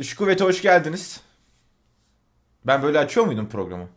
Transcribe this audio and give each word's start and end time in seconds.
Üç 0.00 0.14
Kuvvet'e 0.16 0.44
hoş 0.44 0.62
geldiniz. 0.62 1.20
Ben 2.66 2.82
böyle 2.82 2.98
açıyor 2.98 3.26
muydum 3.26 3.48
programı? 3.48 3.88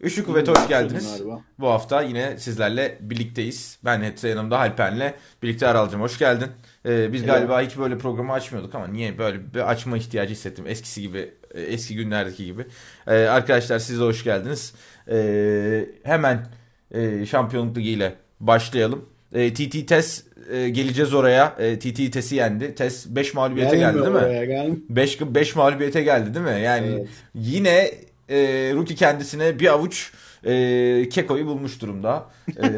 Üçlü 0.00 0.24
Kuvvet'e 0.24 0.52
hoş 0.52 0.68
geldiniz. 0.68 1.22
Bu 1.58 1.68
hafta 1.68 2.02
yine 2.02 2.38
sizlerle 2.38 2.98
birlikteyiz. 3.00 3.78
Ben 3.84 4.02
Hetse 4.02 4.28
yanımda 4.28 4.58
Halpen'le 4.58 5.12
birlikte 5.42 5.66
Aralcım 5.68 6.00
hoş 6.00 6.18
geldin. 6.18 6.48
Ee, 6.86 7.12
biz 7.12 7.22
galiba 7.26 7.60
hiç 7.60 7.78
böyle 7.78 7.98
programı 7.98 8.32
açmıyorduk 8.32 8.74
ama 8.74 8.86
niye 8.86 9.18
böyle 9.18 9.54
bir 9.54 9.70
açma 9.70 9.96
ihtiyacı 9.96 10.32
hissettim. 10.32 10.64
Eskisi 10.68 11.02
gibi, 11.02 11.34
eski 11.54 11.96
günlerdeki 11.96 12.44
gibi. 12.44 12.66
Ee, 13.06 13.14
arkadaşlar 13.14 13.78
siz 13.78 14.00
de 14.00 14.04
hoş 14.04 14.24
geldiniz. 14.24 14.74
Ee, 15.08 15.86
hemen 16.02 16.46
e, 16.90 17.26
şampiyonluk 17.26 17.76
ligi 17.76 17.90
ile 17.90 18.14
başlayalım. 18.40 19.08
E, 19.34 19.54
TT 19.54 19.88
Tes 19.88 20.24
e, 20.52 20.68
geleceğiz 20.68 21.14
oraya. 21.14 21.54
E, 21.58 21.78
TT 21.78 22.12
Tes'i 22.12 22.36
yendi. 22.36 22.74
Tes 22.74 23.06
5 23.06 23.34
mağlubiyete 23.34 23.76
geldi 23.76 23.98
değil 24.02 24.68
mi? 24.68 24.78
5 24.88 25.20
5 25.20 25.56
mağlubiyete 25.56 26.02
geldi 26.02 26.34
değil 26.34 26.46
mi? 26.46 26.60
Yani 26.64 26.86
Evet. 26.86 27.08
yine 27.34 27.90
e, 28.28 28.38
Rookie 28.74 28.96
kendisine 28.96 29.58
bir 29.58 29.72
avuç 29.72 30.12
e, 30.44 31.08
kekoyu 31.08 31.46
bulmuş 31.46 31.80
durumda. 31.80 32.26
E, 32.48 32.62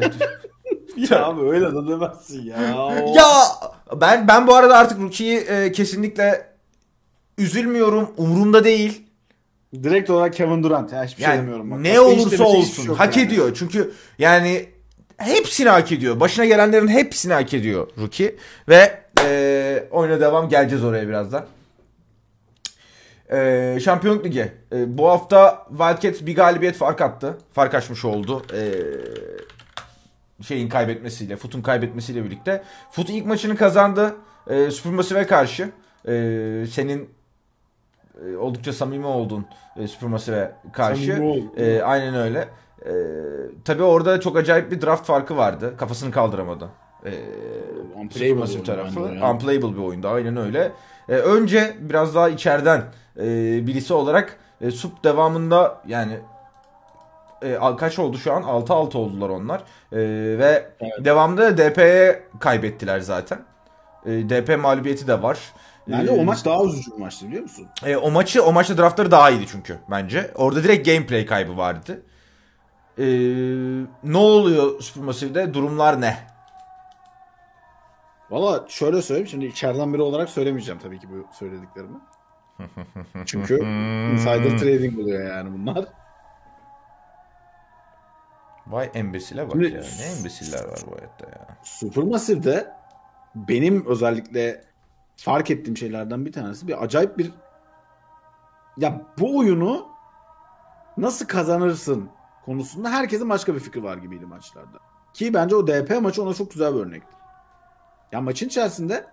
Ya 1.09 1.25
abi 1.25 1.41
öyle 1.49 1.65
de 1.65 1.87
demezsin 1.91 2.41
ya. 2.45 2.57
ya 3.15 3.27
ben 4.01 4.27
ben 4.27 4.47
bu 4.47 4.55
arada 4.55 4.77
artık 4.77 4.99
Rookie'yi 5.01 5.37
e, 5.39 5.71
kesinlikle 5.71 6.45
üzülmüyorum. 7.37 8.09
Umurumda 8.17 8.63
değil. 8.63 9.01
Direkt 9.83 10.09
olarak 10.09 10.33
Kevin 10.33 10.63
Durant 10.63 10.93
ya 10.93 11.03
hiçbir 11.05 11.23
şey 11.23 11.29
Yani 11.31 11.41
demiyorum. 11.41 11.71
Bak. 11.71 11.79
ne 11.79 11.89
Başka 11.89 12.01
olursa 12.01 12.25
hiçbir 12.31 12.39
olsun 12.45 12.83
şey 12.85 12.95
hak 12.95 13.17
yani. 13.17 13.27
ediyor. 13.27 13.55
Çünkü 13.59 13.91
yani 14.19 14.65
hepsini 15.17 15.69
hak 15.69 15.91
ediyor. 15.91 16.19
Başına 16.19 16.45
gelenlerin 16.45 16.87
hepsini 16.87 17.33
hak 17.33 17.53
ediyor 17.53 17.87
Rookie. 17.97 18.35
Ve 18.69 18.99
e, 19.23 19.83
oyuna 19.91 20.19
devam 20.19 20.49
geleceğiz 20.49 20.83
oraya 20.83 21.07
birazdan. 21.07 21.45
E, 23.31 23.79
Şampiyonluk 23.83 24.25
Ligi. 24.25 24.51
E, 24.73 24.97
bu 24.97 25.09
hafta 25.09 25.65
Wildcats 25.69 26.21
bir 26.21 26.35
galibiyet 26.35 26.75
fark 26.75 27.01
attı. 27.01 27.37
Fark 27.53 27.75
açmış 27.75 28.05
oldu. 28.05 28.45
E, 28.53 28.61
şeyin 30.43 30.69
kaybetmesiyle, 30.69 31.35
Foot'un 31.35 31.61
kaybetmesiyle 31.61 32.23
birlikte. 32.23 32.63
Foot 32.91 33.09
ilk 33.09 33.25
maçını 33.25 33.55
kazandı. 33.55 34.15
E, 34.49 34.71
Supermassive'e 34.71 35.27
karşı. 35.27 35.69
E, 36.07 36.11
senin 36.71 37.09
e, 38.25 38.35
oldukça 38.35 38.73
samimi 38.73 39.05
olduğun 39.05 39.45
e, 39.77 39.87
Supermassive'e 39.87 40.51
karşı. 40.73 41.05
Samimi 41.05 41.25
oldum. 41.25 41.51
E, 41.57 41.81
aynen 41.81 42.15
öyle. 42.15 42.47
E, 42.87 42.91
tabii 43.65 43.83
orada 43.83 44.19
çok 44.19 44.37
acayip 44.37 44.71
bir 44.71 44.81
draft 44.81 45.05
farkı 45.05 45.37
vardı. 45.37 45.73
Kafasını 45.77 46.11
kaldıramadı. 46.11 46.69
E, 47.05 47.11
Unplayable 47.95 48.09
Supermassive 48.19 48.55
oyun 48.57 48.65
tarafı. 48.65 49.03
bence 49.09 49.19
ya. 49.19 49.31
Unplayable 49.31 49.73
bir 49.77 49.81
oyundu. 49.83 50.07
Aynen 50.07 50.37
öyle. 50.37 50.71
E, 51.09 51.13
önce 51.15 51.75
biraz 51.79 52.15
daha 52.15 52.29
içeriden 52.29 52.83
e, 53.17 53.23
birisi 53.67 53.93
olarak 53.93 54.37
e, 54.61 54.71
Sup 54.71 55.03
devamında 55.03 55.81
yani 55.87 56.17
e, 57.41 57.57
kaç 57.77 57.99
oldu 57.99 58.17
şu 58.17 58.33
an? 58.33 58.41
6-6 58.43 58.97
oldular 58.97 59.29
onlar. 59.29 59.59
E, 59.91 59.97
ve 60.37 60.69
Evet. 60.79 60.93
devamında 61.05 61.57
DP'ye 61.57 62.23
kaybettiler 62.39 62.99
zaten. 62.99 63.39
E, 64.05 64.09
DP 64.11 64.57
mağlubiyeti 64.59 65.07
de 65.07 65.21
var. 65.23 65.39
Bence 65.87 66.11
o 66.11 66.23
maç 66.23 66.45
daha 66.45 66.63
üzücü 66.63 66.91
bir 66.91 66.97
maçtı 66.97 67.27
biliyor 67.27 67.43
musun? 67.43 67.67
e, 67.85 67.97
o 67.97 68.11
maçı 68.11 68.43
o 68.43 68.51
maçta 68.53 68.77
draftları 68.77 69.11
daha 69.11 69.29
iyiydi 69.29 69.45
çünkü 69.51 69.77
bence. 69.91 70.31
Orada 70.35 70.63
direkt 70.63 70.85
gameplay 70.87 71.25
kaybı 71.25 71.57
vardı. 71.57 72.01
E, 72.99 73.05
ne 74.03 74.17
oluyor 74.17 74.81
Supermassive'de? 74.81 75.53
Durumlar 75.53 76.01
ne? 76.01 76.17
Valla 78.29 78.65
şöyle 78.67 79.01
söyleyeyim 79.01 79.27
şimdi 79.27 79.45
içeriden 79.45 79.93
biri 79.93 80.01
olarak 80.01 80.29
söylemeyeceğim 80.29 80.79
tabii 80.79 80.99
ki 80.99 81.07
bu 81.09 81.33
söylediklerimi. 81.33 81.97
Çünkü 83.25 83.55
insider 84.13 84.57
trading 84.57 84.99
oluyor 84.99 85.35
yani 85.35 85.53
bunlar. 85.53 85.85
Vay 88.67 88.91
embesile 88.93 89.45
bak 89.45 89.51
Şimdi- 89.51 89.65
ya. 89.65 89.81
Ne 89.99 90.17
embesiller 90.17 90.65
var 90.65 90.79
bu 90.87 90.97
hayatta 90.97 91.25
ya. 91.25 91.57
Supermassive'de 91.63 92.71
benim 93.35 93.85
özellikle 93.85 94.63
fark 95.15 95.51
ettiğim 95.51 95.77
şeylerden 95.77 96.25
bir 96.25 96.31
tanesi 96.31 96.67
bir 96.67 96.83
acayip 96.83 97.17
bir 97.17 97.31
ya 98.77 99.01
bu 99.19 99.37
oyunu 99.37 99.87
nasıl 100.97 101.25
kazanırsın 101.27 102.09
konusunda 102.47 102.89
herkesin 102.89 103.29
başka 103.29 103.55
bir 103.55 103.59
fikri 103.59 103.83
var 103.83 103.97
gibiydi 103.97 104.25
maçlarda. 104.25 104.77
Ki 105.13 105.33
bence 105.33 105.55
o 105.55 105.67
DP 105.67 106.01
maçı 106.01 106.23
ona 106.23 106.33
çok 106.33 106.51
güzel 106.51 106.75
bir 106.75 106.79
örnekti. 106.79 107.15
Ya 108.11 108.21
maçın 108.21 108.47
içerisinde 108.47 109.05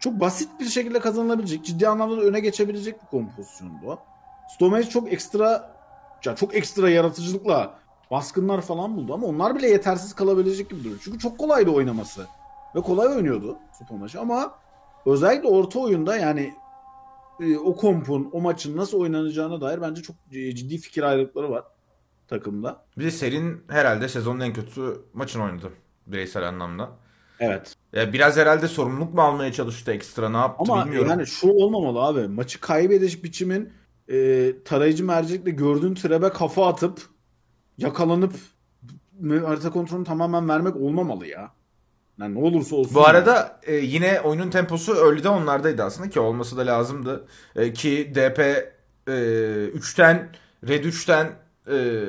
çok 0.00 0.20
basit 0.20 0.60
bir 0.60 0.64
şekilde 0.64 1.00
kazanılabilecek, 1.00 1.64
ciddi 1.64 1.88
anlamda 1.88 2.16
da 2.16 2.20
öne 2.20 2.40
geçebilecek 2.40 3.02
bir 3.02 3.06
kompozisyondu 3.06 3.86
o. 3.86 3.98
Çok 4.90 5.12
ekstra 5.12 5.74
ya 6.24 6.36
çok 6.36 6.54
ekstra 6.54 6.90
yaratıcılıkla 6.90 7.74
baskınlar 8.10 8.60
falan 8.60 8.96
buldu 8.96 9.14
ama 9.14 9.26
onlar 9.26 9.56
bile 9.56 9.68
yetersiz 9.68 10.14
kalabilecek 10.14 10.70
gibi 10.70 10.84
duruyor. 10.84 11.00
Çünkü 11.04 11.18
çok 11.18 11.38
kolaydı 11.38 11.70
oynaması. 11.70 12.26
Ve 12.74 12.80
kolay 12.80 13.08
oynuyordu 13.08 13.58
maçı 13.90 14.20
ama 14.20 14.54
özellikle 15.06 15.48
orta 15.48 15.78
oyunda 15.78 16.16
yani 16.16 16.54
e, 17.40 17.58
o 17.58 17.76
kompun, 17.76 18.30
o 18.32 18.40
maçın 18.40 18.76
nasıl 18.76 19.00
oynanacağına 19.00 19.60
dair 19.60 19.80
bence 19.80 20.02
çok 20.02 20.16
e, 20.32 20.54
ciddi 20.54 20.78
fikir 20.78 21.02
ayrılıkları 21.02 21.50
var 21.50 21.64
takımda. 22.30 22.84
Bir 22.98 23.04
de 23.04 23.10
Serin 23.10 23.64
herhalde 23.68 24.08
sezonun 24.08 24.40
en 24.40 24.52
kötü 24.52 25.00
maçını 25.12 25.44
oynadı 25.44 25.70
bireysel 26.06 26.48
anlamda. 26.48 26.90
Evet. 27.40 27.74
Ya 27.92 28.12
biraz 28.12 28.36
herhalde 28.36 28.68
sorumluluk 28.68 29.14
mu 29.14 29.22
almaya 29.22 29.52
çalıştı 29.52 29.92
ekstra 29.92 30.28
ne 30.28 30.36
yaptı 30.36 30.72
Ama 30.72 30.84
bilmiyorum. 30.84 31.10
yani 31.10 31.26
şu 31.26 31.48
olmamalı 31.48 32.00
abi. 32.00 32.28
Maçı 32.28 32.60
kaybediş 32.60 33.24
biçimin 33.24 33.72
e, 34.08 34.52
tarayıcı 34.64 35.04
mercekle 35.04 35.50
gördüğün 35.50 35.94
trebe 35.94 36.28
kafa 36.28 36.68
atıp 36.68 37.00
yakalanıp 37.78 38.32
harita 39.28 39.70
kontrolünü 39.70 40.04
tamamen 40.04 40.48
vermek 40.48 40.76
olmamalı 40.76 41.26
ya. 41.26 41.52
Yani 42.20 42.34
ne 42.34 42.38
olursa 42.38 42.76
olsun. 42.76 42.94
Bu 42.94 43.06
arada 43.06 43.60
e, 43.62 43.74
yine 43.74 44.20
oyunun 44.20 44.50
temposu 44.50 44.94
early'de 44.94 45.28
onlardaydı 45.28 45.82
aslında 45.82 46.10
ki 46.10 46.20
olması 46.20 46.56
da 46.56 46.66
lazımdı. 46.66 47.26
E, 47.56 47.72
ki 47.72 48.12
DP 48.14 48.38
e, 48.38 49.12
3'ten 49.74 50.32
Red 50.68 50.84
3'ten 50.84 51.32
e, 51.68 52.04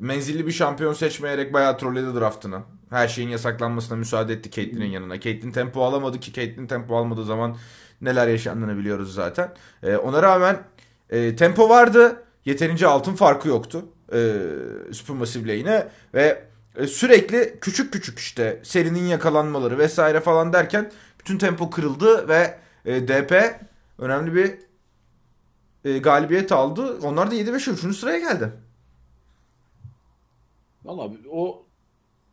menzilli 0.00 0.46
bir 0.46 0.52
şampiyon 0.52 0.92
seçmeyerek 0.92 1.52
bayağı 1.52 1.78
trolledi 1.78 2.14
draftını. 2.14 2.60
Her 2.90 3.08
şeyin 3.08 3.28
yasaklanmasına 3.28 3.98
müsaade 3.98 4.32
etti 4.32 4.50
Caitlyn'in 4.50 4.90
yanına. 4.90 5.20
Caitlyn 5.20 5.52
tempo 5.52 5.84
alamadı 5.84 6.20
ki 6.20 6.32
Caitlyn 6.32 6.66
tempo 6.66 6.96
almadığı 6.96 7.24
zaman 7.24 7.56
neler 8.00 8.28
yaşandığını 8.28 8.78
biliyoruz 8.78 9.14
zaten. 9.14 9.54
E, 9.82 9.96
ona 9.96 10.22
rağmen 10.22 10.62
e, 11.10 11.36
tempo 11.36 11.68
vardı. 11.68 12.22
Yeterince 12.44 12.86
altın 12.86 13.14
farkı 13.14 13.48
yoktu. 13.48 13.84
E, 14.12 14.34
Supermassive 14.92 15.58
lane'e 15.58 15.88
ve 16.14 16.44
e, 16.76 16.86
sürekli 16.86 17.58
küçük 17.60 17.92
küçük 17.92 18.18
işte 18.18 18.60
serinin 18.62 19.06
yakalanmaları 19.06 19.78
vesaire 19.78 20.20
falan 20.20 20.52
derken 20.52 20.92
bütün 21.18 21.38
tempo 21.38 21.70
kırıldı 21.70 22.28
ve 22.28 22.58
e, 22.84 23.08
DP 23.08 23.60
önemli 23.98 24.34
bir 24.34 24.58
e, 25.84 25.98
galibiyet 25.98 26.52
aldı. 26.52 26.98
Onlar 27.02 27.30
da 27.30 27.34
7-5'e 27.34 27.88
3. 27.88 27.96
sıraya 27.96 28.18
geldi. 28.18 28.52
Valla 30.84 31.10
o 31.30 31.66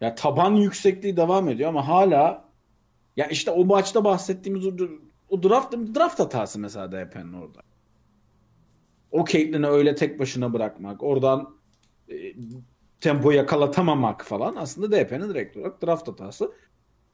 ya 0.02 0.16
taban 0.16 0.56
yüksekliği 0.56 1.18
devam 1.18 1.50
ediyor 1.50 1.70
ama 1.70 1.88
hala 1.88 2.50
ya 3.18 3.28
işte 3.28 3.52
o 3.52 3.66
maçta 3.66 4.04
bahsettiğimiz 4.04 4.66
o, 4.66 4.72
o 5.30 5.44
draft 5.44 5.74
draft 5.74 6.20
hatası 6.20 6.60
mesela 6.60 6.92
DP'nin 6.92 7.34
orada. 7.34 7.60
O 9.12 9.26
Caitlyn'i 9.26 9.68
öyle 9.68 9.96
tek 9.96 10.20
başına 10.20 10.54
bırakmak, 10.54 11.04
oradan 11.04 11.58
e, 12.10 12.16
tempo 13.02 13.32
yakalatamamak 13.32 14.26
falan 14.26 14.56
aslında 14.56 14.92
DP'nin 14.92 15.30
direkt 15.30 15.58
olarak 15.58 15.84
draft 15.84 16.08
hatası. 16.08 16.52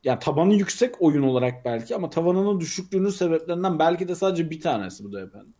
Ya 0.03 0.19
tabanı 0.19 0.53
yüksek 0.53 1.01
oyun 1.01 1.23
olarak 1.23 1.65
belki 1.65 1.95
ama 1.95 2.09
tavanının 2.09 2.59
düşüklüğünün 2.59 3.09
sebeplerinden 3.09 3.79
belki 3.79 4.07
de 4.07 4.15
sadece 4.15 4.49
bir 4.49 4.61
tanesi 4.61 5.03
bu 5.03 5.13
DP'nin. 5.13 5.55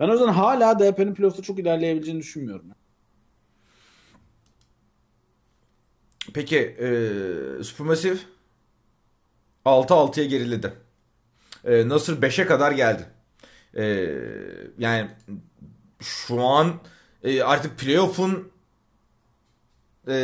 Ben 0.00 0.08
o 0.08 0.12
yüzden 0.12 0.28
hala 0.28 0.78
DP'nin 0.78 1.14
playoff'ta 1.14 1.42
çok 1.42 1.58
ilerleyebileceğini 1.58 2.20
düşünmüyorum. 2.20 2.70
Peki 6.34 6.58
e, 6.58 6.88
Supermassive 7.62 8.18
6-6'ya 9.64 10.26
geriledi. 10.26 10.72
E, 11.64 11.88
Nasır 11.88 12.22
5'e 12.22 12.46
kadar 12.46 12.72
geldi. 12.72 13.06
E, 13.74 13.84
yani 14.78 15.10
şu 16.00 16.42
an 16.42 16.74
e, 17.22 17.42
artık 17.42 17.78
playoff'un 17.78 18.48
e, 20.08 20.16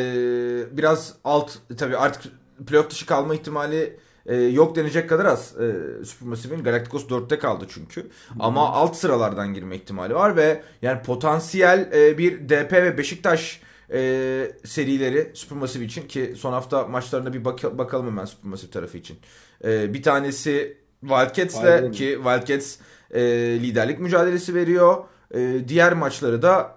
biraz 0.70 1.14
alt 1.24 1.52
tabii 1.78 1.96
artık 1.96 2.32
playoff 2.66 2.90
dışı 2.90 3.06
kalma 3.06 3.34
ihtimali 3.34 3.96
e, 4.26 4.36
yok 4.36 4.76
denecek 4.76 5.08
kadar 5.08 5.24
az. 5.24 5.54
E, 5.60 6.04
Supermassive'in 6.04 6.64
Galacticos 6.64 7.06
4'te 7.06 7.38
kaldı 7.38 7.66
çünkü. 7.68 8.10
Ama 8.40 8.72
alt 8.72 8.96
sıralardan 8.96 9.54
girme 9.54 9.76
ihtimali 9.76 10.14
var 10.14 10.36
ve 10.36 10.62
yani 10.82 11.02
potansiyel 11.02 11.90
e, 11.92 12.18
bir 12.18 12.48
DP 12.48 12.72
ve 12.72 12.98
Beşiktaş 12.98 13.60
e, 13.92 14.52
serileri 14.64 15.30
Supermassive 15.34 15.84
için 15.84 16.08
ki 16.08 16.34
son 16.36 16.52
hafta 16.52 16.86
maçlarına 16.86 17.32
bir 17.32 17.44
bak- 17.44 17.78
bakalım 17.78 18.06
hemen 18.06 18.24
Supermassive 18.24 18.70
tarafı 18.70 18.98
için. 18.98 19.18
E, 19.64 19.94
bir 19.94 20.02
tanesi 20.02 20.76
Wildcats'le 21.00 21.92
ki 21.92 22.18
Wildcats 22.24 22.76
e, 23.10 23.22
liderlik 23.62 24.00
mücadelesi 24.00 24.54
veriyor. 24.54 25.04
E, 25.34 25.68
diğer 25.68 25.92
maçları 25.92 26.42
da 26.42 26.76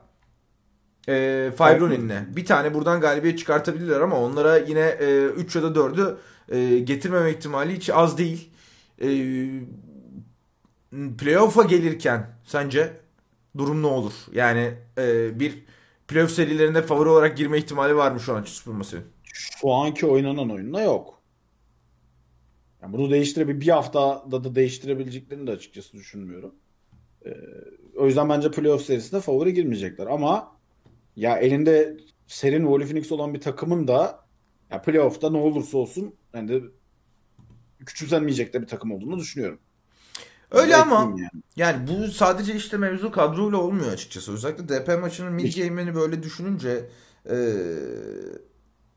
e, 1.09 1.51
Fayronin'le. 1.57 2.36
Bir 2.36 2.45
tane 2.45 2.74
buradan 2.74 3.01
galibiyet 3.01 3.39
çıkartabilirler 3.39 4.01
ama 4.01 4.19
onlara 4.19 4.57
yine 4.57 4.80
e, 5.00 5.25
3 5.25 5.56
ya 5.56 5.63
da 5.63 5.68
4'ü 5.68 6.15
e, 6.50 6.80
getirmeme 6.80 7.31
ihtimali 7.31 7.75
hiç 7.75 7.89
az 7.89 8.18
değil. 8.18 8.50
E, 9.01 9.07
playoff'a 11.18 11.63
gelirken 11.63 12.30
sence 12.45 12.94
durum 13.57 13.81
ne 13.83 13.88
olur? 13.88 14.13
Yani 14.33 14.74
e, 14.98 15.39
bir 15.39 15.63
playoff 16.07 16.31
serilerine 16.31 16.81
favori 16.81 17.09
olarak 17.09 17.38
girme 17.38 17.57
ihtimali 17.57 17.95
var 17.95 18.12
mı 18.12 18.19
şu 18.19 18.36
an 18.36 18.44
Supermassive'in? 18.44 19.06
Şu 19.24 19.74
anki 19.74 20.06
oynanan 20.06 20.50
oyunda 20.50 20.81
yok. 20.81 21.21
Yani 22.81 22.94
bunu 22.94 23.12
değiştirebil 23.12 23.62
bir 23.62 23.68
haftada 23.68 24.44
da 24.44 24.56
değiştirebileceklerini 24.56 25.48
de 25.48 25.51
açıkçası 25.51 25.98
düşünmüyorum. 25.98 26.56
Ee, 27.25 27.30
o 27.98 28.06
yüzden 28.06 28.30
bence 28.30 28.51
playoff 28.51 28.86
serisinde 28.86 29.21
favori 29.21 29.54
girmeyecekler. 29.54 30.07
Ama 30.07 30.57
ya 31.15 31.38
elinde 31.38 31.98
serin 32.27 32.65
Wally 32.65 32.86
Phoenix 32.86 33.12
olan 33.12 33.33
bir 33.33 33.42
takımın 33.42 33.88
da 33.88 34.25
ya 34.71 34.81
playoff'ta 34.81 35.30
ne 35.30 35.38
olursa 35.38 35.77
olsun 35.77 36.15
yani 36.33 36.48
de 36.48 36.62
küçümsenmeyecek 37.86 38.53
de 38.53 38.62
bir 38.62 38.68
takım 38.68 38.92
olduğunu 38.92 39.19
düşünüyorum. 39.19 39.60
Öyle 40.52 40.74
Bunu 40.74 40.82
ama 40.82 41.20
yani. 41.20 41.30
yani 41.56 41.88
bu 41.88 42.12
sadece 42.12 42.56
işte 42.56 42.78
mevzu 42.78 43.12
kadroyla 43.12 43.58
olmuyor 43.58 43.92
açıkçası. 43.92 44.34
Özellikle 44.34 44.70
DP 44.70 45.02
maçının 45.02 45.34
mid 45.34 45.54
game'ini 45.58 45.96
böyle 45.96 46.24
düşününce 46.24 46.90
e, 47.30 47.38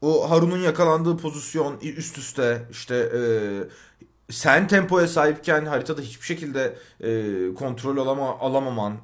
o 0.00 0.31
Harun'un 0.31 0.58
yakalandığı 0.58 1.17
pozisyon 1.17 1.79
üst 1.81 2.19
üste 2.19 2.62
işte 2.70 2.94
e, 2.97 3.20
sen 4.32 4.69
tempoya 4.69 5.08
sahipken 5.08 5.67
haritada 5.67 6.00
hiçbir 6.00 6.26
şekilde 6.26 6.76
e, 7.00 7.55
kontrol 7.55 7.97
alama, 7.97 8.38
alamaman 8.38 8.97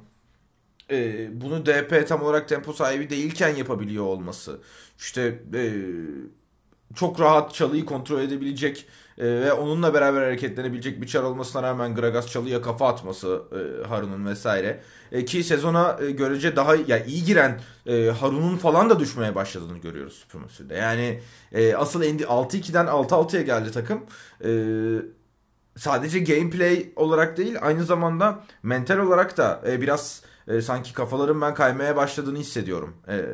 e, 0.91 1.27
bunu 1.41 1.65
DP 1.65 2.07
tam 2.07 2.21
olarak 2.21 2.49
tempo 2.49 2.73
sahibi 2.73 3.09
değilken 3.09 3.55
yapabiliyor 3.55 4.05
olması 4.05 4.59
işte 4.97 5.43
e, 5.53 5.73
çok 6.95 7.19
rahat 7.19 7.53
çalıyı 7.53 7.85
kontrol 7.85 8.21
edebilecek 8.21 8.87
e, 9.17 9.25
ve 9.25 9.53
onunla 9.53 9.93
beraber 9.93 10.21
hareketlenebilecek 10.21 11.01
bir 11.01 11.07
çar 11.07 11.23
olmasına 11.23 11.63
rağmen 11.63 11.95
Gragas 11.95 12.27
çalıya 12.27 12.61
kafa 12.61 12.87
atması 12.87 13.41
e, 13.51 13.87
Harun'un 13.87 14.25
vesaire. 14.25 14.81
E, 15.11 15.25
ki 15.25 15.43
sezona 15.43 15.97
e, 16.01 16.11
görece 16.11 16.55
daha 16.55 16.75
ya 16.75 17.05
iyi 17.05 17.23
giren 17.23 17.61
e, 17.85 18.09
Harun'un 18.09 18.57
falan 18.57 18.89
da 18.89 18.99
düşmeye 18.99 19.35
başladığını 19.35 19.77
görüyoruz 19.77 20.13
Supremacy'de. 20.13 20.75
Yani 20.75 21.21
e, 21.51 21.75
asıl 21.75 22.03
endi 22.03 22.23
6-2'den 22.23 22.85
6-6'ya 22.85 23.41
geldi 23.41 23.71
takım. 23.71 24.03
E, 24.43 24.51
sadece 25.77 26.19
gameplay 26.19 26.93
olarak 26.95 27.37
değil 27.37 27.55
aynı 27.61 27.83
zamanda 27.83 28.43
mental 28.63 28.97
olarak 28.97 29.37
da 29.37 29.61
e, 29.67 29.81
biraz 29.81 30.21
e, 30.47 30.61
sanki 30.61 30.93
kafaların 30.93 31.41
ben 31.41 31.53
kaymaya 31.53 31.95
başladığını 31.95 32.37
hissediyorum. 32.37 32.95
E, 33.07 33.25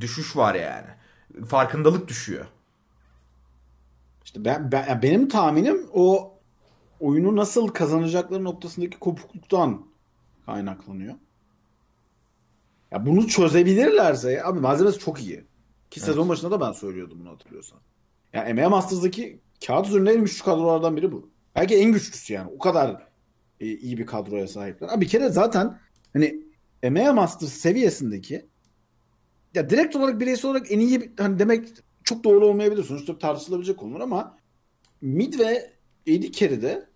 düşüş 0.00 0.36
var 0.36 0.54
yani. 0.54 0.86
Farkındalık 1.46 2.08
düşüyor. 2.08 2.46
İşte 4.24 4.44
ben, 4.44 4.72
ben- 4.72 4.88
ya 4.88 5.02
benim 5.02 5.28
tahminim 5.28 5.86
o 5.92 6.34
oyunu 7.00 7.36
nasıl 7.36 7.68
kazanacakları 7.68 8.44
noktasındaki 8.44 8.98
kopukluktan 8.98 9.86
kaynaklanıyor. 10.46 11.14
Ya 12.90 13.06
bunu 13.06 13.28
çözebilirlerse 13.28 14.44
abi 14.44 14.60
malzemesi 14.60 14.98
çok 14.98 15.22
iyi. 15.22 15.36
Ki 15.90 16.00
Evet. 16.00 16.06
sezon 16.06 16.28
başında 16.28 16.50
da 16.50 16.60
ben 16.60 16.72
söylüyordum 16.72 17.20
bunu 17.20 17.30
hatırlıyorsan. 17.30 17.78
Ya 18.32 18.44
EMEA 18.44 18.68
Masters'daki 18.68 19.40
kağıt 19.66 19.86
üzerinde 19.88 20.12
en 20.12 20.20
güçlü 20.20 20.44
kadrolardan 20.44 20.96
biri 20.96 21.12
bu. 21.12 21.30
Belki 21.56 21.74
en 21.76 21.92
güçlüsü 21.92 22.32
yani. 22.32 22.50
O 22.54 22.58
kadar 22.58 23.08
e, 23.60 23.66
iyi 23.66 23.98
bir 23.98 24.06
kadroya 24.06 24.48
sahipler. 24.48 24.88
Abi 24.88 25.00
bir 25.00 25.08
kere 25.08 25.28
zaten 25.28 25.78
hani 26.12 26.42
EMEA 26.82 27.12
Masters 27.12 27.52
seviyesindeki 27.52 28.46
ya 29.54 29.70
direkt 29.70 29.96
olarak 29.96 30.20
bireysel 30.20 30.50
olarak 30.50 30.72
en 30.72 30.78
iyi 30.78 31.12
hani 31.18 31.38
demek 31.38 31.68
çok 32.04 32.24
doğru 32.24 32.46
olmayabilir. 32.46 32.84
Sonuçta 32.84 33.18
tartışılabilecek 33.18 33.76
konular 33.76 34.00
ama 34.00 34.38
mid 35.00 35.38
ve 35.38 35.72
AD 36.08 36.30
carry'de 36.32 36.86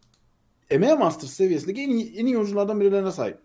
EMEA 0.70 0.96
Masters 0.96 1.30
seviyesindeki 1.30 1.82
en 1.82 1.90
iyi, 1.90 2.16
en 2.16 2.26
iyi 2.26 2.36
oyunculardan 2.36 2.80
birilerine 2.80 3.12
sahip. 3.12 3.38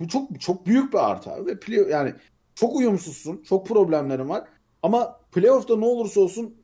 Bu 0.00 0.08
çok 0.08 0.40
çok 0.40 0.66
büyük 0.66 0.92
bir 0.92 1.10
artı 1.10 1.30
abi. 1.30 1.46
Ve 1.46 1.60
play, 1.60 1.78
yani 1.90 2.14
çok 2.54 2.76
uyumsuzsun. 2.76 3.42
Çok 3.42 3.66
problemlerin 3.66 4.28
var. 4.28 4.48
Ama 4.82 5.20
playoff'ta 5.32 5.76
ne 5.76 5.84
olursa 5.84 6.20
olsun 6.20 6.54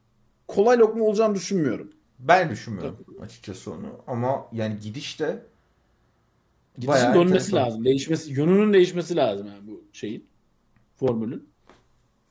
kolay 0.48 0.78
lokma 0.78 1.04
olacağını 1.04 1.34
düşünmüyorum. 1.34 1.92
Ben 2.18 2.50
düşünmüyorum 2.50 3.06
açıkçası 3.20 3.72
onu. 3.72 4.02
Ama 4.06 4.48
yani 4.52 4.78
gidişte 4.80 5.46
Gidişin 6.74 6.92
Bayağı 6.92 7.14
dönmesi 7.14 7.34
enteresan. 7.34 7.56
lazım. 7.56 7.84
Değişmesi, 7.84 8.32
yönünün 8.32 8.72
değişmesi 8.72 9.16
lazım 9.16 9.46
yani 9.46 9.66
bu 9.66 9.84
şeyin 9.92 10.26
formülün. 10.96 11.51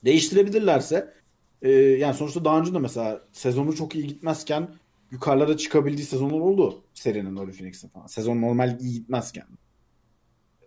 Değiştirebilirlerse 0.04 1.14
e, 1.62 1.70
yani 1.72 2.14
sonuçta 2.14 2.44
daha 2.44 2.60
önce 2.60 2.74
de 2.74 2.78
mesela 2.78 3.22
sezonu 3.32 3.76
çok 3.76 3.94
iyi 3.94 4.06
gitmezken 4.06 4.68
yukarılara 5.10 5.56
çıkabildiği 5.56 6.06
sezonlar 6.06 6.40
oldu 6.40 6.84
serinin 6.94 7.36
Oli 7.36 7.52
Phoenix'in 7.52 7.88
falan. 7.88 8.06
Sezon 8.06 8.42
normal 8.42 8.80
iyi 8.80 8.92
gitmezken. 8.92 9.46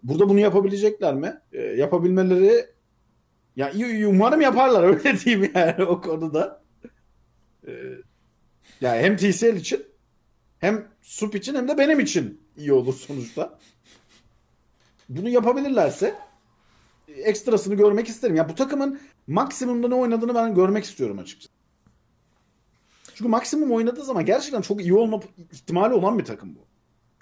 Burada 0.04 0.30
bunu 0.30 0.40
yapabilecekler 0.40 1.14
mi? 1.14 1.42
E, 1.52 1.62
yapabilmeleri 1.62 2.66
ya 3.56 3.72
umarım 4.08 4.42
yaparlar 4.42 4.84
öyle 4.94 5.20
diyeyim 5.20 5.52
yani 5.56 5.84
o 5.84 6.02
konuda. 6.02 6.64
E, 7.68 7.72
yani 8.81 9.02
hem 9.02 9.18
TCL 9.18 9.56
için 9.56 9.86
hem 10.60 10.88
Sup 11.02 11.36
için 11.36 11.56
hem 11.56 11.68
de 11.68 11.78
benim 11.78 12.00
için 12.00 12.42
iyi 12.58 12.74
olur 12.74 12.94
sonuçta. 12.94 13.60
Bunu 15.10 15.30
yapabilirlerse 15.30 16.16
ekstrasını 17.18 17.76
görmek 17.76 18.08
isterim. 18.08 18.36
Ya 18.36 18.50
bu 18.50 18.56
takımın 18.56 19.00
maksimumda 19.28 19.88
ne 19.88 19.96
oynadığını 19.96 20.36
ben 20.36 20.56
görmek 20.56 20.84
istiyorum 20.84 21.20
açıkçası. 21.20 21.56
Çünkü 23.16 23.30
maksimum 23.30 23.72
oynadığı 23.72 24.04
zaman 24.04 24.26
gerçekten 24.26 24.62
çok 24.62 24.82
iyi 24.82 24.94
olma 24.94 25.20
ihtimali 25.52 25.94
olan 25.94 26.20
bir 26.20 26.26
takım 26.26 26.56
bu. 26.56 26.66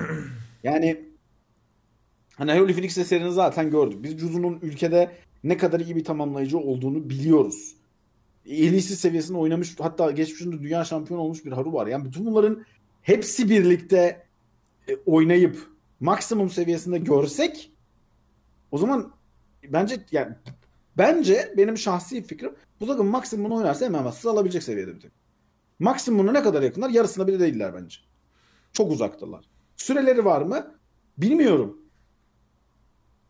Yani 0.63 1.06
hani 2.36 2.60
Holy 2.60 2.74
Phoenix'te 2.74 3.04
serinin 3.04 3.30
zaten 3.30 3.72
gördük. 3.72 4.04
Biz 4.04 4.19
Cuzu'nun 4.19 4.60
ülkede 4.62 5.12
ne 5.44 5.57
kadar 5.57 5.80
iyi 5.80 5.95
bir 5.95 6.04
tamamlayıcı 6.04 6.57
olduğunu 6.57 7.10
biliyoruz. 7.10 7.75
En 8.45 8.80
seviyesinde 8.80 9.38
oynamış 9.38 9.80
hatta 9.80 10.12
geçmişinde 10.12 10.62
dünya 10.62 10.86
şampiyonu 10.86 11.24
olmuş 11.24 11.45
bir 11.45 11.51
Haru 11.51 11.74
var. 11.74 11.88
Yani 11.88 12.06
bütün 12.06 12.25
bunların 12.25 12.66
hepsi 13.01 13.50
birlikte 13.50 14.25
e, 14.88 14.95
oynayıp 15.06 15.68
maksimum 16.00 16.50
seviyesinde 16.50 16.98
görsek 16.98 17.72
o 18.72 18.78
zaman 18.78 19.14
bence 19.69 20.05
yani 20.11 20.35
bence 20.97 21.53
benim 21.57 21.77
şahsi 21.77 22.23
fikrim 22.23 22.55
bu 22.79 22.87
takım 22.87 23.07
maksimumunu 23.07 23.55
oynarsa 23.55 23.85
hemen 23.85 23.99
hemen 23.99 24.13
alabilecek 24.25 24.63
seviyede 24.63 24.95
bir 24.95 25.01
takım. 25.01 25.17
Maksimumuna 25.79 26.31
ne 26.31 26.43
kadar 26.43 26.61
yakınlar? 26.61 26.89
Yarısına 26.89 27.27
bile 27.27 27.39
değiller 27.39 27.73
bence. 27.73 27.97
Çok 28.73 28.91
uzaktalar. 28.91 29.45
Süreleri 29.77 30.25
var 30.25 30.41
mı? 30.41 30.75
Bilmiyorum. 31.17 31.77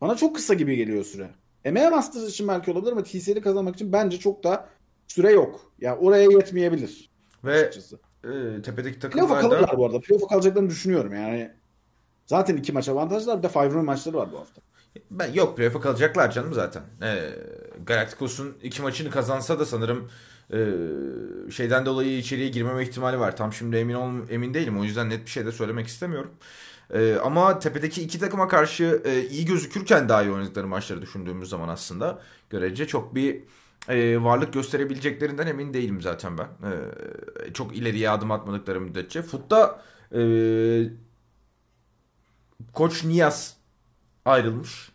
Bana 0.00 0.16
çok 0.16 0.36
kısa 0.36 0.54
gibi 0.54 0.76
geliyor 0.76 1.04
süre. 1.04 1.30
EMEA 1.64 1.90
Masters 1.90 2.30
için 2.30 2.48
belki 2.48 2.70
olabilir 2.70 2.92
ama 2.92 3.02
TCL'i 3.02 3.40
kazanmak 3.40 3.74
için 3.74 3.92
bence 3.92 4.18
çok 4.18 4.44
da 4.44 4.68
süre 5.08 5.32
yok. 5.32 5.72
Yani 5.80 5.98
oraya 5.98 6.30
yetmeyebilir 6.30 7.10
ve 7.44 7.52
açıkçası. 7.52 7.98
e, 8.24 8.62
tepedeki 8.62 8.98
Playoff'a 8.98 9.34
takımlarda 9.34 9.38
kalırlar 9.38 9.78
bu 9.78 9.86
arada. 9.86 10.00
Playoff'a 10.00 10.26
kalacaklarını 10.26 10.70
düşünüyorum 10.70 11.14
yani. 11.14 11.50
Zaten 12.26 12.56
iki 12.56 12.72
maç 12.72 12.88
avantajlar. 12.88 13.38
Bir 13.38 13.42
de 13.42 13.48
Five 13.48 13.70
Run 13.70 13.84
maçları 13.84 14.16
var 14.16 14.32
bu 14.32 14.38
hafta. 14.38 14.62
Ben 15.10 15.32
yok 15.32 15.56
playoff'a 15.56 15.80
kalacaklar 15.80 16.30
canım 16.30 16.54
zaten. 16.54 16.82
E, 17.02 17.30
Galacticos'un 17.86 18.56
iki 18.62 18.82
maçını 18.82 19.10
kazansa 19.10 19.58
da 19.58 19.66
sanırım 19.66 20.10
e, 20.52 20.58
şeyden 21.50 21.86
dolayı 21.86 22.18
içeriye 22.18 22.48
girmeme 22.48 22.82
ihtimali 22.82 23.18
var. 23.18 23.36
Tam 23.36 23.52
şimdi 23.52 23.76
emin 23.76 23.94
ol, 23.94 24.12
emin 24.30 24.54
değilim. 24.54 24.78
O 24.80 24.84
yüzden 24.84 25.10
net 25.10 25.24
bir 25.26 25.30
şey 25.30 25.46
de 25.46 25.52
söylemek 25.52 25.86
istemiyorum. 25.86 26.30
E, 26.94 27.14
ama 27.14 27.58
tepedeki 27.58 28.02
iki 28.02 28.18
takıma 28.18 28.48
karşı 28.48 29.02
e, 29.04 29.22
iyi 29.28 29.44
gözükürken 29.44 30.08
daha 30.08 30.22
iyi 30.22 30.32
oynadıkları 30.32 30.66
maçları 30.66 31.02
düşündüğümüz 31.02 31.48
zaman 31.48 31.68
aslında 31.68 32.22
görece 32.50 32.86
çok 32.86 33.14
bir 33.14 33.42
e, 33.88 34.22
varlık 34.22 34.52
gösterebileceklerinden 34.52 35.46
emin 35.46 35.74
değilim 35.74 36.00
zaten 36.02 36.38
ben. 36.38 36.44
E, 36.44 37.52
çok 37.52 37.76
ileriye 37.76 38.10
adım 38.10 38.30
atmadıkları 38.30 38.80
müddetçe. 38.80 39.22
Futta 39.22 39.82
e, 40.14 40.20
Koç 42.72 43.04
Niyaz 43.04 43.56
ayrılmış. 44.24 44.92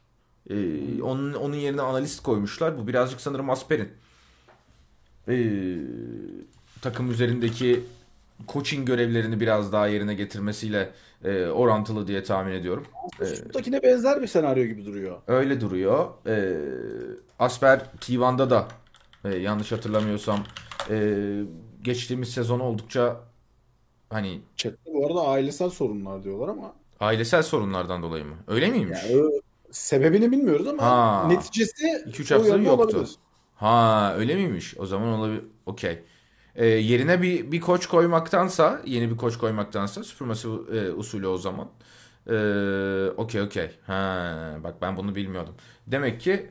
E, 0.49 0.55
onun 1.01 1.33
onun 1.33 1.55
yerine 1.55 1.81
analist 1.81 2.23
koymuşlar. 2.23 2.77
Bu 2.77 2.87
birazcık 2.87 3.21
sanırım 3.21 3.49
Asper'in 3.49 3.89
e, 5.27 5.35
takım 6.81 7.11
üzerindeki 7.11 7.83
coaching 8.47 8.87
görevlerini 8.87 9.39
biraz 9.39 9.73
daha 9.73 9.87
yerine 9.87 10.13
getirmesiyle 10.13 10.89
e, 11.23 11.45
orantılı 11.45 12.07
diye 12.07 12.23
tahmin 12.23 12.53
ediyorum. 12.53 12.85
Buradakine 13.19 13.83
benzer 13.83 14.21
bir 14.21 14.27
senaryo 14.27 14.65
gibi 14.65 14.85
duruyor. 14.85 15.17
Öyle 15.27 15.61
duruyor. 15.61 16.07
Ee, 16.27 16.57
Asper 17.39 17.79
T1'da 18.01 18.49
da 18.49 18.67
e, 19.25 19.35
yanlış 19.35 19.71
hatırlamıyorsam 19.71 20.43
e, 20.89 21.15
geçtiğimiz 21.81 22.29
sezon 22.29 22.59
oldukça 22.59 23.21
hani 24.09 24.41
Chat'te 24.55 24.93
bu 24.93 25.07
arada 25.07 25.27
ailesel 25.27 25.69
sorunlar 25.69 26.23
diyorlar 26.23 26.47
ama 26.47 26.73
Ailesel 26.99 27.43
sorunlardan 27.43 28.03
dolayı 28.03 28.25
mı? 28.25 28.35
Öyle 28.47 28.69
miymiş? 28.69 28.99
Yani 29.03 29.41
sebebini 29.71 30.31
bilmiyoruz 30.31 30.67
ama 30.67 30.83
Ha. 30.83 31.27
neticesi 31.27 32.03
2-3 32.07 32.31
o 32.31 32.35
haftadır 32.35 32.55
yönde 32.57 32.69
yoktu. 32.69 32.97
olabilir. 32.97 33.15
Ha 33.55 34.13
öyle 34.17 34.35
miymiş? 34.35 34.75
O 34.77 34.85
zaman 34.85 35.07
olabilir. 35.09 35.41
Okey. 35.65 36.03
Ee, 36.55 36.65
yerine 36.65 37.21
bir 37.21 37.51
bir 37.51 37.61
koç 37.61 37.87
koymaktansa, 37.87 38.81
yeni 38.85 39.11
bir 39.11 39.17
koç 39.17 39.37
koymaktansa 39.37 40.03
Supermassive 40.03 40.77
e, 40.79 40.91
usulü 40.91 41.27
o 41.27 41.37
zaman. 41.37 41.67
Ee, 42.29 43.09
okey 43.17 43.41
okey. 43.41 43.69
Ha 43.87 44.57
bak 44.63 44.81
ben 44.81 44.97
bunu 44.97 45.15
bilmiyordum. 45.15 45.55
Demek 45.87 46.21
ki 46.21 46.49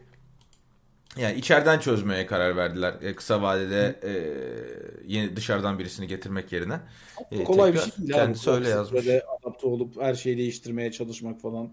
yani 1.17 1.39
içeriden 1.39 1.79
çözmeye 1.79 2.27
karar 2.27 2.57
verdiler. 2.57 2.95
E, 3.03 3.15
kısa 3.15 3.43
vadede 3.43 4.01
e, 4.03 4.13
yeni 5.07 5.37
dışarıdan 5.37 5.79
birisini 5.79 6.07
getirmek 6.07 6.53
yerine. 6.53 6.81
E, 7.31 7.45
Kolay 7.45 7.75
bir 7.75 7.79
şey 7.79 7.93
değil. 7.99 8.13
Kendisi 8.13 8.51
öyle 8.51 8.69
yazmış. 8.69 9.07
adapte 9.41 9.67
olup 9.67 10.03
her 10.03 10.15
şeyi 10.15 10.39
değiştirmeye 10.39 10.93
çalışmak 10.93 11.41
falan. 11.41 11.71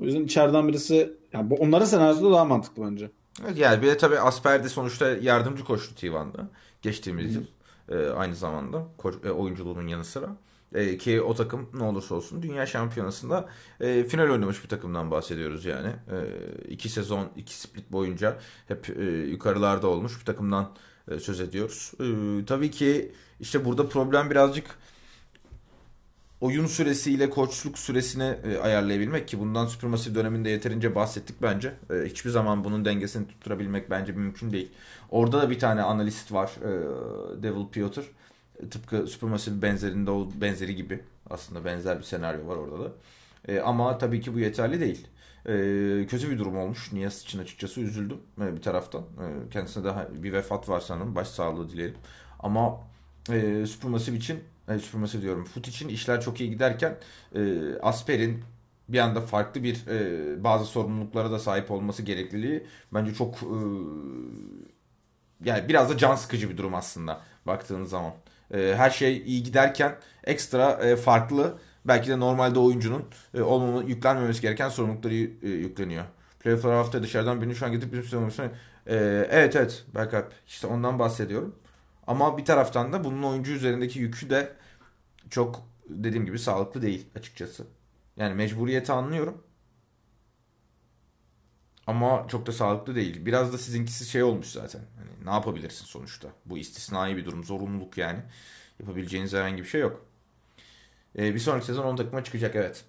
O 0.00 0.04
yüzden 0.04 0.24
içeriden 0.24 0.68
birisi 0.68 1.12
yani 1.32 1.50
bu 1.50 1.54
onların 1.54 1.86
senaryosu 1.86 2.32
daha 2.32 2.44
mantıklı 2.44 2.90
bence. 2.90 3.10
Evet, 3.46 3.58
yani 3.58 3.82
bir 3.82 3.86
de 3.86 3.96
tabii 3.96 4.18
Asper 4.18 4.64
de 4.64 4.68
sonuçta 4.68 5.08
yardımcı 5.08 5.64
koçtu 5.64 6.06
T1'da 6.06 6.48
geçtiğimiz 6.82 7.34
yıl. 7.34 7.44
Ee, 7.88 8.10
aynı 8.10 8.34
zamanda 8.34 8.86
koç, 8.98 9.14
e, 9.24 9.30
oyunculuğunun 9.30 9.86
yanı 9.86 10.04
sıra. 10.04 10.36
Ee, 10.74 10.98
ki 10.98 11.22
o 11.22 11.34
takım 11.34 11.68
ne 11.74 11.82
olursa 11.82 12.14
olsun 12.14 12.42
dünya 12.42 12.66
şampiyonasında 12.66 13.48
e, 13.80 14.04
final 14.04 14.30
oynamış 14.30 14.64
bir 14.64 14.68
takımdan 14.68 15.10
bahsediyoruz 15.10 15.64
yani. 15.64 15.88
Ee, 15.88 16.68
iki 16.68 16.88
sezon, 16.88 17.28
iki 17.36 17.60
split 17.60 17.92
boyunca 17.92 18.38
hep 18.68 18.90
e, 18.98 19.04
yukarılarda 19.04 19.86
olmuş 19.86 20.20
bir 20.20 20.24
takımdan 20.24 20.72
e, 21.10 21.18
söz 21.18 21.40
ediyoruz. 21.40 21.92
Ee, 22.00 22.44
tabii 22.46 22.70
ki 22.70 23.12
işte 23.40 23.64
burada 23.64 23.88
problem 23.88 24.30
birazcık 24.30 24.78
oyun 26.40 26.66
süresiyle 26.66 27.30
koçluk 27.30 27.78
süresini 27.78 28.36
e, 28.44 28.58
ayarlayabilmek 28.58 29.28
ki 29.28 29.40
bundan 29.40 29.66
Supermassive 29.66 30.14
döneminde 30.14 30.50
yeterince 30.50 30.94
bahsettik 30.94 31.36
bence. 31.42 31.72
E, 31.90 32.08
hiçbir 32.08 32.30
zaman 32.30 32.64
bunun 32.64 32.84
dengesini 32.84 33.28
tutturabilmek 33.28 33.90
bence 33.90 34.12
mümkün 34.12 34.52
değil. 34.52 34.70
Orada 35.10 35.42
da 35.42 35.50
bir 35.50 35.58
tane 35.58 35.82
analist 35.82 36.32
var. 36.32 36.50
e, 36.62 37.42
Devil 37.42 37.66
Piotr. 37.72 38.02
Tıpkı 38.70 39.06
Supermassive 39.06 39.62
benzerinde 39.62 40.40
benzeri 40.40 40.76
gibi. 40.76 41.00
Aslında 41.30 41.64
benzer 41.64 41.98
bir 41.98 42.04
senaryo 42.04 42.46
var 42.46 42.56
orada 42.56 42.84
da. 42.84 42.92
E, 43.48 43.60
ama 43.60 43.98
tabii 43.98 44.20
ki 44.20 44.34
bu 44.34 44.38
yeterli 44.38 44.80
değil. 44.80 45.08
E, 45.46 46.06
kötü 46.06 46.30
bir 46.30 46.38
durum 46.38 46.56
olmuş. 46.58 46.92
Niyaz 46.92 47.22
için 47.22 47.38
açıkçası 47.38 47.80
üzüldüm 47.80 48.18
e, 48.40 48.56
bir 48.56 48.62
taraftan. 48.62 49.02
E, 49.02 49.50
kendisine 49.50 49.84
daha 49.84 50.08
bir 50.22 50.32
vefat 50.32 50.68
var 50.68 50.80
sanırım. 50.80 51.14
Başsağlığı 51.14 51.68
dilerim. 51.70 51.96
Ama 52.40 52.80
e, 53.30 53.66
Supermassive 53.66 54.16
için 54.16 54.40
e, 54.68 54.78
Supermassive 54.78 55.22
diyorum. 55.22 55.44
Foot 55.44 55.68
için 55.68 55.88
işler 55.88 56.20
çok 56.20 56.40
iyi 56.40 56.50
giderken 56.50 56.98
e, 57.34 57.60
Asper'in 57.82 58.44
bir 58.88 58.98
anda 58.98 59.20
farklı 59.20 59.62
bir 59.62 59.86
e, 59.88 60.44
bazı 60.44 60.64
sorumluluklara 60.66 61.30
da 61.30 61.38
sahip 61.38 61.70
olması 61.70 62.02
gerekliliği 62.02 62.66
bence 62.94 63.14
çok 63.14 63.34
e, 63.42 63.58
yani 65.44 65.68
biraz 65.68 65.90
da 65.90 65.98
can 65.98 66.14
sıkıcı 66.14 66.50
bir 66.50 66.56
durum 66.56 66.74
aslında 66.74 67.20
baktığınız 67.46 67.90
zaman. 67.90 68.12
E, 68.52 68.74
her 68.76 68.90
şey 68.90 69.16
iyi 69.18 69.42
giderken 69.42 69.96
ekstra 70.24 70.72
e, 70.72 70.96
farklı 70.96 71.58
belki 71.84 72.10
de 72.10 72.20
normalde 72.20 72.58
oyuncunun 72.58 73.04
e, 73.34 73.42
olmama, 73.42 73.82
yüklenmemesi 73.82 74.42
gereken 74.42 74.68
sorumlulukları 74.68 75.14
e, 75.14 75.48
yükleniyor. 75.48 76.04
Playoff'lar 76.40 76.74
hafta 76.74 77.02
dışarıdan 77.02 77.40
birini 77.40 77.54
şu 77.54 77.66
an 77.66 77.72
gidip 77.72 77.92
bir 77.92 78.02
sorumlusu. 78.02 78.42
E, 78.42 78.96
evet 79.30 79.56
evet 79.56 79.84
backup 79.94 80.32
işte 80.46 80.66
ondan 80.66 80.98
bahsediyorum. 80.98 81.54
Ama 82.06 82.38
bir 82.38 82.44
taraftan 82.44 82.92
da 82.92 83.04
bunun 83.04 83.22
oyuncu 83.22 83.52
üzerindeki 83.52 83.98
yükü 83.98 84.30
de 84.30 84.52
çok 85.30 85.62
dediğim 85.88 86.26
gibi 86.26 86.38
sağlıklı 86.38 86.82
değil 86.82 87.06
açıkçası. 87.16 87.64
Yani 88.16 88.34
mecburiyeti 88.34 88.92
anlıyorum. 88.92 89.42
Ama 91.86 92.26
çok 92.28 92.46
da 92.46 92.52
sağlıklı 92.52 92.94
değil. 92.94 93.26
Biraz 93.26 93.52
da 93.52 93.58
sizinkisi 93.58 94.06
şey 94.06 94.22
olmuş 94.22 94.46
zaten. 94.46 94.80
Hani 94.98 95.26
ne 95.26 95.30
yapabilirsin 95.30 95.84
sonuçta? 95.86 96.28
Bu 96.46 96.58
istisnai 96.58 97.16
bir 97.16 97.24
durum, 97.24 97.44
zorunluluk 97.44 97.98
yani. 97.98 98.20
Yapabileceğiniz 98.80 99.32
herhangi 99.32 99.62
bir 99.62 99.68
şey 99.68 99.80
yok. 99.80 100.06
Ee, 101.18 101.34
bir 101.34 101.38
sonraki 101.38 101.66
sezon 101.66 101.84
10 101.84 101.96
takıma 101.96 102.24
çıkacak 102.24 102.56
evet. 102.56 102.84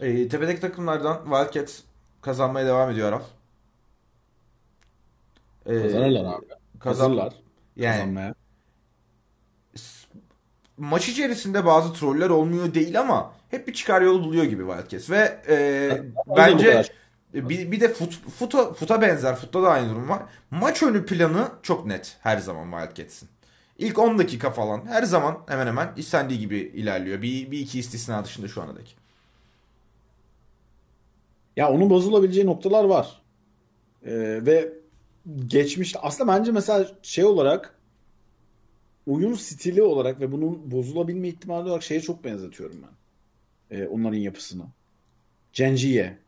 Ee, 0.00 0.28
tepedeki 0.28 0.60
takımlardan 0.60 1.24
Wildcats 1.24 1.80
kazanmaya 2.22 2.66
devam 2.66 2.90
ediyor 2.90 3.08
Aral. 3.08 3.22
Ee, 5.66 5.82
Kazanırlar 5.82 6.24
abi. 6.38 6.46
kazan 6.80 7.04
Hazırlar 7.04 7.34
yani 7.76 7.92
kazanmaya. 8.00 8.34
maç 10.76 11.08
içerisinde 11.08 11.66
bazı 11.66 11.92
troller 11.92 12.30
olmuyor 12.30 12.74
değil 12.74 13.00
ama 13.00 13.32
hep 13.50 13.68
bir 13.68 13.72
çıkar 13.74 14.02
yolu 14.02 14.22
buluyor 14.24 14.44
gibi 14.44 14.62
Wildcats 14.66 15.10
ve 15.10 15.42
e, 15.48 15.90
bence. 16.36 16.84
Bir, 17.34 17.72
bir 17.72 17.80
de 17.80 17.88
fut, 17.88 18.20
futa, 18.38 18.72
futa 18.72 19.02
benzer 19.02 19.36
futta 19.36 19.62
da 19.62 19.70
aynı 19.70 19.90
durum 19.90 20.08
var. 20.08 20.22
Maç 20.50 20.82
önü 20.82 21.06
planı 21.06 21.48
çok 21.62 21.86
net 21.86 22.16
her 22.20 22.38
zaman 22.38 22.80
Wildcats'in. 22.80 23.28
İlk 23.78 23.98
10 23.98 24.18
dakika 24.18 24.50
falan 24.50 24.86
her 24.86 25.02
zaman 25.02 25.38
hemen 25.48 25.66
hemen 25.66 25.92
istendiği 25.96 26.40
gibi 26.40 26.56
ilerliyor. 26.58 27.22
Bir, 27.22 27.50
bir 27.50 27.58
iki 27.58 27.78
istisna 27.78 28.24
dışında 28.24 28.48
şu 28.48 28.62
ana 28.62 28.76
dek. 28.76 28.96
Ya 31.56 31.70
onun 31.70 31.90
bozulabileceği 31.90 32.46
noktalar 32.46 32.84
var. 32.84 33.22
Ee, 34.04 34.46
ve 34.46 34.72
geçmişte 35.46 35.98
aslında 35.98 36.32
bence 36.32 36.52
mesela 36.52 36.86
şey 37.02 37.24
olarak 37.24 37.74
oyun 39.06 39.34
stili 39.34 39.82
olarak 39.82 40.20
ve 40.20 40.32
bunun 40.32 40.70
bozulabilme 40.70 41.28
ihtimali 41.28 41.68
olarak 41.68 41.82
şeye 41.82 42.00
çok 42.00 42.24
benzetiyorum 42.24 42.76
ben. 42.82 42.98
Ee, 43.76 43.86
onların 43.86 44.18
yapısını. 44.18 44.64
Genji'ye. 45.52 46.18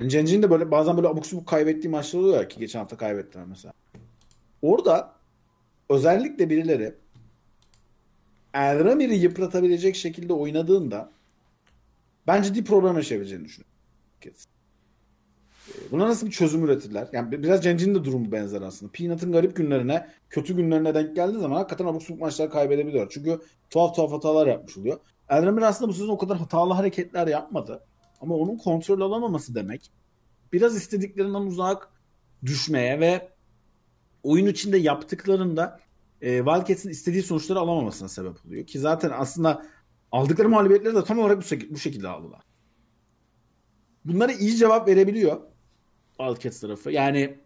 Yani 0.00 0.10
Genji'nin 0.10 0.42
de 0.42 0.50
böyle 0.50 0.70
bazen 0.70 0.96
böyle 0.96 1.08
abuk 1.08 1.26
subuk 1.26 1.48
kaybettiği 1.48 1.90
maçlar 1.90 2.20
oluyor 2.20 2.48
ki 2.48 2.58
geçen 2.60 2.78
hafta 2.78 2.96
kaybettiler 2.96 3.46
mesela. 3.46 3.72
Orada 4.62 5.12
özellikle 5.90 6.50
birileri 6.50 6.94
Elramir'i 8.54 9.14
yıpratabilecek 9.14 9.96
şekilde 9.96 10.32
oynadığında 10.32 11.10
ben 12.26 12.42
ciddi 12.42 12.64
problem 12.64 12.96
yaşayabileceğini 12.96 13.44
düşünüyorum. 13.44 13.74
Ee, 15.68 15.90
Buna 15.90 16.08
nasıl 16.08 16.26
bir 16.26 16.32
çözüm 16.32 16.64
üretirler? 16.64 17.08
Yani 17.12 17.32
bi- 17.32 17.42
biraz 17.42 17.64
Cenci'nin 17.64 17.94
de 17.94 18.04
durumu 18.04 18.32
benzer 18.32 18.62
aslında. 18.62 18.92
Peanut'ın 18.92 19.32
garip 19.32 19.56
günlerine, 19.56 20.08
kötü 20.30 20.56
günlerine 20.56 20.94
denk 20.94 21.16
geldiği 21.16 21.38
zaman 21.40 21.56
hakikaten 21.56 21.86
abuk 21.86 22.02
subuk 22.02 22.20
maçlar 22.20 22.50
kaybedebiliyor. 22.50 23.10
Çünkü 23.10 23.40
tuhaf 23.70 23.96
tuhaf 23.96 24.12
hatalar 24.12 24.46
yapmış 24.46 24.76
oluyor. 24.78 25.00
Eldemir 25.28 25.62
aslında 25.62 25.88
bu 25.88 25.92
sezon 25.92 26.08
o 26.08 26.18
kadar 26.18 26.38
hatalı 26.38 26.72
hareketler 26.72 27.26
yapmadı. 27.26 27.82
Ama 28.24 28.34
onun 28.34 28.56
kontrol 28.56 29.00
alamaması 29.00 29.54
demek 29.54 29.90
biraz 30.52 30.76
istediklerinden 30.76 31.40
uzak 31.40 31.88
düşmeye 32.44 33.00
ve 33.00 33.28
oyun 34.22 34.46
içinde 34.46 34.78
yaptıklarında 34.78 35.80
e, 36.20 36.36
Wildcats'in 36.36 36.90
istediği 36.90 37.22
sonuçları 37.22 37.58
alamamasına 37.58 38.08
sebep 38.08 38.46
oluyor. 38.46 38.66
Ki 38.66 38.78
zaten 38.78 39.10
aslında 39.14 39.66
aldıkları 40.12 40.48
mağlubiyetleri 40.48 40.94
de 40.94 41.04
tam 41.04 41.18
olarak 41.18 41.38
bu, 41.38 41.74
bu 41.74 41.78
şekilde 41.78 42.08
aldılar. 42.08 42.40
Bunlara 44.04 44.32
iyi 44.32 44.56
cevap 44.56 44.88
verebiliyor 44.88 45.40
Wildcats 46.18 46.60
tarafı. 46.60 46.90
Yani 46.90 47.38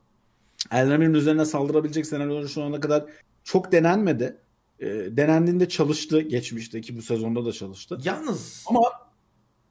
Elramir'in 0.70 1.14
üzerine 1.14 1.44
saldırabilecek 1.44 2.06
senaryolar 2.06 2.48
şu 2.48 2.62
ana 2.62 2.80
kadar 2.80 3.04
çok 3.44 3.72
denenmedi. 3.72 4.36
E, 4.80 4.86
denendiğinde 4.88 5.68
çalıştı 5.68 6.20
geçmişte 6.20 6.80
ki 6.80 6.96
bu 6.96 7.02
sezonda 7.02 7.44
da 7.44 7.52
çalıştı. 7.52 7.98
Yalnız 8.04 8.64
Ama 8.68 9.07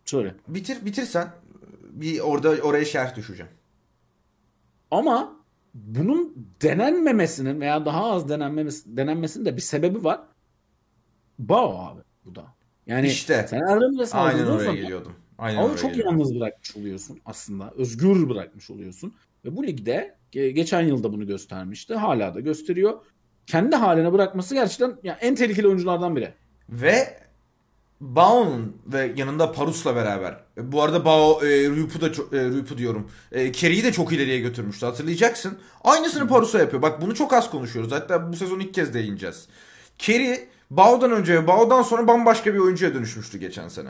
şöyle. 0.10 0.36
bitir 0.48 0.86
bitirsen 0.86 1.28
bir 1.92 2.20
orada 2.20 2.50
oraya 2.50 2.86
şerh 2.86 3.16
düşeceğim. 3.16 3.52
Ama 4.92 5.36
bunun 5.74 6.48
denenmemesinin 6.62 7.62
veya 7.62 7.86
daha 7.86 8.12
az 8.12 8.30
denenmemesi, 8.30 8.98
denenmesinin 8.98 9.46
de 9.46 9.56
bir 9.56 9.62
sebebi 9.62 10.04
var. 10.04 10.20
Bao 11.40 11.78
abi 11.86 12.02
bu 12.26 12.36
da. 12.36 12.46
Yani 12.88 13.08
İşte. 13.08 13.46
sen 13.50 13.58
Elramir'e 13.58 14.12
Aynen 14.12 14.46
oraya 14.46 14.74
geliyordum. 14.74 15.14
Aynen 15.38 15.62
oraya 15.62 15.78
çok 15.78 15.90
geliyordum. 15.92 16.18
yalnız 16.20 16.36
bırakmış 16.40 16.76
oluyorsun 16.78 17.20
aslında. 17.26 17.72
Özgür 17.76 18.30
bırakmış 18.30 18.70
oluyorsun. 18.70 19.14
Ve 19.46 19.56
bu 19.56 19.68
ligde 19.68 20.16
ge- 20.34 20.50
geçen 20.50 20.82
yılda 20.82 21.14
bunu 21.14 21.28
göstermişti. 21.28 21.96
Hala 21.96 22.36
da 22.36 22.40
gösteriyor. 22.40 23.02
Kendi 23.48 23.76
haline 23.76 24.14
bırakması 24.14 24.54
gerçekten 24.56 24.98
yani 25.04 25.18
en 25.22 25.36
tehlikeli 25.36 25.68
oyunculardan 25.68 26.16
biri. 26.16 26.34
Ve 26.70 27.20
Bao'nun 28.02 28.78
ve 28.88 29.14
yanında 29.16 29.52
Parus'la 29.52 29.96
beraber. 29.96 30.44
E, 30.58 30.72
Bu 30.72 30.84
arada 30.84 31.06
Bao 31.06 31.46
e, 31.46 31.70
Rüpü 31.70 32.02
de 32.02 32.14
çok, 32.14 32.34
e, 32.34 32.46
Rüpü 32.46 32.78
diyorum. 32.78 33.12
E, 33.32 33.52
Kerry'i 33.52 33.84
de 33.84 33.92
çok 33.92 34.14
ileriye 34.14 34.40
götürmüştü 34.40 34.86
hatırlayacaksın. 34.86 35.58
Aynısını 35.84 36.28
Parus'a 36.28 36.60
yapıyor. 36.60 36.82
Bak 36.82 37.02
bunu 37.02 37.16
çok 37.16 37.34
az 37.34 37.50
konuşuyoruz. 37.50 37.92
Hatta 37.92 38.32
bu 38.32 38.36
sezon 38.36 38.60
ilk 38.60 38.74
kez 38.74 38.94
değineceğiz. 38.94 39.48
Kerry 39.98 40.48
Bao'dan 40.70 41.12
önce 41.12 41.34
ve 41.34 41.48
Bao'dan 41.48 41.82
sonra 41.82 42.08
bambaşka 42.08 42.54
bir 42.54 42.60
oyuncuya 42.60 42.94
dönüşmüştü 42.94 43.38
geçen 43.38 43.68
sene. 43.68 43.90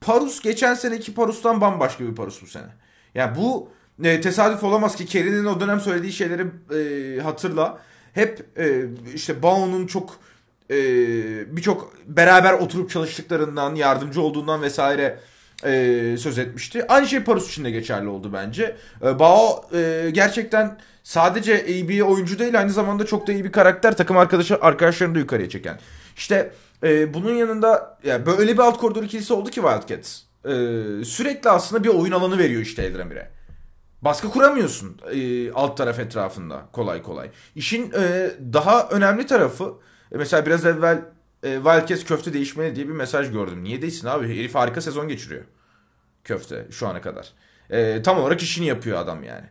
Parus 0.00 0.40
geçen 0.40 0.74
seneki 0.74 1.14
Parus'tan 1.14 1.60
bambaşka 1.60 2.04
bir 2.04 2.14
Parus 2.14 2.42
bu 2.42 2.46
sene. 2.46 2.68
Yani 3.14 3.36
bu 3.36 3.68
e, 4.04 4.20
tesadüf 4.20 4.64
olamaz 4.64 4.96
ki 4.96 5.06
Kerry'nin 5.06 5.44
o 5.44 5.60
dönem 5.60 5.80
söylediği 5.80 6.12
şeyleri 6.12 6.46
e, 6.74 7.20
hatırla. 7.20 7.78
Hep 8.12 8.58
e, 8.58 8.84
işte 9.14 9.42
Bao'nun 9.42 9.86
çok 9.86 10.18
e, 10.72 11.56
birçok 11.56 11.92
beraber 12.06 12.52
oturup 12.52 12.90
çalıştıklarından, 12.90 13.74
yardımcı 13.74 14.20
olduğundan 14.20 14.62
vesaire 14.62 15.18
e, 15.64 16.16
söz 16.18 16.38
etmişti. 16.38 16.86
Aynı 16.88 17.06
şey 17.06 17.20
Parus 17.20 17.48
için 17.48 17.64
de 17.64 17.70
geçerli 17.70 18.08
oldu 18.08 18.30
bence. 18.32 18.76
E, 19.02 19.18
Bao 19.18 19.64
e, 19.74 20.10
gerçekten 20.12 20.78
sadece 21.02 21.66
iyi 21.66 21.88
bir 21.88 22.00
oyuncu 22.00 22.38
değil 22.38 22.58
aynı 22.58 22.70
zamanda 22.70 23.06
çok 23.06 23.26
da 23.26 23.32
iyi 23.32 23.44
bir 23.44 23.52
karakter. 23.52 23.96
Takım 23.96 24.16
arkadaşı 24.16 24.58
arkadaşlarını 24.60 25.14
da 25.14 25.18
yukarıya 25.18 25.48
çeken. 25.48 25.78
İşte 26.16 26.52
e, 26.82 27.14
bunun 27.14 27.34
yanında 27.34 27.98
yani 28.04 28.26
böyle 28.26 28.52
bir 28.52 28.58
alt 28.58 28.78
koridor 28.78 29.02
ikilisi 29.02 29.32
oldu 29.32 29.50
ki 29.50 29.60
Wildcats. 29.60 30.20
E, 30.44 30.54
sürekli 31.04 31.50
aslında 31.50 31.84
bir 31.84 31.88
oyun 31.88 32.12
alanı 32.12 32.38
veriyor 32.38 32.62
işte 32.62 32.82
Eldramir'e. 32.82 33.30
Baskı 34.02 34.30
kuramıyorsun 34.30 34.96
e, 35.12 35.52
alt 35.52 35.76
taraf 35.76 35.98
etrafında 35.98 36.62
kolay 36.72 37.02
kolay. 37.02 37.30
İşin 37.54 37.92
e, 37.92 38.30
daha 38.52 38.88
önemli 38.88 39.26
tarafı 39.26 39.74
e, 40.12 40.18
mesela 40.18 40.46
biraz 40.46 40.66
evvel 40.66 41.04
e, 41.42 41.54
Wildcats 41.54 42.04
köfte 42.04 42.32
değişmeli 42.32 42.76
diye 42.76 42.88
bir 42.88 42.92
mesaj 42.92 43.32
gördüm. 43.32 43.64
Niye 43.64 43.82
değilsin 43.82 44.06
abi? 44.06 44.28
Herif 44.28 44.54
harika 44.54 44.80
sezon 44.80 45.08
geçiriyor. 45.08 45.44
Köfte 46.24 46.66
şu 46.70 46.88
ana 46.88 47.00
kadar. 47.00 47.32
E, 47.70 48.02
tam 48.02 48.18
olarak 48.18 48.42
işini 48.42 48.66
yapıyor 48.66 48.98
adam 48.98 49.24
yani. 49.24 49.46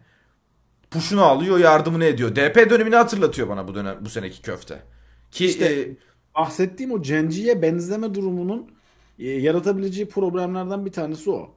Puşunu 0.91 1.23
alıyor, 1.23 1.57
yardımını 1.57 2.05
ediyor. 2.05 2.35
DP 2.35 2.69
dönemini 2.69 2.95
hatırlatıyor 2.95 3.49
bana 3.49 3.67
bu 3.67 3.75
dönem 3.75 3.97
bu 4.01 4.09
seneki 4.09 4.41
köfte. 4.41 4.83
Ki 5.31 5.45
İşte 5.45 5.65
e, 5.65 5.89
bahsettiğim 6.35 6.91
o 6.91 7.01
Cenci'ye 7.01 7.61
benzeme 7.61 8.15
durumunun 8.15 8.71
e, 9.19 9.29
yaratabileceği 9.29 10.09
problemlerden 10.09 10.85
bir 10.85 10.91
tanesi 10.91 11.31
o. 11.31 11.55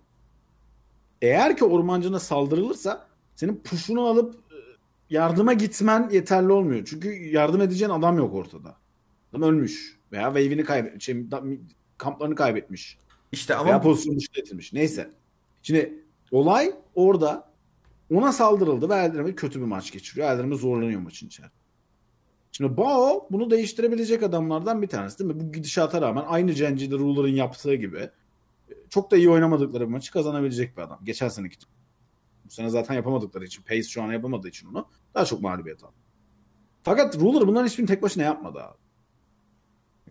Eğer 1.22 1.56
ki 1.56 1.64
ormancına 1.64 2.20
saldırılırsa 2.20 3.06
senin 3.34 3.56
puşunu 3.56 4.06
alıp 4.06 4.34
e, 4.34 4.56
yardıma 5.10 5.52
gitmen 5.52 6.08
yeterli 6.12 6.52
olmuyor. 6.52 6.84
Çünkü 6.84 7.12
yardım 7.12 7.60
edeceğin 7.60 7.90
adam 7.90 8.18
yok 8.18 8.34
ortada. 8.34 8.76
Adam 9.34 9.42
ölmüş 9.42 9.98
veya 10.12 10.24
wave'ini 10.24 10.64
kaybetmiş, 10.64 11.04
şey, 11.04 11.26
kamplarını 11.98 12.34
kaybetmiş 12.34 12.98
işte 13.32 13.54
veya 13.54 13.60
ama 13.60 13.80
pozisyon 13.80 14.16
dışı 14.16 14.28
edilmiş. 14.36 14.72
Neyse. 14.72 15.10
Şimdi 15.62 16.04
olay 16.30 16.74
orada 16.94 17.50
ona 18.10 18.32
saldırıldı 18.32 18.88
ve 18.88 18.94
Eldrami 18.94 19.34
kötü 19.34 19.60
bir 19.60 19.64
maç 19.64 19.92
geçiriyor. 19.92 20.30
Eldrami 20.30 20.56
zorlanıyor 20.56 21.00
maçın 21.00 21.26
içerisinde. 21.26 21.64
Şimdi 22.52 22.76
Bao 22.76 23.28
bunu 23.30 23.50
değiştirebilecek 23.50 24.22
adamlardan 24.22 24.82
bir 24.82 24.86
tanesi 24.86 25.18
değil 25.18 25.30
mi? 25.30 25.40
Bu 25.40 25.52
gidişata 25.52 26.00
rağmen 26.00 26.24
aynı 26.26 26.54
Cenci'de 26.54 26.94
Ruler'ın 26.94 27.34
yaptığı 27.34 27.74
gibi 27.74 27.98
e, 27.98 28.10
çok 28.90 29.10
da 29.10 29.16
iyi 29.16 29.30
oynamadıkları 29.30 29.86
bir 29.86 29.92
maçı 29.92 30.12
kazanabilecek 30.12 30.76
bir 30.76 30.82
adam. 30.82 30.98
Geçen 31.04 31.28
seneki. 31.28 31.56
Bu 32.44 32.50
sene 32.50 32.68
zaten 32.70 32.94
yapamadıkları 32.94 33.44
için. 33.44 33.62
Pace 33.62 33.82
şu 33.82 34.02
an 34.02 34.12
yapamadığı 34.12 34.48
için 34.48 34.68
onu 34.68 34.88
daha 35.14 35.24
çok 35.24 35.40
mağlubiyet 35.42 35.84
aldı. 35.84 35.94
Fakat 36.82 37.18
Ruler 37.18 37.48
bunların 37.48 37.66
hiçbirini 37.66 37.88
tek 37.88 38.02
başına 38.02 38.22
yapmadı 38.22 38.62
abi. 38.62 38.83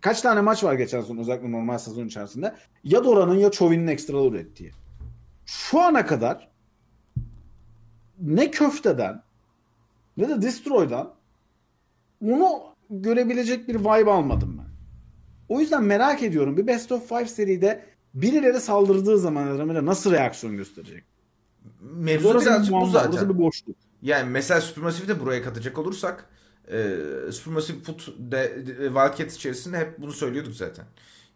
Kaç 0.03 0.22
tane 0.22 0.41
maç 0.41 0.63
var 0.63 0.74
geçen 0.74 1.01
sezon 1.01 1.17
özellikle 1.17 1.51
normal 1.51 1.77
sezon 1.77 2.07
içerisinde? 2.07 2.55
Ya 2.83 3.03
Dora'nın 3.03 3.36
ya 3.36 3.51
Chovin'in 3.51 3.88
ekstralar 3.88 4.31
ürettiği. 4.31 4.72
Şu 5.45 5.81
ana 5.81 6.05
kadar 6.05 6.50
ne 8.19 8.51
köfteden 8.51 9.24
ne 10.17 10.29
de 10.29 10.41
Destroy'dan 10.41 11.13
onu 12.25 12.62
görebilecek 12.89 13.67
bir 13.67 13.75
vibe 13.75 14.12
almadım 14.12 14.57
ben. 14.57 14.74
O 15.55 15.60
yüzden 15.60 15.83
merak 15.83 16.24
ediyorum 16.24 16.57
bir 16.57 16.67
Best 16.67 16.91
of 16.91 17.10
Five 17.10 17.27
seride 17.27 17.86
birileri 18.13 18.60
saldırdığı 18.60 19.17
zaman 19.17 19.48
Adamira 19.48 19.86
nasıl 19.86 20.12
reaksiyon 20.12 20.57
gösterecek? 20.57 21.03
mevzu 21.81 22.41
birazcık 22.41 22.74
bu 22.74 22.86
zaten. 22.86 23.12
Orası 23.12 23.29
bir 23.29 23.38
boşluk. 23.38 23.77
Yani 24.01 24.29
mesela 24.29 24.62
Supermassive'i 24.62 25.07
de 25.07 25.19
buraya 25.19 25.43
katacak 25.43 25.77
olursak 25.77 26.29
e, 26.72 27.32
Supermassive 27.32 27.79
Foot 27.79 28.08
de, 28.17 28.67
de- 28.67 28.75
Wildcats 28.88 29.36
içerisinde 29.36 29.77
hep 29.77 30.01
bunu 30.01 30.12
söylüyorduk 30.12 30.53
zaten. 30.55 30.86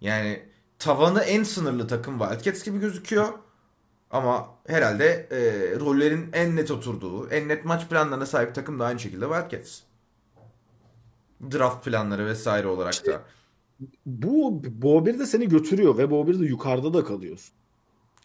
Yani 0.01 0.43
tavanı 0.79 1.21
en 1.21 1.43
sınırlı 1.43 1.87
takım 1.87 2.19
Wildcats 2.19 2.63
gibi 2.63 2.79
gözüküyor. 2.79 3.27
Ama 4.11 4.49
herhalde 4.67 5.05
e, 5.31 5.39
rollerin 5.79 6.29
en 6.33 6.55
net 6.55 6.71
oturduğu, 6.71 7.29
en 7.29 7.47
net 7.47 7.65
maç 7.65 7.89
planlarına 7.89 8.25
sahip 8.25 8.55
takım 8.55 8.79
da 8.79 8.85
aynı 8.85 8.99
şekilde 8.99 9.25
Wildcats. 9.25 9.79
Draft 11.51 11.85
planları 11.85 12.25
vesaire 12.25 12.67
olarak 12.67 13.05
da. 13.05 13.23
Bu 14.05 14.63
Bo 14.81 15.05
1 15.05 15.19
de 15.19 15.25
seni 15.25 15.49
götürüyor 15.49 15.97
ve 15.97 16.11
Bo 16.11 16.27
1'de 16.27 16.45
yukarıda 16.45 16.93
da 16.93 17.03
kalıyorsun. 17.05 17.55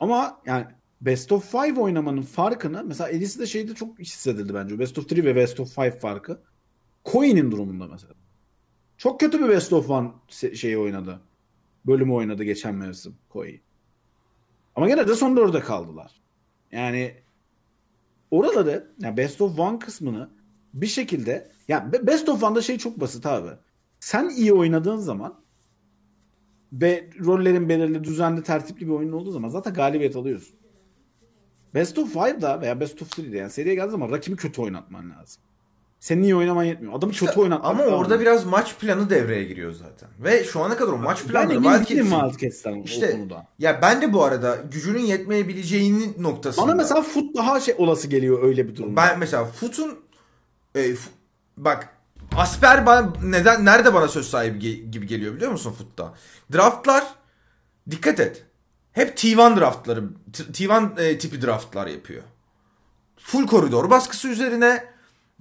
Ama 0.01 0.41
yani 0.47 0.67
Best 1.01 1.33
of 1.33 1.51
Five 1.53 1.81
oynamanın 1.81 2.23
farkını 2.23 2.85
mesela 2.85 3.09
Elis'i 3.11 3.41
de 3.41 3.47
şeyde 3.47 3.75
çok 3.75 3.99
hissedildi 3.99 4.55
bence. 4.55 4.79
Best 4.79 4.99
of 4.99 5.13
3 5.13 5.25
ve 5.25 5.37
Best 5.37 5.61
of 5.61 5.75
Five 5.75 5.99
farkı. 5.99 6.43
Coin'in 7.05 7.51
durumunda 7.51 7.87
mesela. 7.87 8.15
Çok 8.97 9.21
kötü 9.21 9.41
bir 9.45 9.49
Best 9.49 9.73
of 9.73 9.91
One 9.91 10.11
şeyi 10.55 10.79
oynadı. 10.79 11.21
Bölümü 11.87 12.13
oynadı 12.13 12.45
geçen 12.45 12.75
mevsim 12.75 13.15
Koi. 13.29 13.61
Ama 14.77 14.89
gene 14.89 15.09
de 15.09 15.15
son 15.15 15.37
dörde 15.37 15.61
kaldılar. 15.61 16.21
Yani 16.73 17.15
oraları 18.31 18.93
yani 18.99 19.17
Best 19.17 19.41
of 19.41 19.59
One 19.59 19.79
kısmını 19.79 20.31
bir 20.75 20.87
şekilde 20.87 21.51
yani 21.69 21.93
Be- 21.93 22.07
Best 22.07 22.29
of 22.29 22.43
One'da 22.43 22.63
şey 22.63 22.79
çok 22.79 23.01
basit 23.01 23.27
abi. 23.27 23.51
Sen 24.01 24.29
iyi 24.29 24.53
oynadığın 24.53 24.97
zaman 24.97 25.43
ve 26.73 27.11
rollerin 27.25 27.69
belirli, 27.69 28.05
düzenli, 28.05 28.43
tertipli 28.43 28.87
bir 28.87 28.93
oyunun 28.93 29.13
olduğu 29.13 29.31
zaman 29.31 29.49
zaten 29.49 29.75
galibiyet 29.75 30.17
alıyorsun. 30.17 30.57
Best 31.75 31.99
of 31.99 32.17
5'da 32.17 32.61
veya 32.61 32.81
Best 32.81 33.03
of 33.03 33.19
3'de 33.19 33.37
yani 33.37 33.51
seriye 33.51 33.75
geldiği 33.75 33.91
zaman 33.91 34.11
rakibi 34.11 34.37
kötü 34.37 34.63
oynatman 34.63 35.11
lazım. 35.11 35.43
Senin 36.03 36.23
iyi 36.23 36.37
oynaman 36.37 36.65
yetmiyor. 36.65 36.95
Adamı 36.95 37.13
kötü 37.13 37.41
oynatman 37.41 37.71
Ama 37.71 37.79
lazım. 37.83 37.95
orada 37.95 38.21
biraz 38.21 38.45
maç 38.45 38.77
planı 38.79 39.11
devreye 39.11 39.45
giriyor 39.45 39.73
zaten. 39.73 40.09
Ve 40.19 40.45
şu 40.45 40.61
ana 40.61 40.77
kadar 40.77 40.93
o 40.93 40.99
maç 40.99 41.19
ben 41.25 41.29
planları 41.49 41.51
değilim 41.89 42.07
Wildcats'in- 42.07 42.29
Wildcats'ten 42.31 42.73
o 42.81 42.85
İşte 42.85 43.11
konuda. 43.13 43.47
ya 43.59 43.79
ben 43.83 44.03
de 44.03 44.13
bu 44.13 44.25
arada 44.25 44.59
gücünün 44.73 44.99
yetmeyebileceğinin 45.03 46.17
noktasında. 46.19 46.67
Bana 46.67 46.75
mesela 46.75 47.03
Foot 47.03 47.37
daha 47.37 47.61
şey 47.61 47.75
olası 47.79 48.09
geliyor 48.09 48.43
öyle 48.43 48.69
bir 48.69 48.77
durumda. 48.77 48.97
Ben 48.97 49.19
mesela 49.19 49.45
Foot'un 49.45 49.99
e, 50.75 50.81
Fu- 50.91 51.09
bak 51.57 51.89
Asper 52.37 52.87
bana 52.87 53.13
neden 53.25 53.65
nerede 53.65 53.95
bana 53.95 54.09
söz 54.09 54.29
sahibi 54.31 54.59
ge- 54.59 54.91
gibi 54.91 55.07
geliyor 55.07 55.35
biliyor 55.35 55.51
musun 55.53 55.75
Foot'ta? 55.79 56.15
Draftlar 56.53 57.05
dikkat 57.91 58.21
et. 58.21 58.45
Hep 58.93 59.19
T1 59.19 59.61
draftları 59.61 60.05
T- 60.33 60.43
T1 60.65 61.01
e, 61.03 61.19
tipi 61.19 61.43
draftlar 61.43 61.87
yapıyor. 61.87 62.23
Full 63.17 63.47
koridor 63.47 63.91
baskısı 63.91 64.29
üzerine 64.29 64.92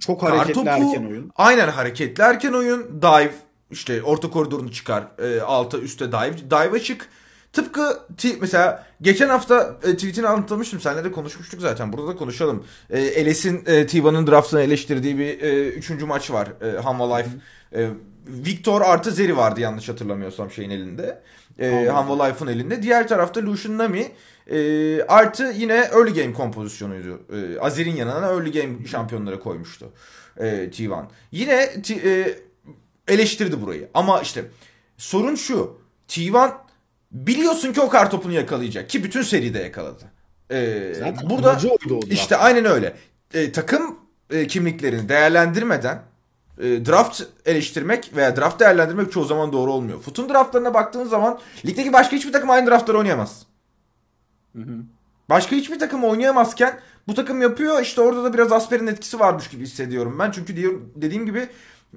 Çok 0.06 0.22
hareketli 0.22 0.64
Kartopu, 0.64 0.68
erken 0.68 1.04
oyun. 1.04 1.30
Aynen 1.36 1.68
hareketli 1.68 2.22
erken 2.22 2.52
oyun. 2.52 3.02
Dive 3.02 3.32
işte 3.70 4.02
orta 4.02 4.30
koridorunu 4.30 4.72
çıkar. 4.72 5.04
E, 5.18 5.40
alta 5.40 5.78
üste 5.78 6.12
dive. 6.12 6.50
Dive'a 6.50 6.78
çık. 6.78 7.08
Tıpkı 7.52 8.00
mesela 8.40 8.86
geçen 9.02 9.28
hafta 9.28 9.76
e, 9.82 9.94
tweetini 9.94 10.28
anlatmıştım. 10.28 10.80
Seninle 10.80 11.04
de 11.04 11.12
konuşmuştuk 11.12 11.60
zaten. 11.60 11.92
Burada 11.92 12.08
da 12.08 12.16
konuşalım. 12.16 12.64
E, 12.90 13.00
Eles'in 13.00 13.62
e, 13.66 13.86
Tiva'nın 13.86 14.26
draftını 14.26 14.60
eleştirdiği 14.60 15.18
bir 15.18 15.40
e, 15.40 15.68
üçüncü 15.68 16.06
maç 16.06 16.30
var. 16.30 16.48
E, 16.62 16.80
Hanwha 16.80 17.16
Life. 17.16 17.30
E, 17.74 17.88
Victor 18.26 18.80
artı 18.80 19.10
Zeri 19.10 19.36
vardı 19.36 19.60
yanlış 19.60 19.88
hatırlamıyorsam 19.88 20.50
şeyin 20.50 20.70
elinde. 20.70 21.22
E. 21.58 21.88
Hanwha 21.92 22.24
Life'ın 22.24 22.48
elinde. 22.48 22.82
Diğer 22.82 23.08
tarafta 23.08 23.42
Lucian 23.42 23.78
Nami 23.78 24.12
e, 24.50 25.02
artı 25.02 25.52
yine 25.56 25.74
early 25.74 26.14
game 26.22 26.32
kompozisyonuydu. 26.32 27.20
E, 27.32 27.60
Azir'in 27.60 27.96
yanına 27.96 28.26
early 28.26 28.52
game 28.52 28.86
şampiyonları 28.86 29.40
koymuştu. 29.40 29.92
E, 30.36 30.44
T1. 30.46 31.04
Yine 31.32 31.82
T- 31.82 32.10
e, 32.10 32.38
eleştirdi 33.08 33.62
burayı. 33.62 33.88
Ama 33.94 34.20
işte 34.20 34.44
sorun 34.96 35.34
şu. 35.34 35.78
T1 36.08 36.52
biliyorsun 37.12 37.72
ki 37.72 37.80
o 37.80 37.88
kartopunu 37.88 38.32
yakalayacak. 38.32 38.90
Ki 38.90 39.04
bütün 39.04 39.22
seride 39.22 39.58
yakaladı. 39.58 40.04
E, 40.50 40.92
Zaten 40.98 41.30
burada 41.30 41.58
işte 42.10 42.36
aynen 42.36 42.64
öyle. 42.64 42.96
E, 43.34 43.52
takım 43.52 43.98
e, 44.30 44.46
kimliklerini 44.46 45.08
değerlendirmeden 45.08 46.02
e, 46.58 46.86
draft 46.86 47.22
eleştirmek 47.46 48.10
veya 48.16 48.36
draft 48.36 48.60
değerlendirmek 48.60 49.12
çoğu 49.12 49.24
zaman 49.24 49.52
doğru 49.52 49.72
olmuyor. 49.72 50.00
Futun 50.00 50.28
draftlarına 50.28 50.74
baktığın 50.74 51.04
zaman 51.04 51.38
ligdeki 51.66 51.92
başka 51.92 52.16
hiçbir 52.16 52.32
takım 52.32 52.50
aynı 52.50 52.70
draftları 52.70 52.98
oynayamaz. 52.98 53.46
Başka 55.28 55.56
hiçbir 55.56 55.78
takım 55.78 56.04
oynayamazken 56.04 56.80
bu 57.08 57.14
takım 57.14 57.42
yapıyor. 57.42 57.82
İşte 57.82 58.00
orada 58.00 58.24
da 58.24 58.34
biraz 58.34 58.52
Asper'in 58.52 58.86
etkisi 58.86 59.20
varmış 59.20 59.48
gibi 59.48 59.62
hissediyorum 59.62 60.16
ben. 60.18 60.30
Çünkü 60.30 60.80
dediğim 60.96 61.26
gibi 61.26 61.48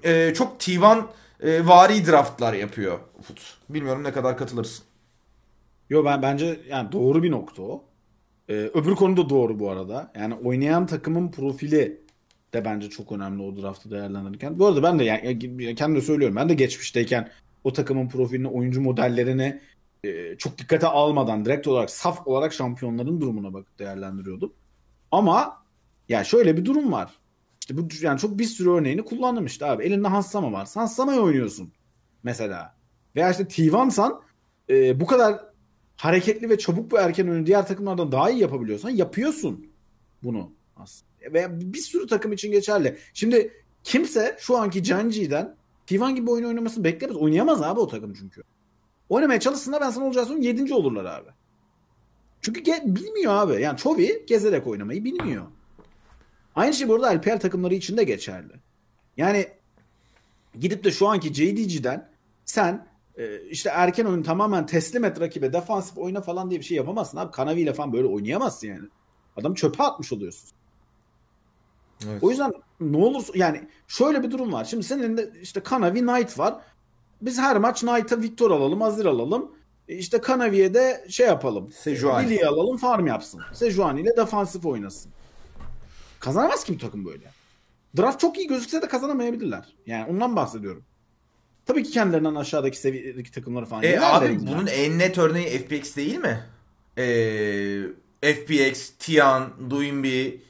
e, 0.04 0.34
çok 0.34 0.62
T1 0.62 1.04
e, 1.40 1.68
vari 1.68 2.08
draftlar 2.08 2.54
yapıyor 2.54 3.00
Fut. 3.22 3.58
Bilmiyorum 3.70 4.04
ne 4.04 4.12
kadar 4.14 4.38
katılırsın. 4.38 4.86
Yo 5.90 6.06
ben 6.06 6.22
bence 6.22 6.60
yani 6.70 6.92
doğru 6.92 7.24
bir 7.24 7.32
nokta 7.32 7.62
o. 7.62 7.84
Ee, 8.50 8.54
öbür 8.54 8.96
konu 8.96 9.18
da 9.18 9.30
doğru 9.30 9.60
bu 9.60 9.70
arada. 9.70 10.12
Yani 10.16 10.34
oynayan 10.34 10.86
takımın 10.86 11.32
profili 11.32 12.02
de 12.54 12.66
bence 12.66 12.90
çok 12.90 13.12
önemli 13.12 13.42
o 13.44 13.62
draftı 13.62 13.92
değerlendirirken. 13.92 14.60
Bu 14.60 14.68
arada 14.68 14.84
ben 14.84 15.00
de 15.00 15.04
yani 15.04 15.76
kendim 15.76 15.96
de 15.96 16.02
söylüyorum. 16.02 16.36
Ben 16.36 16.50
de 16.50 16.54
geçmişteyken 16.54 17.30
o 17.64 17.74
takımın 17.74 18.10
profilini, 18.10 18.48
oyuncu 18.48 18.82
modellerini 18.82 19.62
e, 20.06 20.38
çok 20.38 20.58
dikkate 20.58 20.88
almadan 20.88 21.46
direkt 21.46 21.68
olarak 21.68 21.90
saf 21.90 22.28
olarak 22.28 22.54
şampiyonların 22.54 23.22
durumuna 23.22 23.54
bakıp 23.54 23.80
değerlendiriyordum. 23.80 24.54
Ama 25.12 25.64
ya 26.10 26.24
şöyle 26.24 26.58
bir 26.58 26.66
durum 26.66 26.92
var. 26.92 27.12
İşte 27.62 27.78
bu 27.78 27.88
yani 28.02 28.20
çok 28.20 28.40
bir 28.40 28.46
sürü 28.46 28.70
örneğini 28.70 29.06
kullandım 29.06 29.46
işte 29.46 29.66
abi. 29.66 29.84
Elinde 29.84 30.08
Hansama 30.08 30.52
var. 30.52 30.70
Hansama'yı 30.74 31.20
oynuyorsun. 31.20 31.72
mesela. 32.24 32.76
Veya 33.16 33.32
işte 33.32 33.44
T1'san 33.44 34.22
e, 34.70 35.00
bu 35.00 35.06
kadar 35.06 35.40
hareketli 35.96 36.50
ve 36.50 36.58
çabuk 36.58 36.92
bir 36.92 36.98
erken 36.98 37.28
oyunu 37.28 37.46
diğer 37.46 37.68
takımlardan 37.68 38.12
daha 38.12 38.30
iyi 38.30 38.42
yapabiliyorsan 38.42 38.90
yapıyorsun 38.90 39.68
bunu 40.24 40.52
aslında. 40.76 41.34
Ve 41.34 41.74
bir 41.74 41.80
sürü 41.80 42.08
takım 42.08 42.34
için 42.34 42.52
geçerli. 42.52 42.98
Şimdi 43.14 43.54
kimse 43.84 44.38
şu 44.40 44.58
anki 44.58 44.84
Canci'den 44.84 45.56
T1 45.88 46.16
gibi 46.16 46.32
oyun 46.32 46.46
oynamasını 46.46 46.84
beklemez. 46.84 47.18
Oynayamaz 47.18 47.62
abi 47.62 47.80
o 47.80 47.88
takım 47.88 48.14
çünkü. 48.14 48.44
Oynamaya 49.10 49.40
çalışsınlar 49.40 49.82
ben 49.82 49.90
sana 49.90 50.06
olacağı 50.06 50.26
söyleyeyim 50.26 50.58
7. 50.58 50.74
olurlar 50.74 51.06
abi. 51.06 51.30
Çünkü 52.42 52.62
ge- 52.62 52.96
bilmiyor 52.96 53.34
abi. 53.34 53.62
Yani 53.62 53.78
Chovy 53.78 54.26
gezerek 54.28 54.68
oynamayı 54.68 55.04
bilmiyor. 55.04 55.46
Aynı 56.56 56.74
şey 56.74 56.88
burada 56.88 57.08
LPL 57.08 57.40
takımları 57.40 57.74
için 57.74 57.98
de 57.98 58.04
geçerli. 58.04 58.54
Yani 59.18 59.48
gidip 60.60 60.84
de 60.84 60.92
şu 60.92 61.08
anki 61.08 61.34
JDG'den 61.34 62.10
sen 62.46 62.88
e, 63.18 63.42
işte 63.42 63.70
erken 63.70 64.06
oyun 64.06 64.24
tamamen 64.24 64.66
teslim 64.66 65.04
et 65.04 65.20
rakibe 65.20 65.54
defansif 65.54 65.98
oyna 65.98 66.22
falan 66.22 66.50
diye 66.50 66.60
bir 66.60 66.66
şey 66.66 66.78
yapamazsın 66.78 67.18
abi. 67.18 67.32
Kanavi 67.32 67.62
ile 67.62 67.74
falan 67.74 67.94
böyle 67.94 68.08
oynayamazsın 68.08 68.68
yani. 68.68 68.88
Adamı 69.38 69.56
çöpe 69.56 69.84
atmış 69.84 70.14
oluyorsun. 70.14 70.50
Evet. 72.06 72.24
O 72.24 72.30
yüzden 72.30 72.54
ne 72.80 72.98
olursa 72.98 73.34
yani 73.36 73.68
şöyle 73.88 74.24
bir 74.24 74.32
durum 74.32 74.54
var. 74.54 74.66
Şimdi 74.66 74.84
senin 74.84 75.04
elinde 75.04 75.32
işte 75.42 75.60
Kanavi 75.60 76.00
Knight 76.00 76.40
var. 76.40 76.62
Biz 77.22 77.40
her 77.40 77.58
maç 77.58 77.80
Knight'a 77.80 78.22
Victor 78.22 78.52
alalım, 78.52 78.82
Azir 78.82 79.06
alalım. 79.06 79.52
İşte 79.88 80.22
Kanavi'ye 80.22 80.74
de 80.74 81.06
şey 81.10 81.28
yapalım. 81.28 81.72
Sejuani. 81.74 82.26
Lily'yi 82.26 82.48
alalım, 82.48 82.78
farm 82.78 83.08
yapsın. 83.08 83.42
Sejuani 83.54 84.02
ile 84.02 84.18
defansif 84.18 84.66
oynasın. 84.66 85.12
Kazanamaz 86.20 86.64
ki 86.64 86.74
bir 86.74 86.80
takım 86.80 87.06
böyle. 87.06 87.32
Draft 87.98 88.20
çok 88.20 88.38
iyi 88.38 88.48
gözükse 88.48 88.82
de 88.82 88.88
kazanamayabilirler. 88.88 89.76
Yani 89.86 90.12
ondan 90.12 90.36
bahsediyorum. 90.36 90.84
Tabii 91.66 91.84
ki 91.84 91.92
kendilerinden 91.92 92.36
aşağıdaki 92.36 92.78
seviyedeki 92.78 93.32
takımları 93.32 93.66
falan. 93.66 93.84
E 93.84 94.00
abi 94.00 94.40
bunun 94.40 94.68
en 94.68 95.00
net 95.00 95.18
örneği 95.18 95.60
FPX 95.60 95.96
değil 95.96 96.18
mi? 96.18 96.44
E, 96.98 98.34
FPX, 98.34 98.90
Tian, 99.00 99.70
Duimbi 99.70 100.42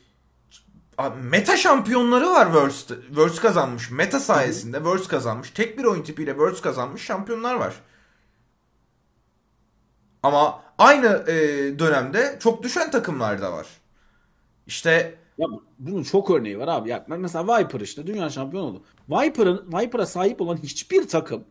Abi 0.98 1.22
meta 1.22 1.58
şampiyonları 1.58 2.30
var 2.30 2.46
Worlds. 2.46 2.88
Worlds 3.08 3.40
kazanmış. 3.40 3.92
Meta 3.92 4.20
sayesinde 4.20 4.78
Worlds 4.78 5.08
kazanmış. 5.08 5.52
Tek 5.52 5.78
bir 5.78 5.84
oyun 5.84 6.04
tipiyle 6.04 6.32
Worlds 6.32 6.62
kazanmış 6.62 7.02
şampiyonlar 7.04 7.56
var. 7.56 7.76
Ama 10.24 10.64
aynı 10.78 11.08
e, 11.28 11.34
dönemde 11.80 12.38
çok 12.40 12.64
düşen 12.64 12.92
takımlar 12.92 13.42
da 13.42 13.54
var. 13.54 13.68
İşte 14.68 15.16
Ya 15.38 15.48
bunun 15.80 16.04
çok 16.04 16.30
örneği 16.32 16.60
var 16.60 16.68
abi. 16.68 16.90
Ya 16.90 17.06
mesela 17.08 17.60
Viper 17.60 17.80
işte 17.82 18.08
dünya 18.08 18.30
şampiyonu 18.30 18.66
oldu. 18.68 18.84
Viper'ın 19.10 19.68
Viper'a 19.74 20.06
sahip 20.06 20.42
olan 20.42 20.58
hiçbir 20.58 21.08
takım 21.08 21.44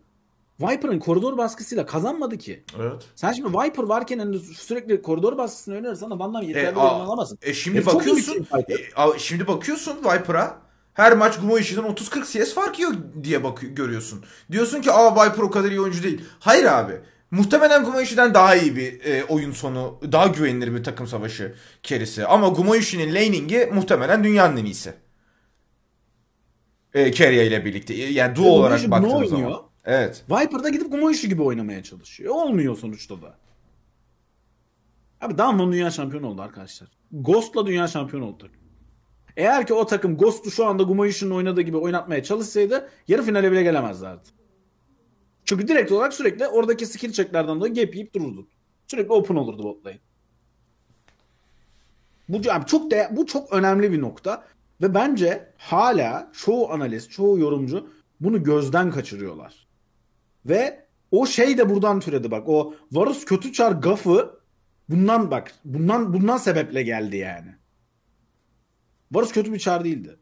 Viper'ın 0.61 0.99
koridor 0.99 1.39
baskısıyla 1.39 1.87
kazanmadı 1.87 2.39
ki. 2.39 2.65
evet. 2.81 3.03
Sen 3.17 3.33
şimdi 3.33 3.49
Viper 3.59 3.83
varken 3.83 4.19
hani 4.19 4.39
sürekli 4.39 5.03
koridor 5.03 5.39
baskısını 5.39 5.75
oynarsan 5.75 6.11
adamdan 6.11 6.43
yeterli 6.43 6.67
E, 6.79 6.81
a- 6.81 7.03
alamazsın. 7.05 7.39
E 7.43 7.55
şimdi 7.55 7.79
E, 7.79 7.87
bakıyorsun. 7.87 8.47
e, 8.69 8.75
a- 8.97 9.19
şimdi 9.19 9.47
bakıyorsun 9.47 9.97
Viper'a. 9.99 10.65
Her 10.95 11.17
maç 11.17 11.41
Gumo 11.41 11.59
işinden 11.59 11.83
30-40 11.83 12.25
CS 12.27 12.55
fark 12.55 12.79
yiyor 12.79 12.93
diye 13.25 13.45
bak 13.45 13.59
görüyorsun. 13.63 14.25
Diyorsun 14.53 14.81
ki 14.81 14.93
aa 14.93 15.13
Viper 15.15 15.43
o 15.43 15.51
kadar 15.51 15.71
iyi 15.71 15.81
oyuncu 15.81 16.03
değil. 16.03 16.21
Hayır 16.41 16.65
abi. 16.65 17.01
Muhtemelen 17.31 17.85
Gumo 17.85 18.01
işinden 18.01 18.35
daha 18.35 18.57
iyi 18.57 18.77
bir 18.77 19.05
e, 19.05 19.25
oyun 19.25 19.53
sonu, 19.53 20.01
daha 20.13 20.27
güvenilir 20.27 20.75
bir 20.75 20.85
takım 20.85 21.07
savaşı 21.07 21.55
kerisi. 21.83 22.27
Ama 22.27 22.49
Gumo 22.49 22.75
işinin 22.75 23.15
laning'i 23.15 23.67
muhtemelen 23.73 24.25
dünyanın 24.25 24.57
en 24.57 24.65
iyisi. 24.65 24.95
E, 26.95 27.11
Keria 27.11 27.43
ile 27.43 27.65
birlikte. 27.65 27.95
E, 27.95 28.13
Yani 28.13 28.37
duo 28.37 28.45
Gumo 28.45 28.57
olarak 28.57 28.79
işi 28.79 28.91
baktığın 28.91 29.11
bunu 29.13 29.27
zaman. 29.27 29.43
oynuyor. 29.43 29.61
Evet. 29.85 30.25
Viper'da 30.31 30.69
gidip 30.69 30.91
Gumoyuşu 30.91 31.29
gibi 31.29 31.43
oynamaya 31.43 31.83
çalışıyor. 31.83 32.35
Olmuyor 32.35 32.77
sonuçta 32.77 33.23
da. 33.23 33.39
Abi 35.21 35.39
Damwon 35.39 35.73
dünya 35.73 35.91
şampiyonu 35.91 36.27
oldu 36.27 36.43
arkadaşlar. 36.43 36.89
Ghost'la 37.13 37.67
dünya 37.67 37.89
şampiyonu 37.89 38.27
oldu. 38.27 38.51
Eğer 39.37 39.67
ki 39.67 39.75
o 39.75 39.87
takım 39.87 40.17
Ghost'u 40.17 40.51
şu 40.51 40.67
anda 40.67 40.83
Gumoyuşu'nun 40.83 41.35
oynadığı 41.35 41.61
gibi 41.61 41.77
oynatmaya 41.77 42.23
çalışsaydı 42.23 42.91
yarı 43.09 43.23
finale 43.23 43.53
bile 43.53 43.63
gelemezlerdi. 43.63 44.29
Çünkü 45.45 45.69
direkt 45.69 45.93
olarak 45.93 46.15
sürekli 46.15 46.47
oradaki 46.47 46.87
skill 46.87 47.13
checklerden 47.13 47.57
dolayı 47.57 47.75
gap 47.75 47.95
yiyip 47.95 48.15
dururdu. 48.15 48.47
Sürekli 48.87 49.13
open 49.13 49.35
olurdu 49.35 49.63
bot 49.63 49.87
lane. 49.87 49.99
Bu 52.29 52.41
yani 52.45 52.67
çok 52.67 52.91
de, 52.91 53.09
bu 53.13 53.27
çok 53.27 53.53
önemli 53.53 53.93
bir 53.93 54.01
nokta 54.01 54.45
ve 54.83 54.95
bence 54.95 55.53
hala 55.59 56.31
çoğu 56.33 56.73
analist, 56.73 57.11
çoğu 57.11 57.39
yorumcu 57.39 57.91
bunu 58.21 58.43
gözden 58.43 58.91
kaçırıyorlar. 58.91 59.64
Ve 60.47 60.87
o 61.11 61.27
şey 61.27 61.59
de 61.59 61.71
buradan 61.71 62.01
türedi 62.01 62.31
bak. 62.31 62.49
O 62.49 62.75
Varus 62.93 63.25
kötü 63.25 63.53
çar 63.53 63.73
gafı 63.73 64.41
bundan 64.89 65.31
bak. 65.31 65.53
Bundan 65.65 66.15
bundan 66.15 66.37
sebeple 66.37 66.83
geldi 66.83 67.17
yani. 67.17 67.55
Varus 69.13 69.33
kötü 69.33 69.53
bir 69.53 69.59
çar 69.59 69.85
değildi. 69.85 70.17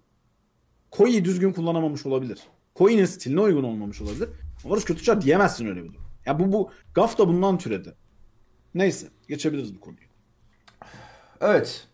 Koi'yi 0.91 1.25
düzgün 1.25 1.53
kullanamamış 1.53 2.07
olabilir. 2.07 2.39
Koi'nin 2.75 3.05
stiline 3.05 3.41
uygun 3.41 3.65
olmamış 3.65 4.01
olabilir. 4.01 4.29
Varus 4.65 4.85
kötü 4.85 5.03
çar 5.03 5.23
diyemezsin 5.23 5.67
öyle 5.67 5.85
bir 5.85 5.89
durum. 5.89 6.03
Ya 6.27 6.39
bu 6.39 6.53
bu 6.53 6.71
gaf 6.95 7.19
da 7.19 7.29
bundan 7.29 7.59
türedi. 7.59 7.95
Neyse 8.75 9.07
geçebiliriz 9.29 9.75
bu 9.75 9.81
konuyu. 9.81 10.07
Evet. 11.41 11.87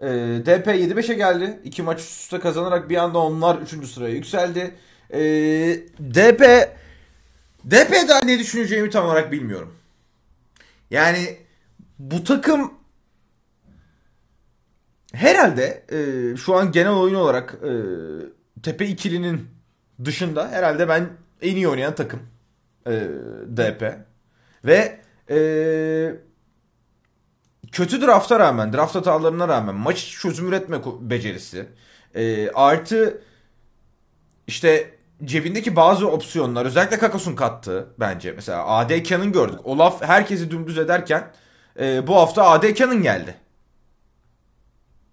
Ee, 0.00 0.06
DP 0.46 0.66
7-5'e 0.66 1.14
geldi. 1.14 1.60
İki 1.64 1.82
maç 1.82 2.00
üst 2.00 2.22
üste 2.22 2.38
kazanarak 2.38 2.90
bir 2.90 2.96
anda 2.96 3.18
onlar 3.18 3.58
3. 3.58 3.88
sıraya 3.88 4.14
yükseldi. 4.14 4.74
Ee, 5.10 5.18
DP 6.00 6.72
DP 7.64 8.08
daha 8.08 8.20
ne 8.20 8.38
düşüneceğimi 8.38 8.90
tam 8.90 9.06
olarak 9.06 9.32
bilmiyorum. 9.32 9.74
Yani 10.90 11.38
bu 11.98 12.24
takım 12.24 12.74
herhalde 15.12 15.84
e, 15.92 16.36
şu 16.36 16.54
an 16.54 16.72
genel 16.72 16.92
oyun 16.92 17.14
olarak 17.14 17.54
e, 17.54 17.72
Tepe 18.62 18.86
ikilinin 18.86 19.48
dışında 20.04 20.48
herhalde 20.48 20.88
ben 20.88 21.08
en 21.42 21.56
iyi 21.56 21.68
oynayan 21.68 21.94
takım 21.94 22.20
e, 22.86 22.90
DP. 23.56 23.96
Ve 24.64 25.00
e, 25.30 25.38
kötü 27.72 28.00
drafta 28.00 28.40
rağmen, 28.40 28.72
draft 28.72 28.94
hatalarına 28.94 29.48
rağmen 29.48 29.74
maç 29.74 30.18
çözüm 30.20 30.48
üretme 30.48 30.78
becerisi 31.00 31.66
e, 32.14 32.50
artı 32.50 33.22
işte 34.46 34.94
cebindeki 35.24 35.76
bazı 35.76 36.08
opsiyonlar 36.10 36.66
özellikle 36.66 36.98
Kakos'un 36.98 37.36
kattığı 37.36 37.94
bence. 38.00 38.32
Mesela 38.32 38.66
AD 38.66 39.02
Cannon 39.04 39.32
gördük. 39.32 39.60
Olaf 39.64 40.02
herkesi 40.02 40.50
dümdüz 40.50 40.78
ederken 40.78 41.30
e, 41.80 42.06
bu 42.06 42.16
hafta 42.16 42.44
AD 42.50 42.74
Cannon 42.74 43.02
geldi. 43.02 43.34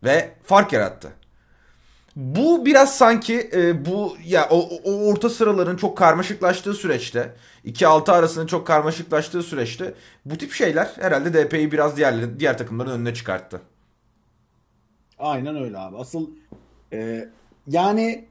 Ve 0.03 0.33
fark 0.43 0.73
yarattı. 0.73 1.09
Bu 2.15 2.65
biraz 2.65 2.97
sanki 2.97 3.49
e, 3.53 3.85
bu 3.85 4.17
ya 4.25 4.47
o- 4.51 4.69
o 4.83 5.07
orta 5.07 5.29
sıraların 5.29 5.75
çok 5.75 5.97
karmaşıklaştığı 5.97 6.73
süreçte 6.73 7.35
2-6 7.65 8.11
arasının 8.11 8.47
çok 8.47 8.67
karmaşıklaştığı 8.67 9.43
süreçte 9.43 9.93
bu 10.25 10.37
tip 10.37 10.51
şeyler 10.53 10.91
herhalde 10.99 11.33
DP'yi 11.33 11.71
biraz 11.71 11.97
diğer 11.97 12.39
diğer 12.39 12.57
takımların 12.57 12.91
önüne 12.91 13.13
çıkarttı. 13.13 13.61
Aynen 15.19 15.55
öyle 15.63 15.77
abi. 15.77 15.97
Asıl 15.97 16.29
e, 16.93 17.29
yani 17.67 18.25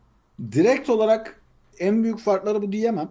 direkt 0.52 0.90
olarak 0.90 1.37
en 1.80 2.04
büyük 2.04 2.18
farkları 2.18 2.62
bu 2.62 2.72
diyemem. 2.72 3.10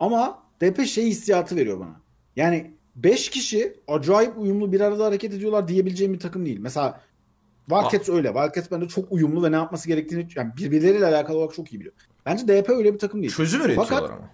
Ama 0.00 0.42
DP 0.62 0.86
şey 0.86 1.06
hissiyatı 1.06 1.56
veriyor 1.56 1.80
bana. 1.80 2.00
Yani 2.36 2.70
5 2.96 3.30
kişi 3.30 3.76
acayip 3.88 4.38
uyumlu 4.38 4.72
bir 4.72 4.80
arada 4.80 5.04
hareket 5.04 5.34
ediyorlar 5.34 5.68
diyebileceğim 5.68 6.12
bir 6.12 6.20
takım 6.20 6.46
değil. 6.46 6.58
Mesela 6.60 7.00
Wildcats 7.68 8.08
öyle. 8.08 8.28
Wildcats 8.28 8.70
bende 8.70 8.88
çok 8.88 9.12
uyumlu 9.12 9.42
ve 9.44 9.52
ne 9.52 9.56
yapması 9.56 9.88
gerektiğini 9.88 10.28
yani 10.36 10.52
birbirleriyle 10.56 11.06
alakalı 11.06 11.38
olarak 11.38 11.54
çok 11.54 11.72
iyi 11.72 11.80
biliyor. 11.80 11.94
Bence 12.26 12.48
DP 12.48 12.68
öyle 12.70 12.94
bir 12.94 12.98
takım 12.98 13.22
değil. 13.22 13.32
Çözüm 13.32 13.60
üretiyorlar 13.60 13.88
Fakat 13.88 14.10
ama. 14.10 14.30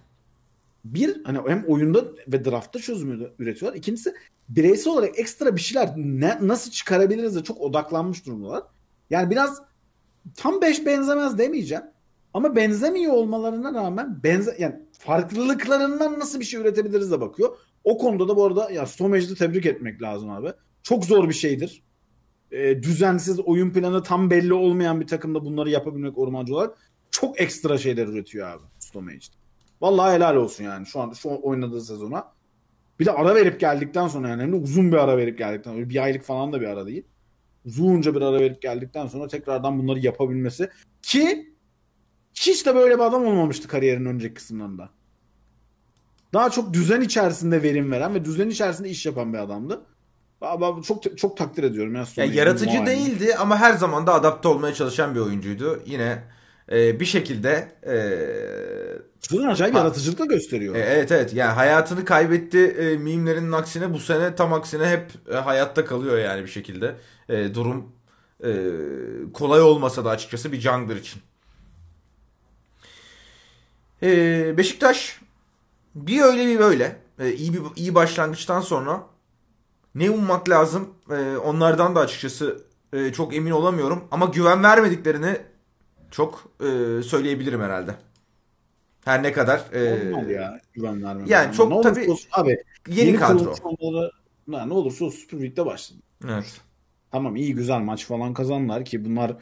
bir 0.85 1.23
hani 1.23 1.39
hem 1.47 1.65
oyunda 1.67 2.03
ve 2.27 2.45
draftta 2.45 2.79
çözüm 2.79 3.29
üretiyorlar. 3.39 3.79
İkincisi 3.79 4.13
bireysel 4.49 4.93
olarak 4.93 5.19
ekstra 5.19 5.55
bir 5.55 5.61
şeyler 5.61 5.93
ne, 5.97 6.37
nasıl 6.41 6.71
çıkarabiliriz 6.71 7.35
de 7.35 7.43
çok 7.43 7.61
odaklanmış 7.61 8.25
durumdalar. 8.25 8.63
Yani 9.09 9.29
biraz 9.29 9.61
tam 10.35 10.61
5 10.61 10.85
benzemez 10.85 11.37
demeyeceğim. 11.37 11.83
Ama 12.35 12.55
benzemiyor 12.55 13.13
olmalarına 13.13 13.73
rağmen 13.73 14.23
benze 14.23 14.55
yani 14.59 14.75
farklılıklarından 14.99 16.19
nasıl 16.19 16.39
bir 16.39 16.45
şey 16.45 16.61
üretebiliriz 16.61 17.11
de 17.11 17.21
bakıyor. 17.21 17.57
O 17.83 17.97
konuda 17.97 18.27
da 18.27 18.35
bu 18.35 18.45
arada 18.45 18.71
ya 18.71 18.85
Stomage'de 18.85 19.35
tebrik 19.35 19.65
etmek 19.65 20.01
lazım 20.01 20.29
abi. 20.29 20.53
Çok 20.83 21.05
zor 21.05 21.29
bir 21.29 21.33
şeydir. 21.33 21.83
Ee, 22.51 22.83
düzensiz 22.83 23.39
oyun 23.39 23.69
planı 23.69 24.03
tam 24.03 24.29
belli 24.29 24.53
olmayan 24.53 25.01
bir 25.01 25.07
takımda 25.07 25.45
bunları 25.45 25.69
yapabilmek 25.69 26.17
ormancı 26.17 26.55
olarak 26.55 26.77
çok 27.11 27.41
ekstra 27.41 27.77
şeyler 27.77 28.07
üretiyor 28.07 28.47
abi 28.47 28.63
Stomage'de. 28.79 29.35
Vallahi 29.81 30.15
helal 30.15 30.35
olsun 30.35 30.63
yani 30.63 30.85
şu 30.85 30.99
an 30.99 31.13
şu 31.13 31.29
oynadığı 31.41 31.81
sezona. 31.81 32.31
Bir 32.99 33.05
de 33.05 33.11
ara 33.11 33.35
verip 33.35 33.59
geldikten 33.59 34.07
sonra 34.07 34.29
yani 34.29 34.41
hem 34.41 34.51
de 34.51 34.55
uzun 34.55 34.91
bir 34.91 34.97
ara 34.97 35.17
verip 35.17 35.37
geldikten 35.37 35.71
sonra 35.71 35.89
bir 35.89 36.03
aylık 36.03 36.23
falan 36.23 36.53
da 36.53 36.61
bir 36.61 36.67
ara 36.67 36.85
değil. 36.87 37.03
Uzunca 37.65 38.15
bir 38.15 38.21
ara 38.21 38.39
verip 38.39 38.61
geldikten 38.61 39.07
sonra 39.07 39.27
tekrardan 39.27 39.79
bunları 39.79 39.99
yapabilmesi 39.99 40.69
ki 41.01 41.54
hiç 42.35 42.65
de 42.65 42.75
böyle 42.75 42.95
bir 42.95 43.03
adam 43.03 43.25
olmamıştı 43.25 43.67
kariyerin 43.67 44.05
önceki 44.05 44.33
kısımlarında. 44.33 44.89
daha 46.33 46.49
çok 46.49 46.73
düzen 46.73 47.01
içerisinde 47.01 47.63
verim 47.63 47.91
veren 47.91 48.15
ve 48.15 48.25
düzen 48.25 48.49
içerisinde 48.49 48.89
iş 48.89 49.05
yapan 49.05 49.33
bir 49.33 49.37
adamdı. 49.37 49.81
Çok 50.87 51.17
çok 51.17 51.37
takdir 51.37 51.63
ediyorum. 51.63 51.95
Ya, 51.95 52.05
yani 52.17 52.35
yaratıcı 52.35 52.81
muayene. 52.81 52.89
değildi 52.89 53.35
ama 53.35 53.57
her 53.57 53.73
zaman 53.73 54.07
da 54.07 54.13
adapte 54.13 54.47
olmaya 54.47 54.73
çalışan 54.73 55.15
bir 55.15 55.19
oyuncuydu. 55.19 55.83
Yine 55.85 56.23
e, 56.71 56.99
bir 56.99 57.05
şekilde 57.05 57.71
e, 57.87 57.95
Şuradan 59.29 59.47
acayip 59.47 59.75
ha, 59.75 59.79
yaratıcılık 59.79 60.19
da 60.19 60.25
gösteriyor. 60.25 60.75
E, 60.75 60.79
evet 60.79 61.11
evet 61.11 61.33
yani 61.33 61.51
hayatını 61.51 62.05
kaybetti 62.05 62.59
e, 62.59 62.97
mimlerinin 62.97 63.51
aksine 63.51 63.93
bu 63.93 63.99
sene 63.99 64.35
tam 64.35 64.53
aksine 64.53 64.87
hep 64.87 65.11
e, 65.31 65.35
hayatta 65.35 65.85
kalıyor 65.85 66.17
yani 66.17 66.43
bir 66.43 66.49
şekilde. 66.49 66.95
E, 67.29 67.55
durum 67.55 67.91
e, 68.43 68.53
kolay 69.33 69.61
olmasa 69.61 70.05
da 70.05 70.09
açıkçası 70.09 70.51
bir 70.51 70.59
jungler 70.59 70.95
için. 70.95 71.21
E, 74.03 74.57
Beşiktaş 74.57 75.19
bir 75.95 76.21
öyle 76.21 76.47
bir 76.47 76.59
böyle 76.59 76.95
e, 77.19 77.33
iyi 77.33 77.53
bir 77.53 77.61
iyi 77.75 77.95
başlangıçtan 77.95 78.61
sonra 78.61 79.03
ne 79.95 80.09
ummak 80.09 80.49
lazım 80.49 80.89
e, 81.11 81.37
onlardan 81.37 81.95
da 81.95 81.99
açıkçası 81.99 82.63
e, 82.93 83.13
çok 83.13 83.35
emin 83.35 83.51
olamıyorum 83.51 84.03
ama 84.11 84.25
güven 84.25 84.63
vermediklerini 84.63 85.37
çok 86.11 86.51
e, 86.59 87.01
söyleyebilirim 87.03 87.61
herhalde. 87.61 87.95
Her 89.05 89.23
ne 89.23 89.31
kadar 89.31 89.65
e, 89.73 90.11
Normal 90.11 90.29
ya 90.29 90.59
güven. 90.73 91.25
Yani 91.25 91.55
çok 91.55 91.71
ne 91.71 91.81
tabii 91.81 92.11
olsun, 92.11 92.29
abi 92.31 92.63
yeni, 92.87 93.07
yeni 93.07 93.17
kadro. 93.17 93.55
Onları, 93.63 94.11
ne 94.47 94.73
olursa 94.73 95.05
o 95.05 95.11
Süper 95.11 95.41
Lig'de 95.41 95.65
başladı. 95.65 95.99
Evet. 96.29 96.61
Tamam 97.11 97.35
iyi 97.35 97.55
güzel 97.55 97.79
maç 97.79 98.05
falan 98.05 98.33
kazanlar 98.33 98.85
ki 98.85 99.05
bunlar 99.05 99.35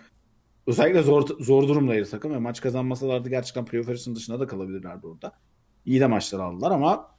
özellikle 0.68 1.02
zor 1.02 1.28
zor 1.40 1.68
durumdaydı 1.68 2.10
takım 2.10 2.34
ve 2.34 2.38
maç 2.38 2.62
kazanmasalardı 2.62 3.30
gerçekten 3.30 3.66
playoff 3.66 4.16
dışında 4.16 4.40
da 4.40 4.48
kalabilirlerdi 4.48 5.08
orada. 5.08 5.32
İyi 5.86 6.00
de 6.00 6.08
maçlar 6.08 6.40
aldılar 6.40 6.72
ama 6.72 7.16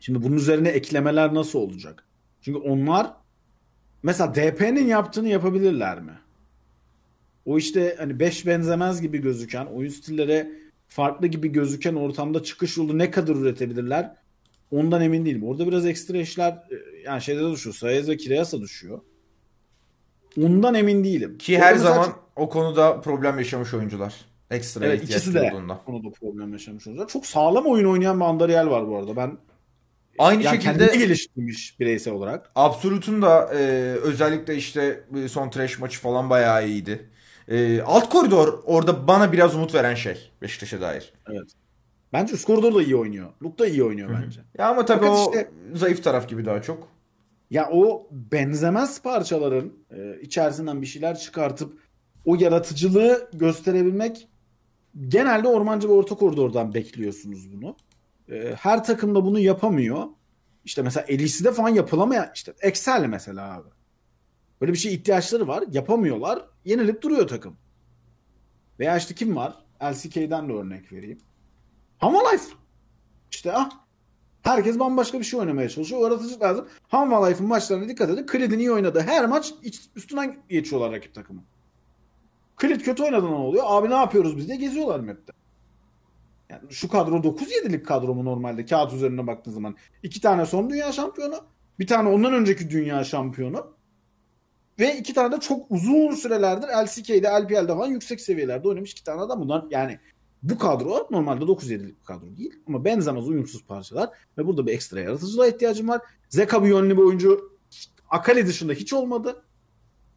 şimdi 0.00 0.22
bunun 0.22 0.36
üzerine 0.36 0.68
eklemeler 0.68 1.34
nasıl 1.34 1.58
olacak? 1.58 2.08
Çünkü 2.40 2.58
onlar 2.58 3.12
mesela 4.02 4.34
DP'nin 4.34 4.86
yaptığını 4.86 5.28
yapabilirler 5.28 6.00
mi? 6.00 6.18
O 7.44 7.58
işte 7.58 7.94
hani 7.98 8.20
5 8.20 8.46
benzemez 8.46 9.02
gibi 9.02 9.18
gözüken, 9.18 9.66
oyun 9.66 9.88
stillere 9.88 10.52
farklı 10.88 11.26
gibi 11.26 11.48
gözüken 11.48 11.94
ortamda 11.94 12.42
çıkış 12.42 12.76
yolu 12.76 12.98
ne 12.98 13.10
kadar 13.10 13.36
üretebilirler? 13.36 14.16
Ondan 14.70 15.02
emin 15.02 15.24
değilim. 15.24 15.44
Orada 15.44 15.66
biraz 15.66 15.86
ekstra 15.86 16.18
işler 16.18 16.52
e, 16.52 17.00
yani 17.04 17.22
şeyde 17.22 17.44
de 17.44 17.50
düşüyor. 17.50 17.74
Sayez 17.74 18.08
ve 18.08 18.16
Kireyasa 18.16 18.60
düşüyor. 18.60 19.00
Ondan 20.42 20.74
emin 20.74 21.04
değilim. 21.04 21.38
Ki 21.38 21.58
her 21.58 21.74
zaman 21.74 22.04
çok... 22.04 22.32
o 22.36 22.48
konuda 22.48 23.00
problem 23.00 23.38
yaşamış 23.38 23.74
oyuncular. 23.74 24.14
Ekstra 24.50 24.86
evet, 24.86 25.04
ikisi 25.04 25.34
de 25.34 25.50
olduğunda. 25.52 25.80
konuda 25.86 26.10
problem 26.10 26.52
yaşamış 26.52 26.86
oyuncular. 26.86 27.08
Çok 27.08 27.26
sağlam 27.26 27.66
oyun 27.66 27.84
oynayan 27.84 28.20
bir 28.20 28.24
Andariel 28.24 28.70
var 28.70 28.88
bu 28.88 28.96
arada. 28.96 29.16
Ben 29.16 29.38
Aynı 30.18 30.42
yani 30.42 30.62
şekilde 30.62 30.96
geliştirmiş 30.96 31.80
bireysel 31.80 32.14
olarak. 32.14 32.50
Absolut'un 32.54 33.22
da 33.22 33.50
e, 33.54 33.58
özellikle 34.02 34.56
işte 34.56 35.04
son 35.28 35.50
trash 35.50 35.78
maçı 35.78 36.00
falan 36.00 36.30
bayağı 36.30 36.68
iyiydi. 36.68 37.08
E, 37.48 37.82
alt 37.82 38.08
koridor 38.08 38.62
orada 38.64 39.08
bana 39.08 39.32
biraz 39.32 39.54
umut 39.54 39.74
veren 39.74 39.94
şey 39.94 40.30
Beşiktaş'a 40.42 40.80
dair. 40.80 41.12
Evet. 41.30 41.50
Bence 42.12 42.34
üst 42.34 42.44
koridor 42.44 42.74
da 42.74 42.82
iyi 42.82 42.96
oynuyor. 42.96 43.28
Luke 43.42 43.58
da 43.58 43.66
iyi 43.66 43.84
oynuyor 43.84 44.10
Hı-hı. 44.10 44.22
bence. 44.22 44.40
Ya 44.58 44.68
ama 44.68 44.84
tabii 44.84 45.06
Fakat 45.06 45.28
o 45.28 45.30
işte, 45.30 45.50
zayıf 45.74 46.04
taraf 46.04 46.28
gibi 46.28 46.44
daha 46.44 46.62
çok. 46.62 46.88
Ya 47.50 47.68
o 47.72 48.08
benzemez 48.10 49.02
parçaların 49.02 49.72
e, 49.90 50.20
içerisinden 50.20 50.82
bir 50.82 50.86
şeyler 50.86 51.18
çıkartıp 51.18 51.78
o 52.24 52.34
yaratıcılığı 52.34 53.30
gösterebilmek 53.32 54.28
genelde 55.08 55.48
ormancı 55.48 55.88
ve 55.88 55.92
orta 55.92 56.14
koridordan 56.14 56.74
bekliyorsunuz 56.74 57.52
bunu. 57.52 57.76
E, 58.28 58.54
her 58.54 58.84
takımda 58.84 59.24
bunu 59.24 59.38
yapamıyor. 59.38 60.04
İşte 60.64 60.82
mesela 60.82 61.06
Elise'de 61.08 61.52
falan 61.52 61.68
yapılamayan 61.68 62.30
işte 62.34 62.54
Excel 62.60 63.06
mesela 63.06 63.54
abi. 63.54 63.68
Böyle 64.60 64.72
bir 64.72 64.78
şey 64.78 64.94
ihtiyaçları 64.94 65.48
var. 65.48 65.64
Yapamıyorlar. 65.72 66.42
Yenilip 66.64 67.02
duruyor 67.02 67.28
takım. 67.28 67.56
Veya 68.78 68.96
işte 68.96 69.14
kim 69.14 69.36
var? 69.36 69.54
LCK'den 69.82 70.48
de 70.48 70.52
örnek 70.52 70.92
vereyim. 70.92 71.18
Hama 71.98 72.30
Life. 72.30 72.54
İşte 73.30 73.52
ah. 73.52 73.87
Herkes 74.42 74.78
bambaşka 74.78 75.18
bir 75.18 75.24
şey 75.24 75.40
oynamaya 75.40 75.68
çalışıyor. 75.68 76.02
Yaratıcılık 76.02 76.42
lazım. 76.42 76.68
Hama 76.88 77.26
Life'ın 77.26 77.48
maçlarına 77.48 77.88
dikkat 77.88 78.10
edin. 78.10 78.26
Creed'in 78.32 78.58
iyi 78.58 78.72
oynadığı 78.72 79.00
her 79.00 79.26
maç 79.26 79.54
üstünden 79.96 80.36
geçiyorlar 80.48 80.92
rakip 80.92 81.14
takımı. 81.14 81.42
Creed 82.60 82.80
kötü 82.80 83.02
oynadığında 83.02 83.30
ne 83.30 83.36
oluyor? 83.36 83.64
Abi 83.66 83.90
ne 83.90 83.94
yapıyoruz 83.94 84.36
biz 84.36 84.48
diye 84.48 84.56
geziyorlar 84.56 85.00
map'te. 85.00 85.32
Yani 86.50 86.62
şu 86.70 86.88
kadro 86.88 87.16
9-7'lik 87.16 87.86
kadro 87.86 88.14
mu 88.14 88.24
normalde 88.24 88.66
kağıt 88.66 88.92
üzerine 88.92 89.26
baktığın 89.26 89.52
zaman. 89.52 89.76
iki 90.02 90.20
tane 90.20 90.46
son 90.46 90.70
dünya 90.70 90.92
şampiyonu. 90.92 91.36
Bir 91.78 91.86
tane 91.86 92.08
ondan 92.08 92.34
önceki 92.34 92.70
dünya 92.70 93.04
şampiyonu. 93.04 93.74
Ve 94.78 94.96
iki 94.96 95.14
tane 95.14 95.36
de 95.36 95.40
çok 95.40 95.70
uzun 95.70 96.14
sürelerdir 96.14 96.68
LCK'de, 96.68 97.28
LPL'de 97.28 97.66
falan 97.66 97.86
yüksek 97.86 98.20
seviyelerde 98.20 98.68
oynamış 98.68 98.92
iki 98.92 99.04
tane 99.04 99.20
adam. 99.20 99.40
Bunlar 99.40 99.64
yani 99.70 99.98
bu 100.42 100.58
kadro 100.58 101.08
normalde 101.10 101.44
9-7'lik 101.44 102.00
bir 102.00 102.04
kadro 102.04 102.36
değil. 102.36 102.54
Ama 102.66 102.84
benzemez 102.84 103.28
uyumsuz 103.28 103.64
parçalar. 103.64 104.10
Ve 104.38 104.46
burada 104.46 104.66
bir 104.66 104.72
ekstra 104.72 105.00
yaratıcılığa 105.00 105.46
ihtiyacım 105.46 105.88
var. 105.88 106.00
Zeka 106.28 106.64
bir 106.64 106.68
yönlü 106.68 106.96
bir 106.96 107.02
oyuncu 107.02 107.58
Akali 108.10 108.46
dışında 108.46 108.72
hiç 108.72 108.92
olmadı. 108.92 109.42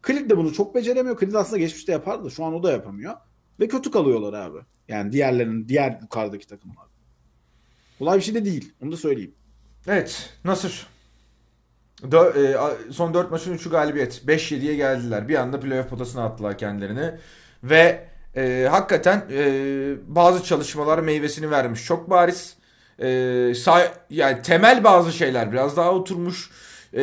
Klit 0.02 0.30
de 0.30 0.36
bunu 0.36 0.52
çok 0.52 0.74
beceremiyor. 0.74 1.16
Klit 1.16 1.34
aslında 1.34 1.58
geçmişte 1.58 1.92
yapardı. 1.92 2.30
Şu 2.30 2.44
an 2.44 2.54
o 2.54 2.62
da 2.62 2.72
yapamıyor. 2.72 3.14
Ve 3.60 3.68
kötü 3.68 3.90
kalıyorlar 3.90 4.32
abi. 4.32 4.58
Yani 4.88 5.12
diğerlerinin, 5.12 5.68
diğer 5.68 5.98
yukarıdaki 6.02 6.46
takımlar. 6.46 6.86
Kolay 7.98 8.18
bir 8.18 8.22
şey 8.22 8.34
de 8.34 8.44
değil. 8.44 8.72
Onu 8.82 8.92
da 8.92 8.96
söyleyeyim. 8.96 9.34
Evet. 9.86 10.30
Nasır. 10.44 10.86
Dö- 12.02 12.88
e, 12.88 12.92
son 12.92 13.14
4 13.14 13.30
maçın 13.30 13.54
3'ü 13.54 13.70
galibiyet. 13.70 14.22
5-7'ye 14.26 14.76
geldiler. 14.76 15.28
Bir 15.28 15.34
anda 15.34 15.60
playoff 15.60 15.90
potasına 15.90 16.24
attılar 16.24 16.58
kendilerini. 16.58 17.14
Ve 17.62 18.08
e, 18.36 18.68
hakikaten 18.70 19.24
e, 19.32 19.44
bazı 20.06 20.44
çalışmalar 20.44 20.98
meyvesini 20.98 21.50
vermiş. 21.50 21.84
Çok 21.84 22.10
bariz. 22.10 22.56
E, 22.98 23.08
say- 23.54 23.90
yani 24.10 24.42
temel 24.42 24.84
bazı 24.84 25.12
şeyler 25.12 25.52
biraz 25.52 25.76
daha 25.76 25.92
oturmuş. 25.92 26.50
E, 26.94 27.00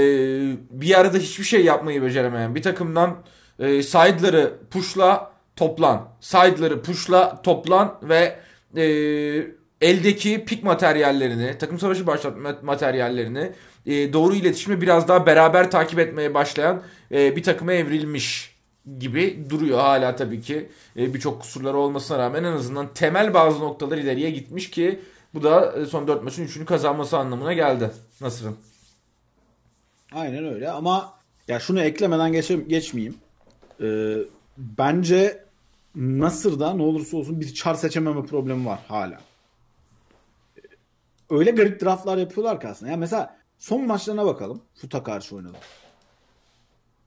bir 0.69 0.99
arada 0.99 1.17
hiçbir 1.17 1.43
şey 1.43 1.65
yapmayı 1.65 2.01
beceremeyen 2.03 2.55
bir 2.55 2.61
takımdan 2.61 3.15
e, 3.59 3.83
side'ları 3.83 4.53
pushla 4.71 5.31
toplan. 5.55 6.07
Side'ları 6.21 6.81
pushla 6.81 7.41
toplan 7.41 7.99
ve 8.03 8.35
e, 8.77 8.83
eldeki 9.81 10.45
pik 10.45 10.63
materyallerini, 10.63 11.57
takım 11.57 11.79
savaşı 11.79 12.07
başlatma 12.07 12.55
materyallerini 12.63 13.51
e, 13.85 14.13
doğru 14.13 14.35
iletişimi 14.35 14.81
biraz 14.81 15.07
daha 15.07 15.25
beraber 15.25 15.71
takip 15.71 15.99
etmeye 15.99 16.33
başlayan 16.33 16.81
e, 17.11 17.35
bir 17.35 17.43
takıma 17.43 17.73
evrilmiş 17.73 18.48
gibi 18.99 19.45
duruyor 19.49 19.79
hala 19.79 20.15
tabii 20.15 20.41
ki 20.41 20.69
e, 20.97 21.13
birçok 21.13 21.41
kusurları 21.41 21.77
olmasına 21.77 22.17
rağmen 22.17 22.43
en 22.43 22.51
azından 22.51 22.93
temel 22.93 23.33
bazı 23.33 23.59
noktalar 23.59 23.97
ileriye 23.97 24.29
gitmiş 24.31 24.71
ki 24.71 24.99
bu 25.33 25.43
da 25.43 25.73
e, 25.73 25.85
son 25.85 26.07
4 26.07 26.23
maçın 26.23 26.47
3'ünü 26.47 26.65
kazanması 26.65 27.17
anlamına 27.17 27.53
geldi 27.53 27.91
Nasır'ın. 28.21 28.57
Aynen 30.11 30.45
öyle 30.45 30.71
ama 30.71 31.13
ya 31.47 31.59
şunu 31.59 31.81
eklemeden 31.81 32.31
geçe, 32.31 32.55
geçmeyeyim. 32.55 33.17
Ee, 33.81 34.15
bence 34.57 35.43
Nasır'da 35.95 36.73
ne 36.73 36.81
olursa 36.81 37.17
olsun 37.17 37.41
bir 37.41 37.53
çar 37.53 37.75
seçememe 37.75 38.25
problemi 38.25 38.65
var 38.65 38.79
hala. 38.87 39.17
Öyle 41.29 41.51
garip 41.51 41.81
draftlar 41.81 42.17
yapıyorlar 42.17 42.61
ki 42.61 42.67
aslında. 42.67 42.91
Yani 42.91 42.99
mesela 42.99 43.39
Son 43.59 43.87
maçlarına 43.87 44.25
bakalım. 44.25 44.61
Futa 44.75 45.03
karşı 45.03 45.35
oynadı. 45.35 45.57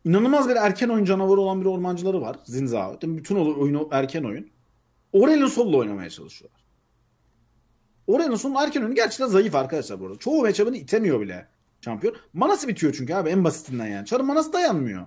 İnanılmaz 0.05 0.49
bir 0.49 0.57
erken 0.57 0.89
oyun 0.89 1.05
canavarı 1.05 1.41
olan 1.41 1.61
bir 1.61 1.67
ormancıları 1.67 2.21
var. 2.21 2.37
Zinzao. 2.45 2.99
Bütün 3.03 3.37
oyunu 3.37 3.89
erken 3.93 4.25
oyun. 4.25 4.51
Aurelien 5.15 5.47
Sol'la 5.47 5.77
oynamaya 5.77 6.11
çalışıyorlar. 6.11 6.63
Aurelien 8.09 8.35
Sol'un 8.35 8.55
erken 8.55 8.81
oyunu 8.81 8.95
gerçekten 8.95 9.27
zayıf 9.27 9.55
arkadaşlar 9.55 10.01
bu 10.01 10.07
arada. 10.07 10.19
Çoğu 10.19 10.43
matchup'ını 10.43 10.77
itemiyor 10.77 11.21
bile 11.21 11.49
şampiyon. 11.81 12.17
Manası 12.33 12.69
bitiyor 12.69 12.95
çünkü 12.99 13.15
abi 13.15 13.31
en 13.31 13.45
basitinden 13.45 13.87
yani. 13.87 14.07
Çarın 14.07 14.27
manası 14.27 14.53
dayanmıyor. 14.53 15.07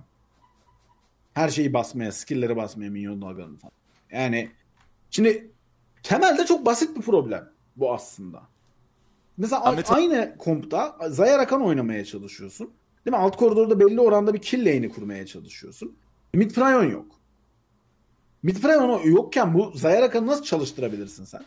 Her 1.34 1.50
şeyi 1.50 1.74
basmaya, 1.74 2.12
skill'leri 2.12 2.56
basmaya, 2.56 2.90
minyon 2.90 3.22
dalgalarını 3.22 3.58
falan. 3.58 3.72
Yani 4.12 4.52
şimdi 5.12 5.52
temelde 6.04 6.46
çok 6.46 6.66
basit 6.66 6.98
bir 6.98 7.02
problem 7.02 7.50
bu 7.76 7.94
aslında. 7.94 8.42
Mesela 9.38 9.66
Ahmet... 9.66 9.92
aynı 9.92 10.36
kompta 10.38 10.98
Zaya 11.10 11.38
Rakan 11.38 11.62
oynamaya 11.62 12.06
çalışıyorsun. 12.06 12.72
Değil 13.06 13.18
mi? 13.18 13.24
Alt 13.24 13.38
koridorda 13.38 13.80
belli 13.80 14.02
oranda 14.02 14.34
bir 14.34 14.40
kill 14.40 14.66
lane'i 14.66 14.90
kurmaya 14.90 15.26
çalışıyorsun. 15.26 15.96
Mid 16.34 16.52
Prion 16.52 16.84
yok. 16.84 17.06
Mid 18.44 18.58
Prion 18.58 19.02
yokken 19.04 19.54
bu 19.54 19.72
Zaya 19.76 20.02
Rakan'ı 20.02 20.28
nasıl 20.28 20.44
çalıştırabilirsin 20.44 21.26
sen? 21.26 21.46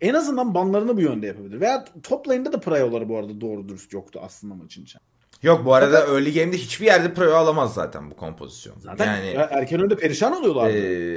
En 0.00 0.14
azından 0.14 0.54
banlarını 0.54 0.96
bu 0.96 1.00
yönde 1.00 1.26
yapabilir. 1.26 1.60
Veya 1.60 1.84
top 2.02 2.28
lane'de 2.28 2.52
de 2.52 2.60
Prio'ları 2.60 3.08
bu 3.08 3.18
arada 3.18 3.40
doğru 3.40 3.68
dürüst 3.68 3.92
yoktu 3.92 4.20
aslında 4.22 4.54
maçın 4.54 4.82
için. 4.82 5.00
Yok 5.42 5.64
bu 5.64 5.74
arada 5.74 6.00
Fakat, 6.00 6.14
early 6.14 6.34
game'de 6.34 6.56
hiçbir 6.56 6.86
yerde 6.86 7.14
Prio 7.14 7.34
alamaz 7.34 7.74
zaten 7.74 8.10
bu 8.10 8.16
kompozisyon. 8.16 8.74
Zaten 8.78 9.06
yani, 9.06 9.46
erken 9.50 9.80
önde 9.80 9.96
perişan 9.96 10.32
oluyorlar. 10.32 10.70
E, 10.70 11.16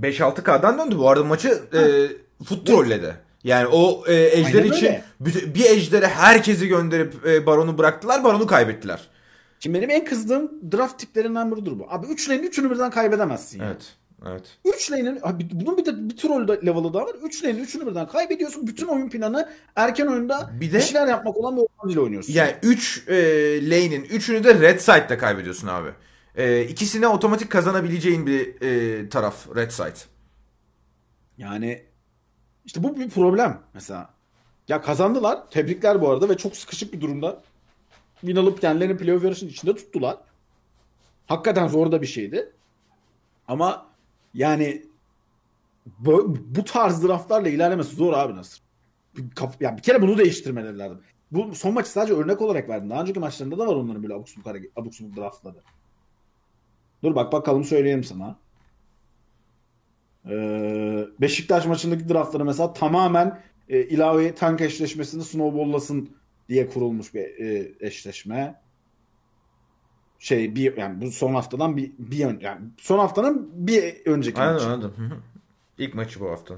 5-6K'dan 0.00 0.78
döndü 0.78 0.98
bu 0.98 1.08
arada 1.08 1.24
maçı 1.24 1.48
e, 1.48 1.80
foot 2.44 2.66
trolledi. 2.66 3.16
Yani 3.44 3.66
o 3.66 4.04
e, 4.06 4.14
ejder 4.14 4.62
Aynen 4.62 4.72
için 4.72 4.86
öyle. 4.86 5.04
bir, 5.20 5.54
bir 5.54 5.64
ejdere 5.64 6.08
herkesi 6.08 6.68
gönderip 6.68 7.26
e, 7.26 7.46
baronu 7.46 7.78
bıraktılar. 7.78 8.24
Baronu 8.24 8.46
kaybettiler. 8.46 9.08
Şimdi 9.60 9.78
benim 9.78 9.90
en 9.90 10.04
kızdığım 10.04 10.72
draft 10.72 10.98
tiplerinden 10.98 11.56
biridir 11.56 11.78
bu. 11.78 11.86
Abi 11.90 12.06
3 12.06 12.28
lane'in 12.28 12.50
3'ünü 12.50 12.70
birden 12.70 12.90
kaybedemezsin 12.90 13.58
ya. 13.60 13.66
Evet. 13.66 13.96
Evet. 14.26 14.58
3 14.64 14.92
lane'in 14.92 15.20
bunun 15.52 15.78
bir 15.78 15.86
de 15.86 16.08
bir 16.08 16.16
troll 16.16 16.48
level'ı 16.48 16.94
daha 16.94 17.06
var. 17.06 17.14
3 17.22 17.44
lane'in 17.44 17.64
3'ünü 17.64 17.86
birden 17.86 18.08
kaybediyorsun. 18.08 18.66
Bütün 18.66 18.86
oyun 18.86 19.08
planı 19.08 19.48
erken 19.76 20.06
oyunda 20.06 20.50
Bir 20.54 20.60
bir, 20.60 20.72
de- 20.72 20.80
şeyler 20.80 21.06
yapmak 21.06 21.36
olan 21.36 21.56
bir 21.56 21.62
oyuncuyla 21.82 22.02
oynuyorsun. 22.02 22.32
Yani 22.32 22.54
3 22.62 23.04
e, 23.08 23.14
lane'in 23.70 24.04
3'ünü 24.04 24.44
de 24.44 24.60
red 24.60 24.78
side'da 24.80 25.18
kaybediyorsun 25.18 25.68
abi. 25.68 25.88
E, 26.36 26.62
ikisine 26.64 27.08
otomatik 27.08 27.50
kazanabileceğin 27.50 28.26
bir 28.26 28.62
e, 28.62 29.08
taraf 29.08 29.56
red 29.56 29.70
side. 29.70 30.08
Yani 31.38 31.82
işte 32.64 32.82
bu 32.82 32.96
bir 32.96 33.10
problem 33.10 33.60
mesela. 33.74 34.10
Ya 34.68 34.80
kazandılar. 34.80 35.50
Tebrikler 35.50 36.00
bu 36.00 36.10
arada 36.10 36.28
ve 36.28 36.36
çok 36.36 36.56
sıkışık 36.56 36.92
bir 36.92 37.00
durumda. 37.00 37.42
Win 38.20 38.36
alıp 38.36 38.60
kendilerini 38.60 38.96
playoff 38.96 39.24
yarışının 39.24 39.50
içinde 39.50 39.76
tuttular. 39.76 40.16
Hakikaten 41.26 41.68
zor 41.68 41.92
da 41.92 42.02
bir 42.02 42.06
şeydi. 42.06 42.52
Ama 43.48 43.86
yani 44.34 44.86
bu, 45.98 46.36
bu 46.46 46.64
tarz 46.64 47.04
draftlarla 47.04 47.48
ilerlemesi 47.48 47.96
zor 47.96 48.12
abi 48.12 48.36
nasıl? 48.36 48.58
Yani 49.60 49.76
bir 49.76 49.82
kere 49.82 50.02
bunu 50.02 50.18
değiştirmeleri 50.18 50.78
lazım. 50.78 51.00
Bu 51.32 51.54
son 51.54 51.74
maçı 51.74 51.90
sadece 51.90 52.14
örnek 52.14 52.42
olarak 52.42 52.68
verdim. 52.68 52.90
Daha 52.90 53.02
önceki 53.02 53.20
maçlarında 53.20 53.58
da 53.58 53.66
var 53.66 53.74
onların 53.74 54.02
böyle 54.02 54.14
abuk 54.14 54.28
subuk, 54.28 54.46
abuk 54.76 54.92
draftları. 55.16 55.56
Dur 57.02 57.14
bak 57.14 57.32
bakalım 57.32 57.64
söyleyeyim 57.64 58.04
sana. 58.04 58.36
Ee, 60.30 61.06
Beşiktaş 61.20 61.66
maçındaki 61.66 62.08
draftları 62.08 62.44
mesela 62.44 62.72
tamamen 62.72 63.42
e, 63.68 63.82
ilave 63.82 64.34
tank 64.34 64.60
eşleşmesini 64.60 65.22
snowballlasın 65.24 66.10
diye 66.48 66.68
kurulmuş 66.68 67.14
bir 67.14 67.20
e, 67.20 67.72
eşleşme. 67.80 68.60
Şey 70.18 70.54
bir 70.54 70.76
yani 70.76 71.00
bu 71.00 71.10
son 71.10 71.34
haftadan 71.34 71.76
bir 71.76 71.92
bir 71.98 72.24
ön, 72.24 72.38
yani 72.40 72.60
son 72.78 72.98
haftanın 72.98 73.50
bir 73.54 74.06
önceki 74.06 74.40
Anladım 74.40 74.54
maçı. 74.54 74.74
anladım. 74.74 75.22
İlk 75.78 75.94
maçı 75.94 76.20
bu 76.20 76.30
hafta. 76.30 76.54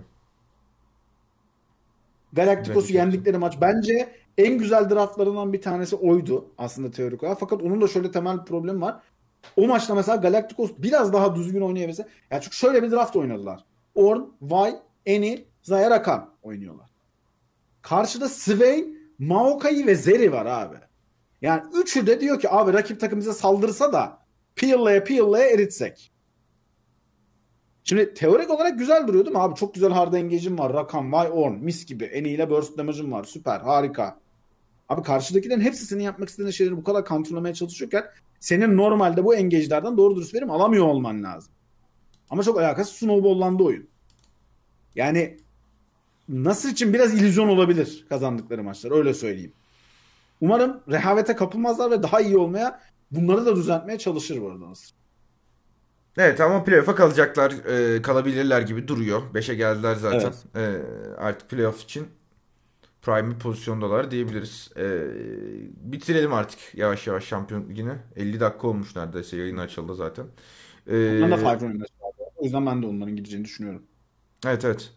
Galacticos'u 2.32 2.92
yendikleri 2.92 3.38
maç 3.38 3.58
bence 3.60 4.08
en 4.38 4.58
güzel 4.58 4.90
draftlarından 4.90 5.52
bir 5.52 5.62
tanesi 5.62 5.96
oydu 5.96 6.48
aslında 6.58 6.90
teorik 6.90 7.22
olarak. 7.22 7.40
Fakat 7.40 7.62
onun 7.62 7.80
da 7.80 7.88
şöyle 7.88 8.10
temel 8.10 8.38
bir 8.40 8.44
problemi 8.44 8.80
var. 8.80 9.00
O 9.56 9.66
maçta 9.66 9.94
mesela 9.94 10.16
Galacticos 10.16 10.70
biraz 10.78 11.12
daha 11.12 11.36
düzgün 11.36 11.60
oynayabilse. 11.60 12.06
Ya 12.30 12.40
çünkü 12.40 12.56
şöyle 12.56 12.82
bir 12.82 12.90
draft 12.90 13.16
oynadılar. 13.16 13.64
Orn, 13.94 14.20
Vi, 14.42 14.74
Enil, 15.06 15.44
Zaya 15.62 15.90
Rakan 15.90 16.30
oynuyorlar. 16.42 16.90
Karşıda 17.82 18.28
Swain, 18.28 19.12
Maokai 19.18 19.86
ve 19.86 19.94
Zeri 19.94 20.32
var 20.32 20.46
abi. 20.46 20.76
Yani 21.42 21.62
üçü 21.74 22.06
de 22.06 22.20
diyor 22.20 22.40
ki 22.40 22.50
abi 22.50 22.72
rakip 22.72 23.00
takım 23.00 23.18
bize 23.18 23.32
saldırsa 23.32 23.92
da 23.92 24.18
piyallaya 24.56 25.04
piyallaya 25.04 25.50
eritsek. 25.50 26.12
Şimdi 27.84 28.14
teorik 28.14 28.50
olarak 28.50 28.78
güzel 28.78 29.06
duruyor 29.06 29.24
değil 29.24 29.36
mi 29.36 29.42
abi? 29.42 29.54
Çok 29.54 29.74
güzel 29.74 29.92
hard 29.92 30.12
engage'im 30.14 30.58
var. 30.58 30.72
Rakan, 30.72 31.12
Vay, 31.12 31.28
Orn, 31.32 31.52
mis 31.52 31.86
gibi. 31.86 32.04
En 32.04 32.24
ile 32.24 32.50
burst 32.50 32.78
damage'im 32.78 33.12
var. 33.12 33.24
Süper, 33.24 33.60
harika. 33.60 34.18
Abi 34.88 35.02
karşıdakilerin 35.02 35.60
hepsi 35.60 35.86
senin 35.86 36.02
yapmak 36.02 36.28
istediğin 36.28 36.50
şeyleri 36.50 36.76
bu 36.76 36.84
kadar 36.84 37.04
kontrollemeye 37.04 37.54
çalışıyorken 37.54 38.04
senin 38.40 38.76
normalde 38.76 39.24
bu 39.24 39.34
engage'lerden 39.34 39.96
doğru 39.96 40.16
dürüst 40.16 40.34
verim 40.34 40.50
alamıyor 40.50 40.86
olman 40.86 41.22
lazım. 41.22 41.52
Ama 42.30 42.42
çok 42.42 42.58
alakası 42.58 42.94
snowballlandı 42.94 43.62
oyun. 43.62 43.88
Yani 44.94 45.36
Nasır 46.28 46.68
için 46.68 46.94
biraz 46.94 47.14
illüzyon 47.14 47.48
olabilir 47.48 48.06
kazandıkları 48.08 48.62
maçlar. 48.62 48.90
Öyle 48.90 49.14
söyleyeyim. 49.14 49.52
Umarım 50.40 50.80
rehavete 50.88 51.36
kapılmazlar 51.36 51.90
ve 51.90 52.02
daha 52.02 52.20
iyi 52.20 52.36
olmaya 52.38 52.80
bunları 53.10 53.46
da 53.46 53.56
düzeltmeye 53.56 53.98
çalışır 53.98 54.40
bu 54.42 54.50
arada 54.50 54.70
Nasır. 54.70 54.94
Evet 56.18 56.40
ama 56.40 56.64
playoff'a 56.64 56.94
kalacaklar. 56.94 57.50
e, 57.50 58.02
kalabilirler 58.02 58.60
gibi 58.60 58.88
duruyor. 58.88 59.22
5'e 59.34 59.54
geldiler 59.54 59.94
zaten. 59.94 60.32
E, 60.56 60.76
artık 61.18 61.50
playoff 61.50 61.82
için 61.82 62.08
prime 63.06 63.38
pozisyondalar 63.38 64.10
diyebiliriz. 64.10 64.70
E, 64.76 64.84
bitirelim 65.92 66.32
artık 66.32 66.58
yavaş 66.74 67.06
yavaş 67.06 67.24
şampiyon 67.24 67.68
ligini. 67.70 67.92
50 68.16 68.40
dakika 68.40 68.68
olmuş 68.68 68.96
neredeyse 68.96 69.36
yayın 69.36 69.56
açıldı 69.56 69.94
zaten. 69.94 70.24
E, 70.86 70.96
Onların 71.24 71.60
da 71.60 71.60
Runners 71.60 71.90
var. 72.00 72.12
O 72.36 72.44
yüzden 72.44 72.66
ben 72.66 72.82
de 72.82 72.86
onların 72.86 73.16
gideceğini 73.16 73.44
düşünüyorum. 73.44 73.82
Evet 74.46 74.64
evet. 74.64 74.90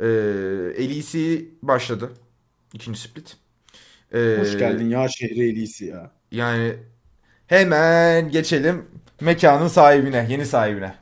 E, 0.00 0.88
LEC 0.88 1.44
başladı. 1.62 2.10
İkinci 2.74 3.00
split. 3.00 3.36
E, 4.14 4.36
Hoş 4.40 4.58
geldin 4.58 4.88
ya 4.88 5.08
şehri 5.08 5.48
elisi 5.48 5.84
ya. 5.84 6.10
Yani 6.32 6.74
hemen 7.46 8.30
geçelim 8.30 8.84
mekanın 9.20 9.68
sahibine, 9.68 10.26
yeni 10.30 10.46
sahibine. 10.46 10.94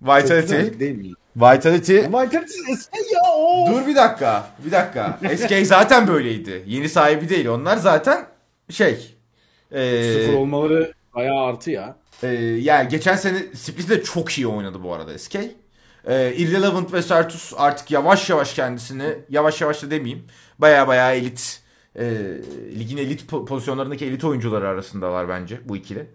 Çok 0.00 0.08
Vitality. 0.08 0.56
güzel 0.56 0.80
değil 0.80 0.96
mi? 0.96 1.12
Vitality. 1.36 2.04
Ama 2.06 2.22
Vitality 2.24 2.54
eski 2.72 3.14
ya 3.14 3.20
o. 3.36 3.66
Dur 3.70 3.86
bir 3.86 3.96
dakika. 3.96 4.46
Bir 4.66 4.72
dakika. 4.72 5.18
SK 5.36 5.66
zaten 5.66 6.08
böyleydi. 6.08 6.62
Yeni 6.66 6.88
sahibi 6.88 7.28
değil. 7.28 7.46
Onlar 7.46 7.76
zaten 7.76 8.26
şey. 8.70 9.16
e, 9.72 10.12
Sıfır 10.14 10.34
olmaları 10.38 10.92
bayağı 11.14 11.44
artı 11.44 11.70
ya. 11.70 11.96
e, 12.22 12.28
yani 12.60 12.88
geçen 12.88 13.16
sene 13.16 13.38
Split'te 13.54 14.02
çok 14.02 14.30
iyi 14.38 14.46
oynadı 14.46 14.82
bu 14.82 14.94
arada 14.94 15.18
SK. 15.18 15.34
E, 16.06 16.34
Irrelevant 16.36 16.92
ve 16.92 17.02
Sertus 17.02 17.52
artık 17.56 17.90
yavaş 17.90 18.30
yavaş 18.30 18.54
kendisini 18.54 19.14
yavaş 19.28 19.60
yavaş 19.60 19.82
da 19.82 19.90
demeyeyim. 19.90 20.24
Baya 20.58 20.88
baya 20.88 21.12
elit 21.14 21.60
e, 21.98 22.04
ligin 22.78 22.96
elit 22.96 23.30
po- 23.32 23.44
pozisyonlarındaki 23.44 24.06
elit 24.06 24.24
oyuncuları 24.24 24.68
arasındalar 24.68 25.28
bence 25.28 25.60
bu 25.64 25.76
ikili. 25.76 26.06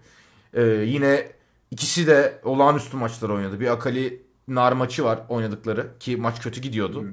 E, 0.53 0.61
yine 0.63 1.27
ikisi 1.71 2.07
de 2.07 2.33
olağanüstü 2.43 2.97
maçlar 2.97 3.29
oynadı. 3.29 3.59
Bir 3.59 3.67
Akali 3.67 4.21
Nar 4.47 4.71
maçı 4.71 5.03
var 5.03 5.19
oynadıkları 5.29 5.91
ki 5.99 6.17
maç 6.17 6.41
kötü 6.41 6.61
gidiyordu. 6.61 7.05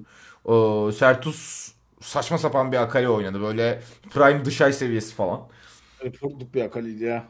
O, 0.45 0.93
Sertus 0.93 1.73
saçma 2.01 2.39
sapan 2.39 2.73
bir 2.73 2.77
Akali 2.77 3.09
oynadı. 3.09 3.41
Böyle 3.41 3.83
prime 4.11 4.45
dışay 4.45 4.73
seviyesi 4.73 5.15
falan. 5.15 5.41
Reportluk 6.05 6.55
bir 6.55 6.63
akaliydi 6.63 7.05
ya. 7.05 7.25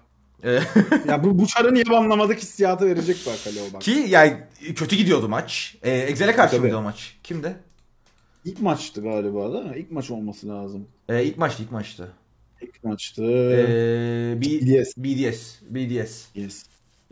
E, 0.44 0.60
Ya 1.08 1.24
bu, 1.24 1.38
bu 1.38 1.46
çarı 1.46 1.74
niye 1.74 1.84
banlamadık 1.90 2.38
hissiyatı 2.38 2.86
verecek 2.86 3.16
bir 3.26 3.30
akali 3.32 3.70
o 3.70 3.74
bak. 3.74 3.80
ki 3.82 4.04
yani 4.08 4.36
kötü 4.76 4.96
gidiyordu 4.96 5.28
maç. 5.28 5.76
E, 5.82 5.90
Excel'e 5.98 6.32
karşı 6.36 6.50
Tabii. 6.50 6.60
mıydı 6.60 6.76
o 6.76 6.82
maç? 6.82 7.16
Kimde? 7.22 7.56
İlk 8.44 8.60
maçtı 8.60 9.02
galiba 9.02 9.52
da. 9.52 9.76
İlk 9.76 9.90
maç 9.90 10.10
olması 10.10 10.48
lazım. 10.48 10.86
E, 11.08 11.24
ilk 11.24 11.38
maçtı 11.38 11.62
ilk 11.62 11.72
maçtı. 11.72 12.12
İlk 12.62 12.84
maçtı. 12.84 13.22
E, 13.24 14.36
B- 14.40 14.60
BDS. 14.60 14.96
BDS. 14.96 15.54
BDS. 15.62 16.24
Yes. 16.34 16.64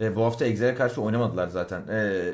E, 0.02 0.16
bu 0.16 0.24
hafta 0.24 0.44
Excel'e 0.44 0.74
karşı 0.74 1.02
oynamadılar 1.02 1.48
zaten. 1.48 1.82
E, 1.88 1.92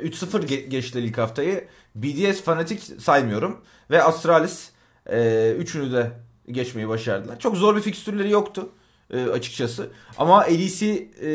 3-0 0.09 0.47
ge- 0.47 0.67
geçti 0.67 1.01
ilk 1.01 1.19
haftayı. 1.19 1.65
BDS 1.95 2.43
Fnatic 2.43 3.01
saymıyorum. 3.01 3.61
Ve 3.91 4.03
Astralis 4.03 4.71
e, 5.07 5.51
üçünü 5.59 5.93
de 5.93 6.11
geçmeyi 6.53 6.89
başardılar. 6.89 7.39
Çok 7.39 7.57
zor 7.57 7.77
bir 7.77 7.81
fikstürleri 7.81 8.31
yoktu 8.31 8.69
e, 9.11 9.25
açıkçası. 9.25 9.91
Ama 10.19 10.43
LEC 10.43 11.09
e, 11.23 11.31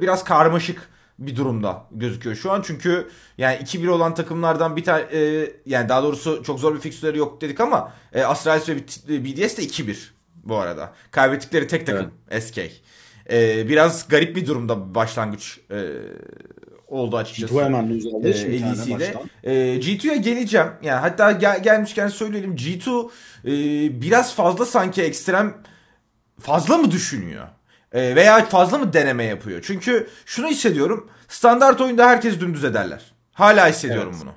biraz 0.00 0.24
karmaşık 0.24 0.88
bir 1.18 1.36
durumda 1.36 1.84
gözüküyor 1.90 2.36
şu 2.36 2.52
an. 2.52 2.62
Çünkü 2.62 3.08
yani 3.38 3.56
2-1 3.56 3.88
olan 3.88 4.14
takımlardan 4.14 4.76
bir 4.76 4.84
tane 4.84 5.02
e, 5.12 5.50
yani 5.66 5.88
daha 5.88 6.02
doğrusu 6.02 6.42
çok 6.42 6.60
zor 6.60 6.74
bir 6.74 6.80
fikstürleri 6.80 7.18
yok 7.18 7.40
dedik 7.40 7.60
ama 7.60 7.92
e, 8.12 8.22
Astralis 8.22 8.68
ve 8.68 8.76
BDS 9.24 9.56
de 9.56 9.62
2-1 9.62 9.96
bu 10.44 10.56
arada. 10.56 10.92
Kaybettikleri 11.10 11.66
tek 11.66 11.86
takım 11.86 12.12
SK. 12.40 12.58
E, 13.32 13.68
biraz 13.68 14.08
garip 14.08 14.36
bir 14.36 14.46
durumda 14.46 14.94
başlangıç 14.94 15.60
e, 15.70 15.78
oldu 16.88 17.16
açıkçası. 17.16 17.54
Bu 17.54 17.62
hemen 17.62 17.94
lose 17.96 18.08
aldı. 18.08 18.24
LEC'de. 18.24 18.92
maçtan. 18.92 19.22
Ee, 19.44 19.52
G2'ya 19.52 20.16
geleceğim. 20.16 20.66
Yani 20.82 21.00
hatta 21.00 21.32
gel- 21.32 21.62
gelmişken 21.62 22.08
söyleyelim. 22.08 22.56
G2 22.56 23.08
e, 23.44 23.50
biraz 24.02 24.34
fazla 24.34 24.66
sanki 24.66 25.02
ekstrem 25.02 25.54
fazla 26.40 26.76
mı 26.76 26.90
düşünüyor? 26.90 27.48
E, 27.92 28.16
veya 28.16 28.44
fazla 28.44 28.78
mı 28.78 28.92
deneme 28.92 29.24
yapıyor? 29.24 29.60
Çünkü 29.66 30.08
şunu 30.26 30.46
hissediyorum. 30.46 31.10
Standart 31.28 31.80
oyunda 31.80 32.08
herkes 32.08 32.40
dümdüz 32.40 32.64
ederler. 32.64 33.02
Hala 33.32 33.68
hissediyorum 33.68 34.12
Evet. 34.16 34.22
bunu. 34.24 34.32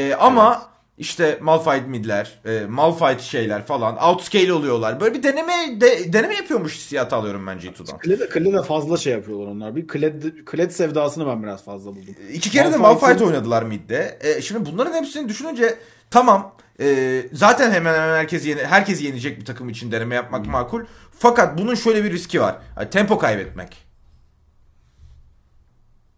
E, 0.00 0.14
ama 0.14 0.73
işte 0.98 1.38
Malphite 1.42 1.86
midler, 1.86 2.40
e, 2.46 2.66
Malphite 2.66 3.22
şeyler 3.22 3.64
falan 3.66 3.96
outscale 4.08 4.52
oluyorlar. 4.52 5.00
Böyle 5.00 5.14
bir 5.14 5.22
deneme 5.22 5.80
de, 5.80 6.12
deneme 6.12 6.34
yapıyormuş 6.34 6.74
hissiyatı 6.76 7.16
alıyorum 7.16 7.46
ben 7.46 7.58
G2'dan. 7.58 7.98
Klede, 7.98 8.28
Klede 8.28 8.62
fazla 8.62 8.96
şey 8.96 9.12
yapıyorlar 9.12 9.46
onlar. 9.46 9.76
Bir 9.76 9.88
Kled, 9.88 10.22
Kled 10.46 10.70
sevdasını 10.70 11.26
ben 11.26 11.42
biraz 11.42 11.64
fazla 11.64 11.90
buldum. 11.90 12.14
İki 12.32 12.50
kere 12.50 12.72
de 12.72 12.76
Malphite'ın- 12.76 13.00
Malphite 13.08 13.24
oynadılar 13.24 13.62
midde. 13.62 14.18
E, 14.20 14.42
şimdi 14.42 14.72
bunların 14.72 14.92
hepsini 14.94 15.28
düşününce 15.28 15.74
tamam 16.10 16.54
e, 16.80 17.20
zaten 17.32 17.70
hemen 17.70 17.94
hemen 17.94 18.16
herkes 18.16 18.46
yeni, 18.46 18.64
herkes 18.64 19.02
yenecek 19.02 19.40
bir 19.40 19.44
takım 19.44 19.68
için 19.68 19.92
deneme 19.92 20.14
yapmak 20.14 20.46
makul. 20.46 20.80
Fakat 21.18 21.58
bunun 21.58 21.74
şöyle 21.74 22.04
bir 22.04 22.12
riski 22.12 22.40
var. 22.40 22.56
Yani 22.76 22.90
tempo 22.90 23.18
kaybetmek. 23.18 23.83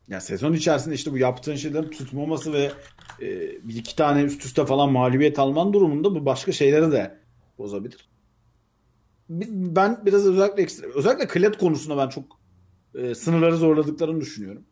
Ya 0.09 0.21
sezon 0.21 0.53
içerisinde 0.53 0.95
işte 0.95 1.13
bu 1.13 1.19
yaptığın 1.19 1.57
şeylerin 1.57 1.91
tutmaması 1.91 2.53
ve 2.53 2.73
e, 3.21 3.27
bir 3.69 3.75
iki 3.77 3.97
tane 3.97 4.23
üst 4.23 4.45
üste 4.45 4.67
falan 4.67 4.93
mağlubiyet 4.93 5.39
alman 5.39 5.73
durumunda 5.73 6.15
bu 6.15 6.27
başka 6.27 6.53
şeyleri 6.53 6.93
de 6.93 7.19
bozabilir. 7.59 8.09
Bi- 9.29 9.49
Ben 9.51 10.07
biraz 10.07 10.27
özellikle 10.27 10.63
ekstra, 10.63 10.87
özellikle 10.95 11.27
Kled 11.27 11.55
konusunda 11.55 11.97
ben 11.97 12.09
çok 12.09 12.25
e, 12.95 13.15
sınırları 13.15 13.57
zorladıklarını 13.57 14.21
düşünüyorum. 14.21 14.65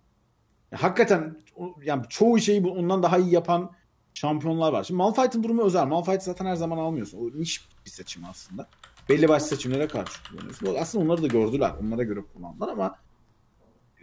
Ya 0.72 0.82
hakikaten 0.82 1.36
yani 1.84 2.02
çoğu 2.08 2.38
şeyi 2.38 2.66
ondan 2.66 3.02
daha 3.02 3.18
iyi 3.18 3.34
yapan 3.34 3.70
şampiyonlar 4.14 4.72
var. 4.72 4.84
Şimdi 4.84 4.98
Malphite'ın 4.98 5.42
durumu 5.42 5.62
özel. 5.62 5.86
Malphite 5.86 6.20
zaten 6.20 6.46
her 6.46 6.54
zaman 6.56 6.78
almıyorsun. 6.78 7.18
O 7.18 7.40
niş 7.40 7.68
bir 7.86 7.90
seçim 7.90 8.24
aslında. 8.24 8.68
Belli 9.08 9.28
başlı 9.28 9.46
seçimlere 9.46 9.86
karşı 9.88 10.30
kullanıyorsun. 10.30 10.74
Aslında 10.80 11.04
onları 11.04 11.22
da 11.22 11.26
gördüler. 11.26 11.72
Onlara 11.82 12.02
göre 12.02 12.20
kullandılar 12.34 12.68
ama 12.68 12.96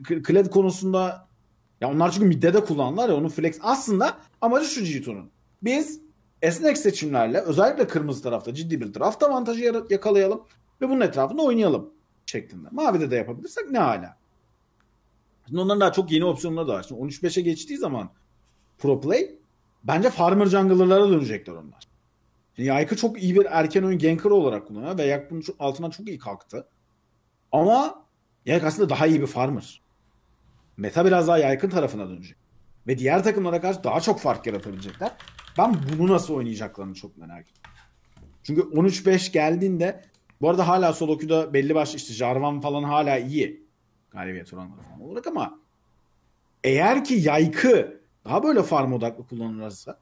Kled 0.04 0.46
konusunda 0.46 1.28
ya 1.82 1.90
onlar 1.90 2.12
çünkü 2.12 2.26
midde 2.26 2.54
de 2.54 2.64
kullandılar 2.66 3.10
ya 3.10 3.16
onun 3.16 3.30
flex. 3.30 3.60
Aslında 3.62 4.18
amacı 4.42 4.66
şu 4.66 4.82
G2'nun. 4.82 5.30
Biz 5.64 6.02
esnek 6.42 6.78
seçimlerle 6.78 7.40
özellikle 7.40 7.88
kırmızı 7.88 8.24
tarafta 8.24 8.54
ciddi 8.54 8.82
bir 8.82 8.94
draft 8.94 9.24
avantajı 9.24 9.84
yakalayalım 9.90 10.44
ve 10.82 10.90
bunun 10.90 11.02
etrafında 11.02 11.42
oynayalım 11.42 11.94
şeklinde. 12.26 12.68
Mavide 12.72 13.12
de 13.12 13.16
yapabilirsek 13.16 13.72
ne 13.72 13.80
hala. 13.80 14.18
Şimdi 15.48 15.62
onların 15.62 15.82
daha 15.82 15.92
çok 15.92 16.12
yeni 16.12 16.26
opsiyonları 16.26 16.68
da 16.68 16.74
var. 16.74 16.86
Şimdi 16.88 17.02
13-5'e 17.02 17.42
geçtiği 17.42 17.78
zaman 17.78 18.10
Pro 18.78 19.02
Play 19.02 19.36
bence 19.84 20.10
Farmer 20.10 20.46
Jungler'lara 20.46 21.10
dönecekler 21.10 21.54
onlar. 21.54 21.88
Şimdi 22.56 22.70
Yaykı 22.70 22.96
çok 22.96 23.24
iyi 23.24 23.36
bir 23.36 23.48
erken 23.50 23.84
oyun 23.84 24.00
ganker 24.00 24.30
olarak 24.30 24.68
kullanıyor 24.68 24.98
ve 24.98 25.04
Yak 25.04 25.32
bunun 25.32 25.44
altından 25.60 25.90
çok 25.90 26.08
iyi 26.08 26.18
kalktı. 26.18 26.68
Ama 27.52 28.06
Yayk 28.46 28.64
aslında 28.64 28.90
daha 28.90 29.08
iyi 29.08 29.22
bir 29.22 29.28
farmer. 29.28 29.82
Meta 30.82 31.06
biraz 31.06 31.28
daha 31.28 31.38
yaykın 31.38 31.70
tarafına 31.70 32.10
dönecek. 32.10 32.38
Ve 32.88 32.98
diğer 32.98 33.24
takımlara 33.24 33.62
karşı 33.62 33.84
daha 33.84 34.02
çok 34.02 34.20
fark 34.20 34.48
yaratabilecekler. 34.48 35.12
Ben 35.58 35.76
bunu 36.00 36.12
nasıl 36.14 36.34
oynayacaklarını 36.34 36.94
çok 36.94 37.18
merak 37.18 37.42
ediyorum. 37.42 37.72
Çünkü 38.44 38.62
13-5 38.62 39.32
geldiğinde 39.32 40.02
bu 40.42 40.50
arada 40.50 40.68
hala 40.68 40.94
solo 40.94 41.18
queue'da 41.18 41.54
belli 41.54 41.76
başlı 41.76 41.98
işte 41.98 42.14
Jarvan 42.14 42.62
falan 42.62 42.84
hala 42.84 43.18
iyi. 43.18 43.68
Galibiyet 44.12 44.54
oranları 44.54 44.82
falan 44.82 45.02
olarak 45.02 45.28
ama 45.28 45.60
eğer 46.64 47.04
ki 47.04 47.14
yaykı 47.14 48.02
daha 48.26 48.44
böyle 48.44 48.64
farm 48.64 48.94
odaklı 48.94 49.28
kullanılırsa 49.28 50.00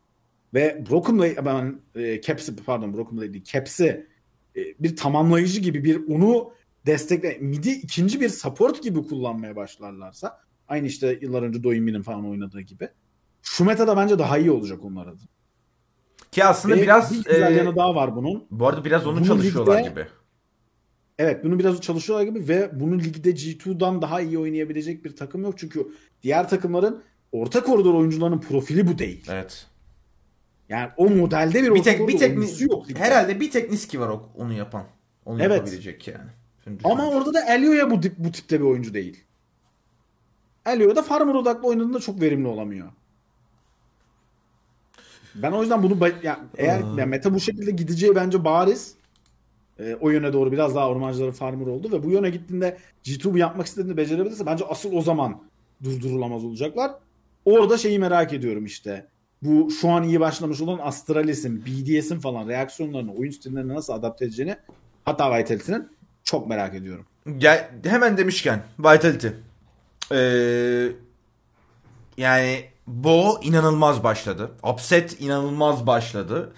ve 0.53 0.85
Broken 0.89 1.19
Blade 1.19 1.45
ben 1.45 1.81
e, 1.95 2.21
pardon 2.65 2.93
Broken 2.93 3.17
Blade 3.17 3.33
değil 3.33 3.45
Caps'i 3.45 4.07
e, 4.55 4.61
bir 4.79 4.95
tamamlayıcı 4.95 5.61
gibi 5.61 5.83
bir 5.83 6.07
onu 6.07 6.53
destekle 6.85 7.37
midi 7.37 7.69
ikinci 7.69 8.21
bir 8.21 8.29
support 8.29 8.83
gibi 8.83 9.07
kullanmaya 9.07 9.55
başlarlarsa 9.55 10.48
aynı 10.69 10.87
işte 10.87 11.19
yıllar 11.21 11.43
önce 11.43 11.63
Doyinmin'in 11.63 12.01
falan 12.01 12.29
oynadığı 12.29 12.61
gibi 12.61 12.89
şu 13.41 13.65
metada 13.65 13.97
bence 13.97 14.19
daha 14.19 14.37
iyi 14.37 14.51
olacak 14.51 14.83
onlar 14.85 15.07
adına. 15.07 15.27
Ki 16.31 16.43
aslında 16.45 16.75
Ve 16.77 16.81
biraz 16.81 17.11
bir 17.11 17.17
güzel 17.23 17.51
e, 17.51 17.55
yanı 17.57 17.75
daha 17.75 17.95
var 17.95 18.15
bunun. 18.15 18.47
bu 18.51 18.67
arada 18.67 18.85
biraz 18.85 19.07
onu 19.07 19.17
Bunu 19.17 19.25
çalışıyorlar 19.25 19.79
ligde- 19.79 19.89
gibi. 19.89 20.07
Evet 21.17 21.43
bunu 21.43 21.59
biraz 21.59 21.81
çalışıyorlar 21.81 22.25
gibi 22.27 22.47
ve 22.47 22.79
bunu 22.79 22.99
ligde 22.99 23.29
G2'dan 23.31 24.01
daha 24.01 24.21
iyi 24.21 24.39
oynayabilecek 24.39 25.05
bir 25.05 25.15
takım 25.15 25.41
yok. 25.43 25.53
Çünkü 25.57 25.87
diğer 26.23 26.49
takımların 26.49 27.03
orta 27.31 27.63
koridor 27.63 27.93
oyuncularının 27.93 28.39
profili 28.39 28.87
bu 28.87 28.97
değil. 28.97 29.25
Evet. 29.29 29.67
Yani 30.69 30.89
o 30.97 31.09
modelde 31.09 31.63
bir 31.63 31.75
Bir 31.75 31.83
tek 31.83 32.07
bir 32.07 32.17
tek 32.17 32.61
yok. 32.61 32.89
ligde. 32.89 32.99
herhalde 32.99 33.39
bir 33.39 33.51
tek 33.51 33.71
Niski 33.71 33.99
var 33.99 34.19
onu 34.35 34.53
yapan. 34.53 34.83
Onu 35.25 35.41
Evet. 35.43 35.57
yapabilecek 35.57 36.07
yani. 36.07 36.29
Şimdi 36.63 36.81
Ama 36.83 37.09
orada 37.09 37.33
da 37.33 37.45
Elio'ya 37.55 37.91
bu, 37.91 37.99
bu 38.17 38.31
tipte 38.31 38.59
bir 38.59 38.65
oyuncu 38.65 38.93
değil. 38.93 39.23
Elio 40.71 40.95
da 40.95 41.01
farmer 41.01 41.33
odaklı 41.33 41.67
oynadığında 41.67 41.99
çok 41.99 42.21
verimli 42.21 42.47
olamıyor. 42.47 42.87
Ben 45.35 45.51
o 45.51 45.61
yüzden 45.61 45.83
bunu 45.83 45.97
ya, 46.23 46.39
eğer 46.57 46.97
ya 46.97 47.05
meta 47.05 47.33
bu 47.33 47.39
şekilde 47.39 47.71
gideceği 47.71 48.15
bence 48.15 48.43
bariz. 48.43 48.93
Ee, 49.79 49.97
o 50.01 50.09
yöne 50.09 50.33
doğru 50.33 50.51
biraz 50.51 50.75
daha 50.75 50.89
ormancıları 50.89 51.31
farmer 51.31 51.67
oldu 51.67 51.91
ve 51.91 52.03
bu 52.03 52.11
yöne 52.11 52.29
gittiğinde 52.29 52.77
G2 53.03 53.33
bu 53.33 53.37
yapmak 53.37 53.67
istediğini 53.67 53.97
becerebilirse 53.97 54.45
bence 54.45 54.65
asıl 54.65 54.93
o 54.93 55.01
zaman 55.01 55.41
durdurulamaz 55.83 56.45
olacaklar. 56.45 56.91
Orada 57.45 57.77
şeyi 57.77 57.99
merak 57.99 58.33
ediyorum 58.33 58.65
işte. 58.65 59.07
Bu 59.41 59.71
şu 59.71 59.89
an 59.89 60.03
iyi 60.03 60.19
başlamış 60.19 60.61
olan 60.61 60.79
Astralis'in, 60.81 61.65
BDS'in 61.65 62.19
falan 62.19 62.47
reaksiyonlarını, 62.47 63.13
oyun 63.13 63.31
stillerini 63.31 63.73
nasıl 63.73 63.93
adapte 63.93 64.25
edeceğini 64.25 64.55
hatta 65.05 65.37
Vitality'nin 65.37 65.87
çok 66.23 66.47
merak 66.47 66.75
ediyorum. 66.75 67.05
Gel, 67.37 67.69
hemen 67.83 68.17
demişken 68.17 68.63
Vitality. 68.79 69.27
Ee, 70.11 70.87
yani 72.17 72.65
Bo 72.87 73.39
inanılmaz 73.41 74.03
başladı. 74.03 74.51
Upset 74.63 75.21
inanılmaz 75.21 75.87
başladı. 75.87 76.53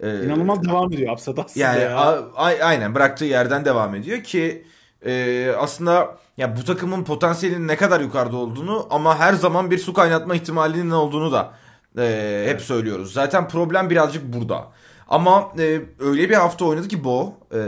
Ee, 0.00 0.24
İnanılmaz 0.24 0.64
devam 0.64 0.92
ediyor 0.92 1.12
Upset 1.12 1.38
aslında 1.38 1.66
Yani 1.66 1.82
ya. 1.82 1.96
a- 1.96 2.34
a- 2.36 2.64
aynen 2.64 2.94
bıraktığı 2.94 3.24
yerden 3.24 3.64
devam 3.64 3.94
ediyor 3.94 4.22
ki 4.22 4.66
e, 5.06 5.50
aslında 5.58 6.16
ya 6.36 6.56
bu 6.56 6.64
takımın 6.64 7.04
potansiyelinin 7.04 7.68
ne 7.68 7.76
kadar 7.76 8.00
yukarıda 8.00 8.36
olduğunu 8.36 8.86
ama 8.90 9.18
her 9.18 9.32
zaman 9.32 9.70
bir 9.70 9.78
su 9.78 9.92
kaynatma 9.92 10.34
ihtimalinin 10.34 10.90
olduğunu 10.90 11.32
da 11.32 11.52
e, 11.98 12.44
hep 12.48 12.60
söylüyoruz. 12.60 13.12
Zaten 13.12 13.48
problem 13.48 13.90
birazcık 13.90 14.24
burada. 14.34 14.64
Ama 15.08 15.52
e, 15.58 15.80
öyle 16.00 16.30
bir 16.30 16.34
hafta 16.34 16.64
oynadı 16.64 16.88
ki 16.88 17.04
Bo 17.04 17.34
e, 17.54 17.58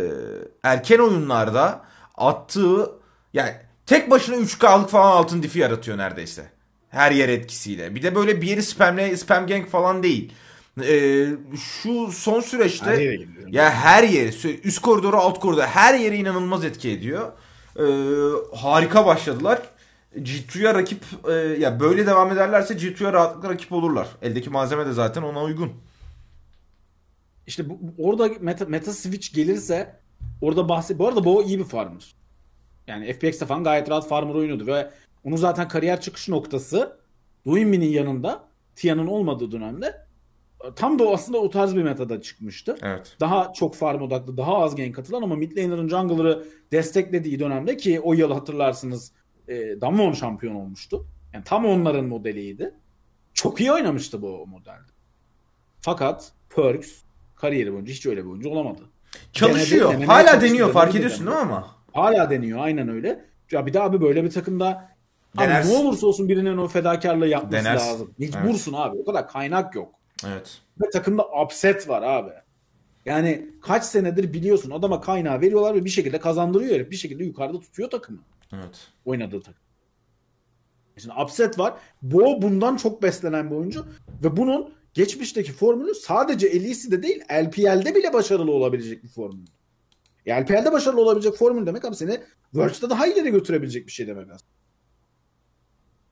erken 0.63 0.99
oyunlarda 0.99 1.81
attığı 2.17 2.91
yani 3.35 3.53
tek 3.89 4.11
başına 4.11 4.37
3K'lık 4.37 4.89
falan 4.89 5.11
altın 5.11 5.43
difi 5.43 5.59
yaratıyor 5.59 5.99
neredeyse. 5.99 6.51
Her 6.89 7.11
yer 7.11 7.29
etkisiyle. 7.29 7.95
Bir 7.95 8.03
de 8.03 8.15
böyle 8.15 8.43
bir 8.43 8.47
yeri 8.47 8.63
spamle 8.63 9.17
spam 9.17 9.47
gang 9.47 9.69
falan 9.69 10.03
değil. 10.03 10.33
E, 10.83 11.27
şu 11.57 12.13
son 12.13 12.41
süreçte 12.41 12.91
Her 12.91 13.53
ya 13.53 13.71
her 13.71 14.03
yeri, 14.03 14.61
üst 14.65 14.79
koridoru, 14.79 15.17
alt 15.17 15.41
koridoru 15.41 15.67
her 15.67 15.95
yere 15.95 16.17
inanılmaz 16.17 16.65
etki 16.65 16.91
ediyor. 16.91 17.33
Ee, 17.79 17.83
harika 18.57 19.07
başladılar. 19.07 19.63
G2'ya 20.17 20.75
rakip 20.75 21.05
e, 21.29 21.33
ya 21.33 21.81
böyle 21.81 22.07
devam 22.07 22.33
ederlerse 22.33 22.75
G2'ya 22.75 23.13
rahatlıkla 23.13 23.49
rakip 23.51 23.73
olurlar. 23.73 24.09
Eldeki 24.23 24.51
malzeme 24.51 24.87
de 24.87 24.93
zaten 24.93 25.23
ona 25.23 25.43
uygun. 25.43 25.73
İşte 27.47 27.71
bu, 27.71 27.79
orada 27.99 28.31
meta, 28.41 28.65
meta 28.65 28.93
switch 28.93 29.35
gelirse 29.35 30.01
orada 30.41 30.69
bahset. 30.69 30.99
Bu 30.99 31.09
arada 31.09 31.25
Bo 31.25 31.43
iyi 31.43 31.59
bir 31.59 31.65
farmer. 31.65 32.18
Yani 32.89 33.13
FPX'te 33.13 33.47
falan 33.47 33.65
gayet 33.65 33.91
rahat 33.91 34.09
farmer 34.09 34.35
oynuyordu 34.35 34.67
ve 34.67 34.91
onun 35.25 35.37
zaten 35.37 35.69
kariyer 35.69 36.01
çıkış 36.01 36.29
noktası 36.29 36.99
Duinmin'in 37.47 37.91
yanında 37.91 38.45
Tia'nın 38.77 39.07
olmadığı 39.07 39.53
dönemde 39.53 40.09
tam 40.77 40.99
da 40.99 41.05
o 41.05 41.15
aslında 41.15 41.39
o 41.39 41.51
tarz 41.51 41.77
bir 41.77 41.83
metada 41.83 42.23
çıkmıştı. 42.23 42.77
Evet. 42.83 43.17
Daha 43.21 43.53
çok 43.53 43.75
farm 43.75 44.03
odaklı, 44.03 44.37
daha 44.37 44.59
az 44.59 44.77
gank 44.77 44.95
katılan 44.95 45.23
ama 45.23 45.37
mid 45.37 45.57
laner'ın 45.57 45.89
jungler'ı 45.89 46.45
desteklediği 46.73 47.41
dönemde 47.41 47.77
ki 47.77 48.01
o 48.01 48.13
yıl 48.13 48.33
hatırlarsınız 48.33 49.13
e, 49.49 49.81
Damwon 49.81 50.13
şampiyon 50.13 50.55
olmuştu. 50.55 51.07
Yani 51.35 51.45
tam 51.45 51.67
onların 51.67 52.05
modeliydi. 52.05 52.75
Çok 53.35 53.61
iyi 53.61 53.73
oynamıştı 53.73 54.23
bu 54.23 54.47
modelde. 54.47 54.93
Fakat 55.81 56.33
Perks 56.57 56.93
kariyeri 57.37 57.73
boyunca 57.73 57.93
hiç 57.93 58.07
öyle 58.07 58.25
bir 58.25 58.31
oyuncu 58.31 58.49
olamadı. 58.51 58.83
Çalışıyor. 59.33 59.93
Denedi, 59.93 60.07
Hala 60.07 60.41
deniyor. 60.41 60.73
Fark 60.73 60.95
ediyorsun 60.95 61.27
değil 61.27 61.37
mi 61.37 61.43
ama? 61.43 61.78
Hala 61.93 62.31
deniyor 62.31 62.59
aynen 62.59 62.89
öyle. 62.89 63.25
Ya 63.51 63.67
bir 63.67 63.75
de 63.75 63.81
abi 63.81 64.01
böyle 64.01 64.25
bir 64.25 64.31
takımda 64.31 64.89
abi 65.37 65.69
ne 65.69 65.77
olursa 65.77 66.07
olsun 66.07 66.29
birinin 66.29 66.57
o 66.57 66.69
fedakarlığı 66.69 67.29
yapması 67.29 67.65
Denersin. 67.65 67.91
lazım. 67.91 68.15
Mecbursun 68.19 68.73
abi. 68.73 68.99
O 68.99 69.05
kadar 69.05 69.29
kaynak 69.29 69.75
yok. 69.75 69.95
Evet. 70.27 70.59
Ve 70.81 70.91
takımda 70.91 71.27
upset 71.45 71.89
var 71.89 72.03
abi. 72.03 72.31
Yani 73.05 73.47
kaç 73.63 73.85
senedir 73.85 74.33
biliyorsun 74.33 74.71
adama 74.71 75.01
kaynağı 75.01 75.41
veriyorlar 75.41 75.75
ve 75.75 75.85
bir 75.85 75.91
şekilde 75.91 76.21
kazandırıyor 76.21 76.75
herif. 76.75 76.91
Bir 76.91 76.97
şekilde 76.97 77.25
yukarıda 77.25 77.61
tutuyor 77.61 77.91
takımı. 77.91 78.21
Evet. 78.53 78.89
Oynadığı 79.05 79.41
takım. 79.41 79.63
Şimdi 80.97 81.15
upset 81.23 81.59
var. 81.59 81.75
Bo 82.03 82.43
bundan 82.43 82.77
çok 82.77 83.03
beslenen 83.03 83.51
bir 83.51 83.57
oyuncu. 83.57 83.87
Ve 84.25 84.37
bunun 84.37 84.75
geçmişteki 84.95 85.53
formülü 85.53 85.95
sadece 85.95 86.47
Elisi'de 86.47 87.03
değil 87.03 87.23
LPL'de 87.33 87.95
bile 87.95 88.13
başarılı 88.13 88.53
olabilecek 88.53 89.03
bir 89.05 89.09
formül. 89.09 89.47
E, 90.29 90.43
LPL'de 90.43 90.73
başarılı 90.73 91.01
olabilecek 91.01 91.35
formül 91.37 91.67
demek 91.67 91.85
abi 91.85 91.97
seni 91.97 92.21
Worlds'da 92.53 92.91
daha 92.91 93.07
ileri 93.07 93.31
götürebilecek 93.31 93.87
bir 93.87 93.93
şey 93.93 94.07
demek 94.07 94.25
aslında. 94.31 94.53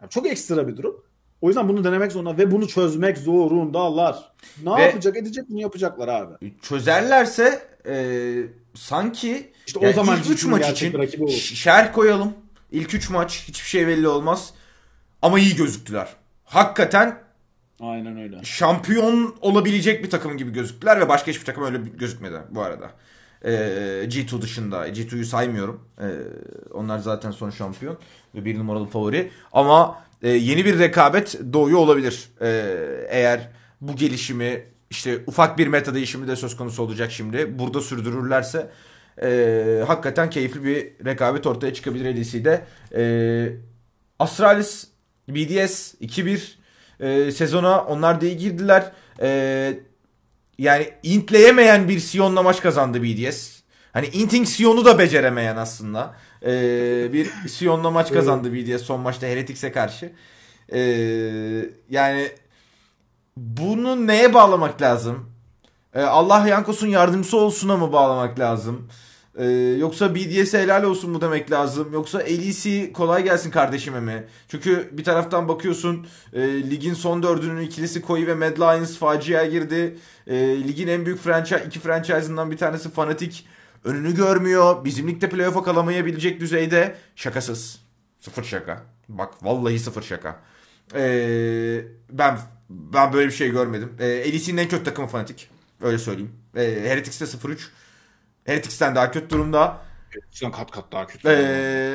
Yani 0.01 0.11
çok 0.11 0.27
ekstra 0.27 0.69
bir 0.69 0.77
durum. 0.77 1.05
O 1.41 1.49
yüzden 1.49 1.69
bunu 1.69 1.85
denemek 1.85 2.13
zorunda 2.13 2.39
ve 2.39 2.51
bunu 2.51 2.69
çözmek 2.69 3.19
zorundalar. 3.19 4.33
Ne 4.65 4.77
Ve- 4.77 4.83
yapacak 4.83 5.17
edecek 5.17 5.45
bunu 5.49 5.61
yapacaklar 5.61 6.09
abi. 6.09 6.55
Çözerlerse 6.63 7.63
e, 7.87 7.95
sanki 8.75 9.53
İşte 9.67 9.79
o 9.79 9.83
yani 9.85 9.95
zaman 9.95 10.19
ilk 10.19 10.31
3 10.31 10.43
G2'nin 10.45 10.51
maç 10.51 10.71
için 10.71 10.99
rakibi 10.99 11.23
olur. 11.25 11.33
ş- 11.33 11.55
şerh 11.55 11.93
koyalım. 11.93 12.33
İlk 12.73 12.95
3 12.95 13.11
maç 13.11 13.45
hiçbir 13.49 13.69
şey 13.69 13.87
belli 13.87 14.09
olmaz. 14.09 14.55
Ama 15.23 15.39
iyi 15.39 15.57
gözüktüler. 15.57 16.09
Hakikaten 16.45 17.19
Aynen 17.81 18.19
öyle. 18.21 18.41
şampiyon 18.45 19.37
olabilecek 19.41 20.05
bir 20.05 20.11
takım 20.11 20.37
gibi 20.37 20.53
gözüktüler 20.53 21.01
ve 21.01 21.09
başka 21.09 21.31
hiçbir 21.31 21.45
takım 21.45 21.65
öyle 21.65 21.79
gözükmedi 21.79 22.37
bu 22.51 22.63
arada. 22.63 22.91
Ee, 23.45 23.51
G2 24.09 24.43
dışında. 24.43 24.89
G2'yu 24.89 25.25
saymıyorum. 25.25 25.81
Ee, 26.01 26.05
onlar 26.73 26.99
zaten 26.99 27.31
son 27.31 27.51
şampiyon 27.51 27.99
ve 28.35 28.45
bir 28.45 28.59
numaralı 28.59 28.87
favori. 28.87 29.31
Ama 29.53 30.03
e, 30.23 30.29
yeni 30.31 30.65
bir 30.65 30.79
rekabet 30.79 31.41
doğuyor 31.53 31.79
olabilir. 31.79 32.29
E, 32.41 32.49
eğer 33.09 33.49
bu 33.81 33.97
gelişimi 33.97 34.65
işte 34.91 35.19
ufak 35.27 35.59
bir 35.59 35.67
meta 35.67 35.95
değişimi 35.95 36.29
de 36.29 36.37
söz 36.37 36.57
konusu 36.57 36.83
olacak 36.83 37.13
şimdi. 37.13 37.59
Burada 37.59 37.81
sürdürürlerse 37.81 38.71
e, 39.23 39.85
hakikaten 39.87 40.31
keyifli 40.31 40.65
bir 40.65 41.05
rekabet 41.05 41.47
ortaya 41.47 41.75
çıkabilir 41.75 42.17
LEC'de. 42.17 42.65
E, 42.97 43.03
Astralis, 44.19 44.89
BDS 45.29 45.95
2-1 45.95 46.41
e, 47.01 47.33
sezona 47.33 47.85
onlar 47.85 48.21
da 48.21 48.27
iyi 48.27 48.37
girdiler. 48.37 48.93
E, 49.21 49.79
yani 50.59 50.91
intleyemeyen 51.03 51.89
bir 51.89 52.01
Sion'la 52.01 52.43
maç 52.43 52.63
kazandı 52.63 53.03
BDS. 53.03 53.57
Hani 53.93 54.07
inting 54.07 54.47
Sion'u 54.47 54.85
da 54.85 54.99
beceremeyen 54.99 55.57
aslında. 55.57 56.15
Ee, 56.43 57.13
bir 57.13 57.49
Sion'la 57.49 57.91
maç 57.91 58.13
kazandı 58.13 58.53
BDS 58.53 58.83
son 58.83 59.01
maçta 59.01 59.27
Heretics'e 59.27 59.73
karşı. 59.73 60.13
Ee, 60.73 60.81
yani 61.91 62.31
bunu 63.37 64.07
neye 64.07 64.35
bağlamak 64.35 64.83
lazım? 64.83 65.31
Ee, 65.95 66.03
Allah 66.03 66.49
Yankos'un 66.49 66.87
yardımcısı 66.87 67.37
olsuna 67.37 67.77
mı 67.77 67.93
bağlamak 67.93 68.39
lazım? 68.39 68.89
Ee, 69.39 69.45
yoksa 69.79 70.15
BDS'e 70.15 70.63
helal 70.63 70.83
olsun 70.83 71.11
mu 71.11 71.21
demek 71.21 71.51
lazım? 71.51 71.93
Yoksa 71.93 72.19
LEC 72.19 72.93
kolay 72.93 73.25
gelsin 73.25 73.51
kardeşime 73.51 74.01
mi? 74.01 74.25
Çünkü 74.49 74.89
bir 74.93 75.05
taraftan 75.05 75.49
bakıyorsun 75.49 76.07
e, 76.33 76.71
ligin 76.71 76.95
son 76.95 77.23
dördünün 77.23 77.61
ikilisi 77.61 78.03
Koi 78.03 78.27
ve 78.27 78.35
Mad 78.35 78.59
Lions 78.59 78.99
faciaya 78.99 79.47
girdi. 79.47 79.99
E, 80.27 80.37
ligin 80.69 80.89
en 80.89 81.07
büyük 81.07 81.21
franchise, 81.21 81.65
iki 81.67 81.81
franchise'ından 81.81 82.51
bir 82.51 82.57
tanesi 82.57 82.91
Fnatic 82.91 83.41
önünü 83.85 84.15
görmüyor. 84.15 84.85
Bizim 84.85 85.09
ligde 85.09 85.29
playoff'a 85.29 85.63
kalamayabilecek 85.63 86.41
düzeyde 86.41 86.97
şakasız. 87.17 87.79
Sıfır 88.21 88.45
şaka. 88.45 88.83
Bak 89.09 89.45
vallahi 89.45 89.79
sıfır 89.79 90.03
şaka. 90.03 90.41
Ee, 90.95 91.85
ben 92.11 92.39
ben 92.71 93.13
böyle 93.13 93.27
bir 93.27 93.33
şey 93.33 93.51
görmedim. 93.51 93.93
Ee, 94.01 94.33
LEC'nin 94.33 94.57
en 94.57 94.69
kötü 94.69 94.85
takımı 94.85 95.09
Fnatic. 95.09 95.45
Öyle 95.83 95.99
söyleyeyim. 95.99 96.33
Ee, 96.57 96.61
Heretics'te 96.85 97.25
0-3. 97.25 97.59
Heretics'ten 98.47 98.95
daha 98.95 99.11
kötü 99.11 99.31
durumda. 99.31 99.79
Heretics'ten 100.11 100.53
kat 100.53 100.71
kat 100.71 100.85
daha 100.93 101.07
kötü. 101.07 101.29
Ee, 101.29 101.95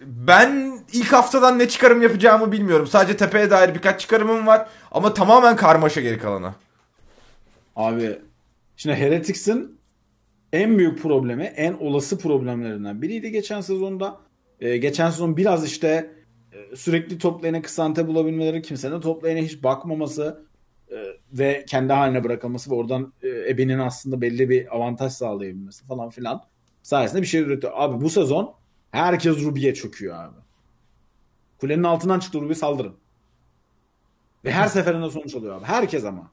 ben 0.00 0.80
ilk 0.92 1.12
haftadan 1.12 1.58
ne 1.58 1.68
çıkarım 1.68 2.02
yapacağımı 2.02 2.52
bilmiyorum. 2.52 2.86
Sadece 2.86 3.16
tepeye 3.16 3.50
dair 3.50 3.74
birkaç 3.74 4.00
çıkarımım 4.00 4.46
var. 4.46 4.68
Ama 4.90 5.14
tamamen 5.14 5.56
karmaşa 5.56 6.00
geri 6.00 6.18
kalanı. 6.18 6.54
Abi 7.76 8.18
şimdi 8.76 8.96
Heretics'in 8.96 9.78
en 10.52 10.78
büyük 10.78 11.02
problemi, 11.02 11.44
en 11.44 11.72
olası 11.72 12.18
problemlerinden 12.18 13.02
biriydi 13.02 13.30
geçen 13.30 13.60
sezonda. 13.60 14.20
Ee, 14.60 14.76
geçen 14.76 15.10
sezon 15.10 15.36
biraz 15.36 15.66
işte 15.66 16.10
e, 16.52 16.76
sürekli 16.76 17.18
top 17.18 17.44
lane'e 17.44 17.62
kısante 17.62 18.06
bulabilmeleri, 18.06 18.62
kimsenin 18.62 19.00
top 19.00 19.24
lane'e 19.24 19.44
hiç 19.44 19.62
bakmaması 19.62 20.47
ve 21.32 21.64
kendi 21.68 21.92
haline 21.92 22.24
bırakılması 22.24 22.70
ve 22.70 22.74
oradan 22.74 23.12
e, 23.22 23.28
Ebe'nin 23.50 23.78
aslında 23.78 24.20
belli 24.20 24.50
bir 24.50 24.76
avantaj 24.76 25.12
sağlayabilmesi 25.12 25.86
falan 25.86 26.10
filan 26.10 26.42
sayesinde 26.82 27.22
bir 27.22 27.26
şey 27.26 27.40
üretiyor. 27.40 27.72
Abi 27.76 28.04
bu 28.04 28.10
sezon 28.10 28.54
herkes 28.90 29.44
Ruby'ye 29.44 29.74
çöküyor 29.74 30.24
abi. 30.24 30.36
Kulenin 31.60 31.82
altından 31.82 32.18
çıktı 32.18 32.40
Ruby 32.40 32.54
saldırın. 32.54 32.94
Ve 34.44 34.52
her 34.52 34.66
seferinde 34.68 35.10
sonuç 35.10 35.34
oluyor 35.34 35.56
abi. 35.56 35.64
Herkes 35.64 36.04
ama. 36.04 36.30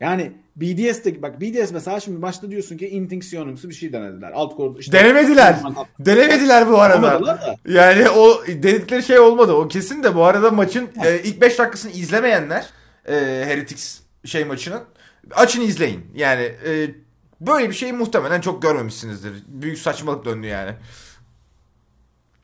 Yani 0.00 0.32
BDS'de 0.56 1.22
bak 1.22 1.40
BDS 1.40 1.72
mesela 1.72 2.00
şimdi 2.00 2.22
başta 2.22 2.50
diyorsun 2.50 2.76
ki 2.76 2.88
Inting 2.88 3.22
Sionumsu 3.24 3.68
bir 3.68 3.74
şey 3.74 3.92
denediler. 3.92 4.32
Alt 4.32 4.56
kor 4.56 4.78
işte 4.78 4.98
Denemediler. 4.98 5.56
Denemediler 5.98 6.68
bu 6.68 6.78
arada. 6.80 7.38
Yani 7.68 8.10
o 8.10 8.46
dedikleri 8.46 9.02
şey 9.02 9.18
olmadı. 9.18 9.52
O 9.52 9.68
kesin 9.68 10.02
de 10.02 10.14
bu 10.14 10.24
arada 10.24 10.50
maçın 10.50 10.88
e, 11.04 11.22
ilk 11.22 11.40
5 11.40 11.58
dakikasını 11.58 11.92
izlemeyenler 11.92 12.66
e, 13.08 13.14
Heretics 13.46 14.00
şey 14.24 14.44
maçının 14.44 14.82
açın 15.30 15.60
izleyin. 15.60 16.04
Yani 16.14 16.42
e, 16.42 16.94
böyle 17.40 17.68
bir 17.68 17.74
şeyi 17.74 17.92
muhtemelen 17.92 18.40
çok 18.40 18.62
görmemişsinizdir. 18.62 19.42
Büyük 19.46 19.78
saçmalık 19.78 20.24
döndü 20.24 20.46
yani. 20.46 20.74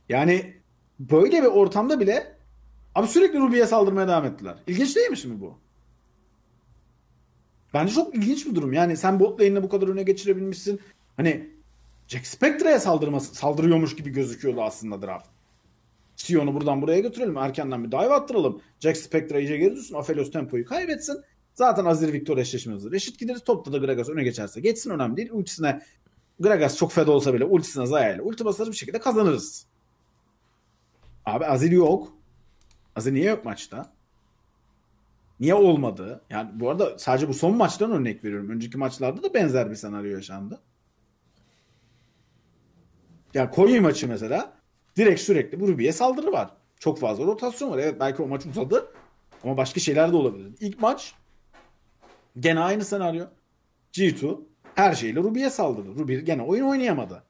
Yani 0.08 0.56
böyle 1.00 1.42
bir 1.42 1.48
ortamda 1.48 2.00
bile 2.00 2.36
abi 2.94 3.06
sürekli 3.06 3.38
Ruby'ye 3.38 3.66
saldırmaya 3.66 4.08
devam 4.08 4.24
ettiler. 4.24 4.54
İlginç 4.66 4.96
değil 4.96 5.10
mi 5.10 5.16
şimdi 5.16 5.40
bu? 5.40 5.58
Bence 7.74 7.94
çok 7.94 8.14
ilginç 8.14 8.46
bir 8.46 8.54
durum. 8.54 8.72
Yani 8.72 8.96
sen 8.96 9.20
bot 9.20 9.40
lane'le 9.40 9.62
bu 9.62 9.68
kadar 9.68 9.88
öne 9.88 10.02
geçirebilmişsin. 10.02 10.80
Hani 11.16 11.50
Jack 12.08 12.26
Spectre'ye 12.26 12.78
saldırması, 12.78 13.34
saldırıyormuş 13.34 13.96
gibi 13.96 14.10
gözüküyordu 14.10 14.62
aslında 14.62 15.02
draft. 15.02 15.26
Sion'u 16.18 16.54
buradan 16.54 16.82
buraya 16.82 17.00
götürelim. 17.00 17.36
Erkenden 17.36 17.84
bir 17.84 17.92
dive 17.92 18.14
attıralım. 18.14 18.62
Jack 18.80 18.96
Spectre 18.96 19.40
iyice 19.40 19.56
geri 19.56 19.76
düşsün. 19.76 19.94
Aphelios 19.94 20.30
tempoyu 20.30 20.64
kaybetsin. 20.64 21.22
Zaten 21.54 21.84
Azir 21.84 22.12
Victor 22.12 22.38
eşleşmesi. 22.38 22.90
Reşit 22.90 23.18
gideriz. 23.18 23.44
Topta 23.44 23.72
da 23.72 23.78
Gragas 23.78 24.08
öne 24.08 24.24
geçerse. 24.24 24.60
Geçsin 24.60 24.90
önemli 24.90 25.16
değil. 25.16 25.30
Ultisine 25.32 25.80
Gragas 26.40 26.76
çok 26.76 26.92
fed 26.92 27.06
olsa 27.06 27.34
bile 27.34 27.44
ultisine 27.44 27.86
Zaya 27.86 28.14
ile 28.14 28.22
ulti 28.22 28.44
basarız 28.44 28.72
bir 28.72 28.76
şekilde 28.76 28.98
kazanırız. 28.98 29.66
Abi 31.26 31.46
Azir 31.46 31.70
yok. 31.70 32.12
Azir 32.96 33.14
niye 33.14 33.24
yok 33.24 33.44
maçta? 33.44 33.92
Niye 35.40 35.54
olmadı? 35.54 36.24
Yani 36.30 36.50
bu 36.54 36.70
arada 36.70 36.98
sadece 36.98 37.28
bu 37.28 37.34
son 37.34 37.56
maçtan 37.56 37.90
örnek 37.90 38.24
veriyorum. 38.24 38.50
Önceki 38.50 38.78
maçlarda 38.78 39.22
da 39.22 39.34
benzer 39.34 39.70
bir 39.70 39.76
senaryo 39.76 40.10
yaşandı. 40.10 40.60
Ya 43.34 43.50
Konya 43.50 43.80
maçı 43.80 44.08
mesela 44.08 44.57
direkt 44.98 45.20
sürekli 45.20 45.60
bu 45.60 45.68
Ruby'ye 45.68 45.92
saldırı 45.92 46.32
var. 46.32 46.50
Çok 46.80 46.98
fazla 46.98 47.24
rotasyon 47.24 47.70
var. 47.70 47.78
Evet 47.78 47.96
belki 48.00 48.22
o 48.22 48.26
maç 48.26 48.46
uzadı 48.46 48.86
ama 49.44 49.56
başka 49.56 49.80
şeyler 49.80 50.12
de 50.12 50.16
olabilir. 50.16 50.52
İlk 50.60 50.80
maç 50.80 51.14
gene 52.40 52.60
aynı 52.60 52.84
senaryo. 52.84 53.24
G2 53.92 54.40
her 54.74 54.94
şeyle 54.94 55.20
Ruby'ye 55.20 55.50
saldırdı. 55.50 55.98
Ruby 55.98 56.18
gene 56.18 56.42
oyun 56.42 56.64
oynayamadı. 56.64 57.22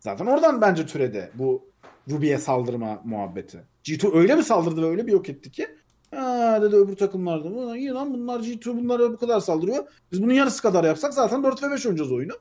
Zaten 0.00 0.26
oradan 0.26 0.60
bence 0.60 0.86
türedi 0.86 1.30
bu 1.34 1.64
Ruby'ye 2.10 2.38
saldırma 2.38 3.00
muhabbeti. 3.04 3.64
G2 3.84 4.18
öyle 4.18 4.34
mi 4.34 4.42
saldırdı 4.42 4.82
ve 4.82 4.86
öyle 4.86 5.06
bir 5.06 5.12
yok 5.12 5.28
etti 5.28 5.50
ki 5.52 5.66
Ha 6.14 6.58
dedi 6.62 6.76
öbür 6.76 6.96
takımlar 6.96 7.44
da. 7.44 7.48
"Ulan 7.48 7.76
İyi 7.76 7.90
lan 7.90 8.14
bunlar 8.14 8.40
G2 8.40 8.76
bunlara 8.76 9.12
bu 9.12 9.16
kadar 9.16 9.40
saldırıyor. 9.40 9.84
Biz 10.12 10.22
bunun 10.22 10.32
yarısı 10.32 10.62
kadar 10.62 10.84
yapsak 10.84 11.14
zaten 11.14 11.44
4 11.44 11.62
ve 11.62 11.70
5 11.70 11.86
oynayacağız 11.86 12.12
oyunu. 12.12 12.32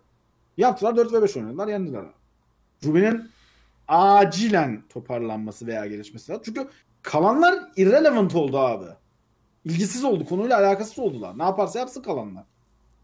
Yaptılar 0.58 0.98
4 0.98 1.14
ve 1.14 1.22
5 1.22 1.38
oynadılar 1.38 1.68
yendiler. 1.68 2.06
Ruby'nin 2.86 3.30
acilen 3.88 4.84
toparlanması 4.90 5.68
veya 5.68 5.88
gelişmesi 5.88 6.32
lazım. 6.32 6.44
Çünkü 6.46 6.68
kalanlar 7.02 7.56
irrelevant 7.76 8.36
oldu 8.36 8.58
abi. 8.58 8.86
İlgisiz 9.66 10.04
oldu. 10.04 10.26
Konuyla 10.26 10.60
alakasız 10.60 11.00
oldular. 11.00 11.38
Ne 11.38 11.44
yaparsa 11.44 11.80
yapsın 11.80 12.02
kalanlar. 12.02 12.44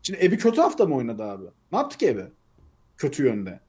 Şimdi 0.04 0.26
Ebi 0.26 0.38
kötü 0.38 0.62
hafta 0.62 0.86
mı 0.86 0.96
oynadı 0.96 1.24
abi? 1.24 1.46
Ne 1.72 1.78
yaptı 1.78 1.98
ki 1.98 2.08
Ebi? 2.08 2.26
Kötü 2.98 3.26
yönde. 3.26 3.60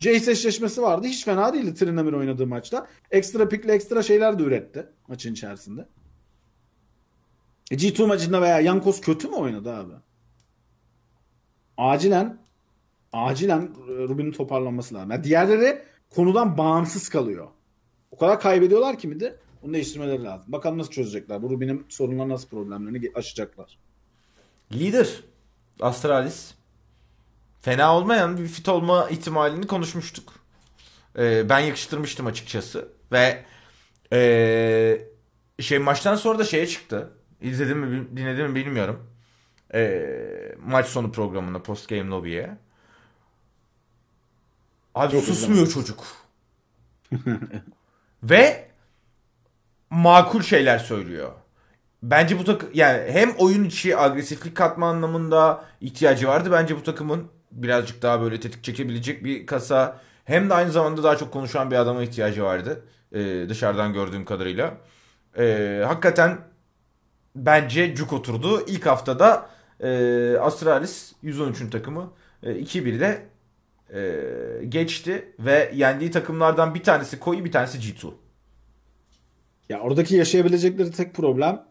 Jace 0.00 0.30
eşleşmesi 0.30 0.82
vardı. 0.82 1.06
Hiç 1.06 1.24
fena 1.24 1.54
değildi 1.54 1.74
Trinamir 1.74 2.12
oynadığı 2.12 2.46
maçta. 2.46 2.86
Ekstra 3.10 3.48
pikle 3.48 3.72
ekstra 3.72 4.02
şeyler 4.02 4.38
de 4.38 4.42
üretti 4.42 4.86
maçın 5.08 5.32
içerisinde. 5.32 5.88
E 7.70 7.74
G2 7.74 8.06
maçında 8.06 8.42
veya 8.42 8.60
Yankos 8.60 9.00
kötü 9.00 9.28
mü 9.28 9.34
oynadı 9.34 9.74
abi? 9.74 9.92
Acilen 11.76 12.38
acilen 13.14 13.70
Rubin'in 13.88 14.32
toparlanması 14.32 14.94
lazım. 14.94 15.10
Yani 15.10 15.24
diğerleri 15.24 15.82
konudan 16.10 16.58
bağımsız 16.58 17.08
kalıyor. 17.08 17.48
O 18.10 18.18
kadar 18.18 18.40
kaybediyorlar 18.40 18.98
ki 18.98 19.08
mi 19.08 19.20
de 19.20 19.36
onu 19.62 19.74
değiştirmeleri 19.74 20.24
lazım. 20.24 20.52
Bakalım 20.52 20.78
nasıl 20.78 20.90
çözecekler. 20.90 21.42
Bu 21.42 21.50
Rubin'in 21.50 21.86
sorunları 21.88 22.28
nasıl 22.28 22.48
problemlerini 22.48 23.12
aşacaklar. 23.14 23.78
Lider 24.72 25.08
Astralis 25.80 26.54
fena 27.60 27.96
olmayan 27.96 28.38
bir 28.38 28.46
fit 28.46 28.68
olma 28.68 29.08
ihtimalini 29.10 29.66
konuşmuştuk. 29.66 30.32
Ee, 31.18 31.48
ben 31.48 31.58
yakıştırmıştım 31.58 32.26
açıkçası 32.26 32.88
ve 33.12 33.44
ee, 34.12 35.08
şey 35.60 35.78
maçtan 35.78 36.16
sonra 36.16 36.38
da 36.38 36.44
şeye 36.44 36.66
çıktı. 36.66 37.10
İzledim 37.40 37.78
mi 37.78 38.08
dinledim 38.16 38.46
mi 38.46 38.54
bilmiyorum. 38.54 39.10
Ee, 39.74 40.54
maç 40.66 40.86
sonu 40.86 41.12
programında 41.12 41.62
post 41.62 41.88
game 41.88 42.10
lobby'ye. 42.10 42.56
Abi 44.94 45.12
Çok 45.12 45.24
susmuyor 45.24 45.66
çocuk. 45.66 46.04
ve 48.22 48.68
makul 49.90 50.42
şeyler 50.42 50.78
söylüyor. 50.78 51.32
Bence 52.02 52.38
bu 52.38 52.44
takım 52.44 52.68
yani 52.74 53.12
hem 53.12 53.30
oyun 53.38 53.64
içi 53.64 53.98
agresiflik 53.98 54.56
katma 54.56 54.88
anlamında 54.88 55.64
ihtiyacı 55.80 56.28
vardı. 56.28 56.48
Bence 56.52 56.76
bu 56.76 56.82
takımın 56.82 57.26
birazcık 57.52 58.02
daha 58.02 58.20
böyle 58.20 58.40
tetik 58.40 58.64
çekebilecek 58.64 59.24
bir 59.24 59.46
kasa 59.46 60.00
hem 60.24 60.50
de 60.50 60.54
aynı 60.54 60.70
zamanda 60.70 61.02
daha 61.02 61.16
çok 61.16 61.32
konuşan 61.32 61.70
bir 61.70 61.76
adama 61.76 62.02
ihtiyacı 62.02 62.44
vardı. 62.44 62.84
Ee, 63.12 63.46
dışarıdan 63.48 63.92
gördüğüm 63.92 64.24
kadarıyla. 64.24 64.74
Ee, 65.38 65.82
hakikaten 65.86 66.38
bence 67.36 67.94
cuk 67.94 68.12
oturdu. 68.12 68.66
İlk 68.66 68.86
haftada 68.86 69.50
e, 69.80 69.88
Astralis 70.40 71.12
113'ün 71.24 71.70
takımı 71.70 72.12
e, 72.42 72.50
2-1'de 72.50 73.26
e, 73.94 74.64
geçti 74.68 75.34
ve 75.38 75.72
yendiği 75.74 76.10
takımlardan 76.10 76.74
bir 76.74 76.82
tanesi 76.82 77.20
Koi 77.20 77.44
bir 77.44 77.52
tanesi 77.52 77.78
G2. 77.78 78.12
Ya 79.68 79.80
oradaki 79.80 80.16
yaşayabilecekleri 80.16 80.90
tek 80.90 81.14
problem 81.14 81.66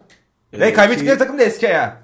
Ve 0.53 0.67
e, 0.67 0.73
kaybettikleri 0.73 1.13
ki- 1.13 1.19
takım 1.19 1.39
da 1.39 1.49
SK 1.49 1.63
ya. 1.63 2.03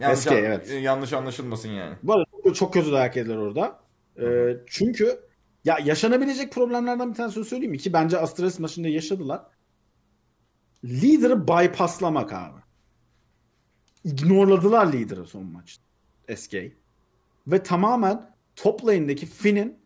Yanlış, 0.00 0.18
SK, 0.18 0.32
evet. 0.32 0.70
yanlış 0.82 1.12
anlaşılmasın 1.12 1.68
yani. 1.68 1.96
Bu 2.02 2.12
arada 2.12 2.24
çok, 2.44 2.56
çok 2.56 2.74
kötü 2.74 2.92
dayak 2.92 3.16
yediler 3.16 3.36
orada. 3.36 3.80
Ee, 4.20 4.56
çünkü 4.66 5.20
ya 5.64 5.78
yaşanabilecek 5.84 6.52
problemlerden 6.52 7.10
bir 7.10 7.14
tanesini 7.14 7.44
söyleyeyim 7.44 7.72
mi? 7.72 7.78
Ki 7.78 7.92
bence 7.92 8.18
Astralis 8.18 8.58
maçında 8.58 8.88
yaşadılar. 8.88 9.42
Lider'ı 10.84 11.48
bypasslamak 11.48 12.32
abi. 12.32 12.60
Ignorladılar 14.04 14.92
lider'ı 14.92 15.26
son 15.26 15.44
maçta. 15.44 15.84
SK. 16.36 16.54
Ve 17.46 17.62
tamamen 17.62 18.33
top 18.56 18.86
lane'deki 18.86 19.26
Finn'in 19.26 19.78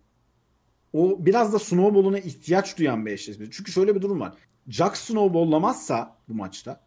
o 0.93 1.17
biraz 1.27 1.53
da 1.53 1.59
Snowball'una 1.59 2.19
ihtiyaç 2.19 2.79
duyan 2.79 3.07
bir 3.07 3.13
eşleşme. 3.13 3.47
Çünkü 3.51 3.73
şöyle 3.73 3.95
bir 3.95 4.03
durum 4.03 4.21
var. 4.21 4.35
Jack 4.69 4.97
Snowball'lamazsa 4.97 6.17
bu 6.29 6.35
maçta 6.35 6.81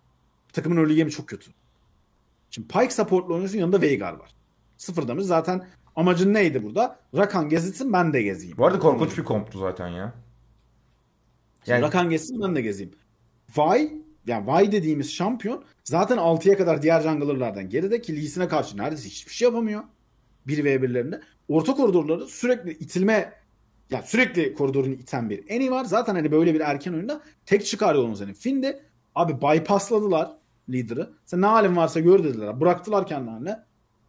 takımın 0.54 0.78
early 0.78 0.98
game'i 0.98 1.12
çok 1.12 1.28
kötü. 1.28 1.52
Şimdi 2.52 2.68
Pike 2.68 2.90
support'la 2.90 3.34
oynuyorsun 3.34 3.58
yanında 3.58 3.82
Veigar 3.82 4.14
var. 4.14 4.36
Sıfır 4.78 5.08
damage. 5.08 5.26
Zaten 5.26 5.68
amacın 5.96 6.34
neydi 6.34 6.64
burada? 6.64 7.00
Rakan 7.16 7.50
gezitsin 7.50 7.94
ben 7.94 8.14
de 8.14 8.22
gezeyim. 8.22 8.58
Bu 8.58 8.66
arada 8.66 8.80
korkunç 8.80 9.18
bir 9.18 9.24
komptu 9.24 9.60
zaten 9.60 9.88
ya. 9.88 9.96
Yani... 9.96 10.14
Yani 11.66 11.82
Rakan 11.82 12.10
gezsin 12.10 12.42
ben 12.42 12.56
de 12.56 12.62
gezeyim. 12.62 12.94
Vay 13.56 13.92
yani 14.28 14.48
Vay 14.48 14.72
dediğimiz 14.72 15.14
şampiyon 15.14 15.64
zaten 15.84 16.18
6'ya 16.18 16.58
kadar 16.58 16.82
diğer 16.82 17.02
junglerlardan 17.02 17.70
geride 17.70 18.02
ki 18.02 18.16
Lee'sine 18.16 18.48
karşı 18.48 18.78
neredeyse 18.78 19.10
hiçbir 19.10 19.34
şey 19.34 19.48
yapamıyor. 19.48 19.84
1v1'lerinde. 20.48 21.22
Orta 21.52 21.76
koridorları 21.76 22.28
sürekli 22.28 22.72
itilme 22.72 23.34
ya 23.90 24.02
sürekli 24.02 24.54
koridorunu 24.54 24.94
iten 24.94 25.30
bir 25.30 25.44
Eni 25.48 25.72
var. 25.72 25.86
Zaten 25.86 26.16
hani 26.16 26.32
böyle 26.32 26.54
bir 26.54 26.60
erken 26.60 26.94
oyunda 26.94 27.22
tek 27.46 27.66
çıkar 27.66 27.96
yolumuz 27.96 28.22
hani. 28.22 28.34
Finn 28.34 28.64
de 28.64 28.82
abi 29.16 29.42
bypassladılar 29.42 30.38
lider'ı. 30.70 31.14
Sen 31.26 31.42
ne 31.42 31.46
halin 31.46 31.76
varsa 31.76 32.00
gör 32.00 32.24
dediler. 32.24 32.62
Bıraktılar 32.62 33.08
kendilerine. 33.08 33.60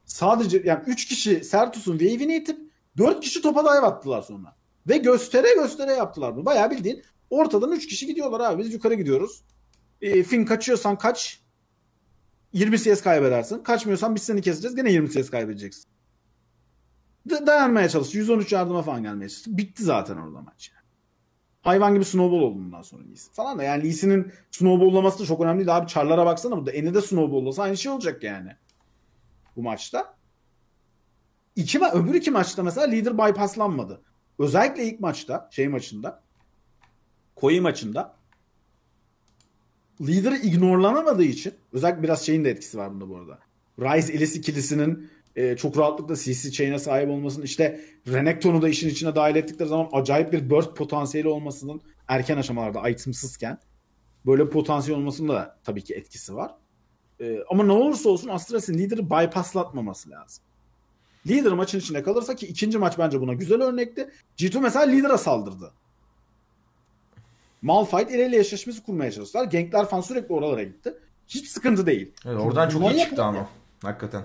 Sadece 0.05 0.63
yani 0.65 0.83
3 0.87 1.09
kişi 1.09 1.45
Sertus'un 1.45 1.99
wave'ini 1.99 2.37
itip 2.37 2.59
4 2.99 3.21
kişi 3.21 3.43
topa 3.43 3.63
dive 3.63 3.87
attılar 3.87 4.23
sonra. 4.23 4.57
Ve 4.89 4.97
göstere 4.97 5.55
göstere 5.55 5.93
yaptılar 5.93 6.37
bunu. 6.37 6.47
Bayağı 6.47 6.71
bildiğin 6.71 7.03
ortadan 7.31 7.73
3 7.73 7.87
kişi 7.87 8.07
gidiyorlar 8.07 8.41
abi. 8.41 8.63
Biz 8.63 8.73
yukarı 8.75 8.95
gidiyoruz. 8.95 9.43
E, 10.01 10.23
Finn 10.23 10.45
kaçıyorsan 10.45 10.99
kaç. 10.99 11.41
20 12.53 12.79
CS 12.79 13.03
kaybedersin. 13.03 13.59
Kaçmıyorsan 13.59 14.15
biz 14.15 14.23
seni 14.23 14.43
keseceğiz. 14.43 14.77
Gene 14.77 14.93
20 14.93 15.11
CS 15.11 15.31
kaybedeceksin. 15.31 15.92
Da- 17.31 17.47
dayanmaya 17.47 17.89
çalış. 17.89 18.15
113 18.15 18.53
yardıma 18.53 18.83
falan 18.83 19.03
gelmeye 19.03 19.29
çalış. 19.29 19.47
Bitti 19.47 19.83
zaten 19.85 20.17
orada 20.17 20.41
maç. 20.41 20.71
yani. 20.75 20.83
Hayvan 21.63 21.95
gibi 21.95 22.05
snowball 22.05 22.41
oldu 22.41 22.59
bundan 22.59 22.83
sonra 22.83 23.03
Lee. 23.03 23.15
Falan 23.33 23.59
da 23.59 23.63
yani 23.63 23.85
Lee 23.85 23.93
Sin'in 23.93 24.33
snowball'laması 24.51 25.19
da 25.19 25.27
çok 25.27 25.41
önemli 25.41 25.59
değil. 25.59 25.77
Abi 25.77 25.87
çarlara 25.87 26.27
baksana 26.27 26.57
burada. 26.57 26.71
Eni 26.73 26.95
de 26.95 27.01
snowball'lasa 27.01 27.63
aynı 27.63 27.77
şey 27.77 27.93
olacak 27.93 28.23
yani. 28.23 28.57
Bu 29.57 29.63
maçta. 29.63 30.15
İki 31.57 31.79
ma 31.79 31.91
öbür 31.93 32.15
iki 32.15 32.31
maçta 32.31 32.63
mesela 32.63 32.87
lider 32.87 33.19
bypasslanmadı. 33.19 34.03
Özellikle 34.39 34.85
ilk 34.85 35.01
maçta, 35.01 35.49
şey 35.53 35.69
maçında, 35.69 36.23
Koyu 37.37 37.63
maçında 37.63 38.15
lideri 40.01 40.37
ignorlanamadığı 40.37 41.25
için 41.25 41.55
özellikle 41.73 42.03
biraz 42.03 42.27
şeyin 42.27 42.45
de 42.45 42.51
etkisi 42.51 42.79
var 42.79 42.93
bunda 42.93 43.09
bu 43.09 43.17
arada. 43.17 43.39
Rise 43.81 44.13
Elis 44.13 44.37
ikilisinin 44.37 45.11
e, 45.37 45.57
çok 45.57 45.79
rahatlıkla 45.79 46.17
CC 46.17 46.51
chain'e 46.51 46.79
sahip 46.79 47.11
olmasının 47.11 47.45
işte 47.45 47.81
Renekton'u 48.09 48.63
da 48.63 48.69
işin 48.69 48.89
içine 48.89 49.15
dahil 49.15 49.37
ettikleri 49.37 49.69
zaman 49.69 49.89
acayip 49.93 50.33
bir 50.33 50.51
burst 50.51 50.77
potansiyeli 50.77 51.29
olmasının 51.29 51.81
erken 52.09 52.37
aşamalarda 52.37 52.89
itemsızken 52.89 53.59
böyle 54.27 54.49
potansiyel 54.49 55.01
olmasının 55.01 55.29
da 55.29 55.59
tabii 55.65 55.85
ki 55.85 55.95
etkisi 55.95 56.35
var. 56.35 56.55
E, 57.21 57.39
ama 57.51 57.65
ne 57.65 57.73
olursa 57.73 58.09
olsun 58.09 58.29
Astralis'in 58.29 58.79
lideri 58.79 59.11
bypasslatmaması 59.11 60.11
lazım. 60.11 60.45
Lider 61.27 61.53
maçın 61.53 61.79
içinde 61.79 62.03
kalırsa 62.03 62.37
ki 62.37 62.47
ikinci 62.47 62.79
maç 62.79 62.99
bence 62.99 63.21
buna 63.21 63.33
güzel 63.35 63.63
örnekti. 63.63 64.11
G2 64.39 64.61
mesela 64.61 64.85
lidera 64.85 65.19
saldırdı. 65.19 65.73
Malphite 67.63 68.15
ileriyle 68.15 68.39
eşleşmesi 68.39 68.83
kurmaya 68.83 69.13
çalıştılar. 69.13 69.45
Gankler 69.45 69.87
falan 69.87 70.03
sürekli 70.03 70.35
oralara 70.35 70.63
gitti. 70.63 70.95
Hiç 71.29 71.49
sıkıntı 71.49 71.87
değil. 71.87 72.13
evet, 72.27 72.41
oradan 72.41 72.69
çok 72.69 72.93
iyi 72.93 73.01
çıktı 73.01 73.25
ama. 73.25 73.49
Hakikaten. 73.83 74.23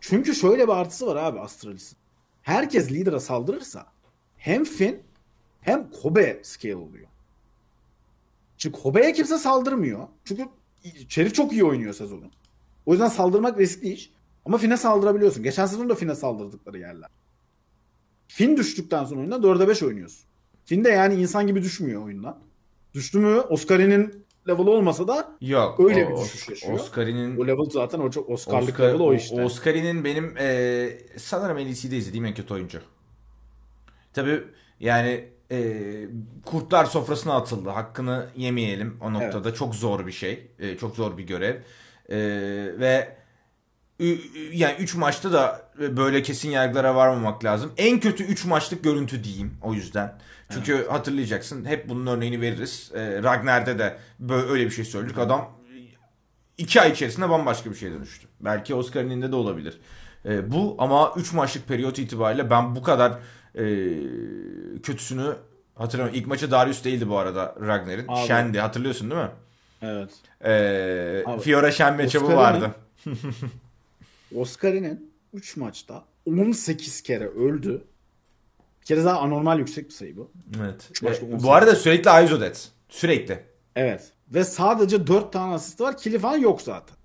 Çünkü 0.00 0.34
şöyle 0.34 0.62
bir 0.62 0.72
artısı 0.72 1.06
var 1.06 1.16
abi 1.16 1.40
Astralis'in. 1.40 1.98
Herkes 2.42 2.92
lidera 2.92 3.20
saldırırsa 3.20 3.86
hem 4.36 4.64
Finn 4.64 5.02
hem 5.60 5.90
Kobe 5.90 6.40
scale 6.42 6.76
oluyor. 6.76 7.08
Çünkü 8.58 8.78
Kobe'ye 8.80 9.12
kimse 9.12 9.38
saldırmıyor. 9.38 10.08
Çünkü 10.24 10.48
Şerif 11.08 11.34
çok 11.34 11.52
iyi 11.52 11.64
oynuyor 11.64 11.94
sezonu. 11.94 12.30
O 12.86 12.92
yüzden 12.92 13.08
saldırmak 13.08 13.58
riskli 13.58 13.92
iş. 13.92 14.10
Ama 14.44 14.58
Finn'e 14.58 14.76
saldırabiliyorsun. 14.76 15.42
Geçen 15.42 15.66
sezon 15.66 15.88
da 15.88 15.94
Finn'e 15.94 16.14
saldırdıkları 16.14 16.78
yerler. 16.78 17.10
Finn 18.28 18.56
düştükten 18.56 19.04
sonra 19.04 19.20
oyundan 19.20 19.42
4'e 19.42 19.68
5 19.68 19.82
oynuyorsun. 19.82 20.24
Finn 20.64 20.84
de 20.84 20.88
yani 20.88 21.14
insan 21.14 21.46
gibi 21.46 21.62
düşmüyor 21.62 22.04
oyundan. 22.04 22.38
Düştü 22.94 23.18
mü 23.18 23.40
Oscar'inin 23.40 24.24
level'ı 24.48 24.70
olmasa 24.70 25.08
da 25.08 25.36
Yok. 25.40 25.80
Öyle 25.80 26.06
o- 26.06 26.10
bir 26.10 26.16
düşüş 26.24 26.48
yaşıyor. 26.48 26.74
Oscar'inin 26.74 27.36
o 27.40 27.46
level 27.46 27.70
zaten 27.70 27.98
o 27.98 28.10
çok 28.10 28.30
Oscar'lık 28.30 28.68
Oscar, 28.74 28.88
level 28.88 29.00
o 29.00 29.14
işte. 29.14 29.44
Oscar'inin 29.44 30.04
benim 30.04 30.34
e, 30.38 30.88
sanırım 31.16 31.58
LEC'de 31.58 31.96
izlediğim 31.96 32.24
en 32.26 32.34
kötü 32.34 32.54
oyuncu. 32.54 32.80
Tabii 34.12 34.44
yani 34.80 35.24
e, 35.50 35.82
kurtlar 36.44 36.84
sofrasına 36.84 37.34
atıldı. 37.36 37.68
Hakkını 37.70 38.26
yemeyelim 38.36 38.96
o 39.00 39.12
noktada. 39.12 39.54
Çok 39.54 39.74
zor 39.74 40.06
bir 40.06 40.12
şey. 40.12 40.46
E, 40.58 40.76
çok 40.76 40.96
zor 40.96 41.18
bir 41.18 41.26
görev. 41.26 41.54
E, 42.10 42.18
ve 42.80 43.17
yani 44.52 44.74
3 44.78 44.94
maçta 44.94 45.32
da 45.32 45.62
böyle 45.78 46.22
kesin 46.22 46.50
yargılara 46.50 46.94
varmamak 46.94 47.44
lazım. 47.44 47.72
En 47.76 48.00
kötü 48.00 48.24
3 48.24 48.44
maçlık 48.44 48.84
görüntü 48.84 49.24
diyeyim 49.24 49.54
o 49.62 49.74
yüzden. 49.74 50.18
Çünkü 50.50 50.86
hatırlayacaksın 50.88 51.64
hep 51.64 51.88
bunun 51.88 52.06
örneğini 52.06 52.40
veririz. 52.40 52.92
E, 52.94 53.22
Ragnar'da 53.22 53.78
da 53.78 53.96
böyle 54.18 54.48
öyle 54.50 54.64
bir 54.64 54.70
şey 54.70 54.84
söyledik. 54.84 55.18
Adam 55.18 55.50
iki 56.58 56.80
ay 56.80 56.90
içerisinde 56.90 57.30
bambaşka 57.30 57.70
bir 57.70 57.74
şeye 57.76 57.92
dönüştü. 57.92 58.28
Belki 58.40 58.74
Oscar'ın 58.74 59.22
de 59.22 59.32
de 59.32 59.36
olabilir. 59.36 59.80
E, 60.24 60.52
bu 60.52 60.76
ama 60.78 61.12
3 61.16 61.32
maçlık 61.32 61.68
periyot 61.68 61.98
itibariyle 61.98 62.50
ben 62.50 62.76
bu 62.76 62.82
kadar 62.82 63.12
e, 63.54 63.64
kötüsünü 64.82 65.36
hatırlamıyorum. 65.74 66.20
İlk 66.20 66.26
maçı 66.26 66.50
Darius 66.50 66.84
değildi 66.84 67.08
bu 67.08 67.18
arada 67.18 67.54
Ragnar'ın. 67.66 68.26
Shen'di 68.26 68.60
hatırlıyorsun 68.60 69.10
değil 69.10 69.22
mi? 69.22 69.30
Evet. 69.82 70.10
E, 70.44 71.22
Abi, 71.26 71.40
Fiora 71.42 71.90
matchup'ı 71.92 72.26
Oscar'ın- 72.26 72.36
vardı. 72.36 72.74
Oscar'inin 74.34 75.12
3 75.32 75.56
maçta 75.56 76.04
18 76.26 77.02
kere 77.02 77.26
öldü. 77.28 77.84
Bir 78.80 78.86
kere 78.86 79.04
daha 79.04 79.20
anormal 79.20 79.58
yüksek 79.58 79.88
bir 79.88 79.94
sayı 79.94 80.16
bu. 80.16 80.32
Evet. 80.62 80.90
E, 81.02 81.06
18. 81.06 81.44
bu 81.44 81.52
arada 81.52 81.76
sürekli 81.76 82.10
Aizodet. 82.10 82.70
Sürekli. 82.88 83.44
Evet. 83.76 84.12
Ve 84.28 84.44
sadece 84.44 85.06
4 85.06 85.32
tane 85.32 85.54
asist 85.54 85.80
var. 85.80 85.96
Kili 85.96 86.18
falan 86.18 86.38
yok 86.38 86.62
zaten. 86.62 86.96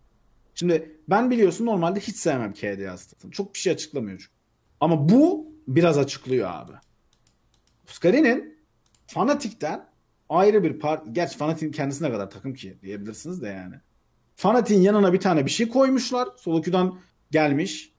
Şimdi 0.55 0.97
ben 1.09 1.32
biliyorsun 1.32 1.65
normalde 1.65 1.99
hiç 1.99 2.15
sevmem 2.15 2.53
KD 2.53 2.86
asistini. 2.86 3.32
Çok 3.32 3.53
bir 3.53 3.59
şey 3.59 3.74
açıklamıyor 3.74 4.17
çünkü. 4.19 4.32
Ama 4.80 5.09
bu 5.09 5.53
biraz 5.67 5.97
açıklıyor 5.97 6.49
abi. 6.51 6.71
Oscar'inin 7.89 8.57
Fanatik'ten 9.07 9.86
ayrı 10.30 10.63
bir 10.63 10.80
part... 10.80 11.07
Gerçi 11.11 11.38
Fanatik'in 11.38 11.71
kendisine 11.71 12.11
kadar 12.11 12.30
takım 12.30 12.53
ki 12.53 12.78
diyebilirsiniz 12.82 13.41
de 13.41 13.47
yani. 13.47 13.76
Fanatik'in 14.36 14.82
yanına 14.82 15.13
bir 15.13 15.19
tane 15.19 15.45
bir 15.45 15.51
şey 15.51 15.69
koymuşlar. 15.69 16.30
Soloku'dan 16.38 16.99
gelmiş. 17.34 17.91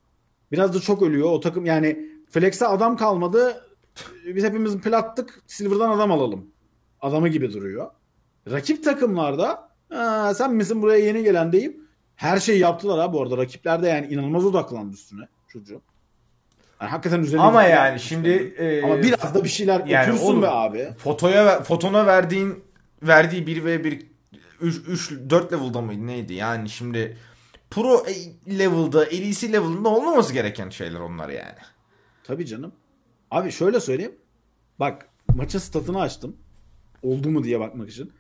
Biraz 0.53 0.75
da 0.75 0.81
çok 0.81 1.03
ölüyor. 1.03 1.31
O 1.31 1.41
takım 1.41 1.67
yani 1.67 2.09
Flex'e 2.31 2.67
adam 2.67 2.97
kalmadı. 2.97 3.65
Biz 4.27 4.45
hepimiz 4.45 4.81
plattık. 4.81 5.43
Silver'dan 5.47 5.91
adam 5.91 6.13
alalım. 6.13 6.47
Adamı 7.01 7.29
gibi 7.29 7.53
duruyor. 7.53 7.91
Rakip 8.51 8.85
takımlarda 8.85 9.69
"Aa, 9.91 10.35
sen 10.35 10.55
misin 10.55 10.83
buraya 10.83 10.99
yeni 11.07 11.23
gelen 11.23 11.53
deyip 11.53 11.81
her 12.17 12.39
şeyi 12.41 12.59
yaptılar 12.61 13.01
ha 13.01 13.13
bu 13.13 13.23
arada. 13.23 13.37
Rakipler 13.37 13.83
de 13.83 13.89
yani 13.89 14.07
inanılmaz 14.07 14.45
odaklandı 14.47 14.95
üstüne 14.95 15.29
çocuğu. 15.49 15.81
Yani 16.81 16.91
hakikaten 16.91 17.21
üzerine 17.21 17.43
Ama 17.43 17.63
yani 17.63 18.01
şimdi 18.01 18.29
e, 18.59 18.83
ama 18.83 19.03
biraz 19.03 19.35
da 19.35 19.45
bir 19.45 19.49
şeyler 19.49 19.87
yani 19.87 20.11
otursun 20.13 20.27
oğlum, 20.27 20.43
be 20.43 20.49
abi. 20.49 20.89
fotoya 20.99 21.63
fotona 21.63 22.07
verdiğin 22.07 22.65
verdiği 23.03 23.47
1 23.47 23.65
ve 23.65 23.85
1 23.85 24.07
3 24.61 24.77
3 24.89 25.11
4 25.31 25.53
level'da 25.53 25.81
mıydı 25.81 26.07
neydi? 26.07 26.35
Yani 26.35 26.69
şimdi 26.69 27.17
pro 27.75 28.07
e- 28.07 28.59
level'da, 28.59 29.01
LEC 29.01 29.53
level'ında 29.53 29.89
olmaması 29.89 30.33
gereken 30.33 30.71
şeyler 30.71 31.01
onlar 31.01 31.29
yani. 31.29 31.59
Tabii 32.25 32.47
canım. 32.47 32.73
Abi 33.31 33.53
şöyle 33.53 33.81
söyleyeyim. 33.81 34.17
Bak 34.81 35.09
maçın 35.35 35.59
statını 35.59 36.01
açtım. 36.01 36.37
Oldu 37.03 37.31
mu 37.31 37.45
diye 37.45 37.61
bakmak 37.61 37.91
için. 37.91 38.13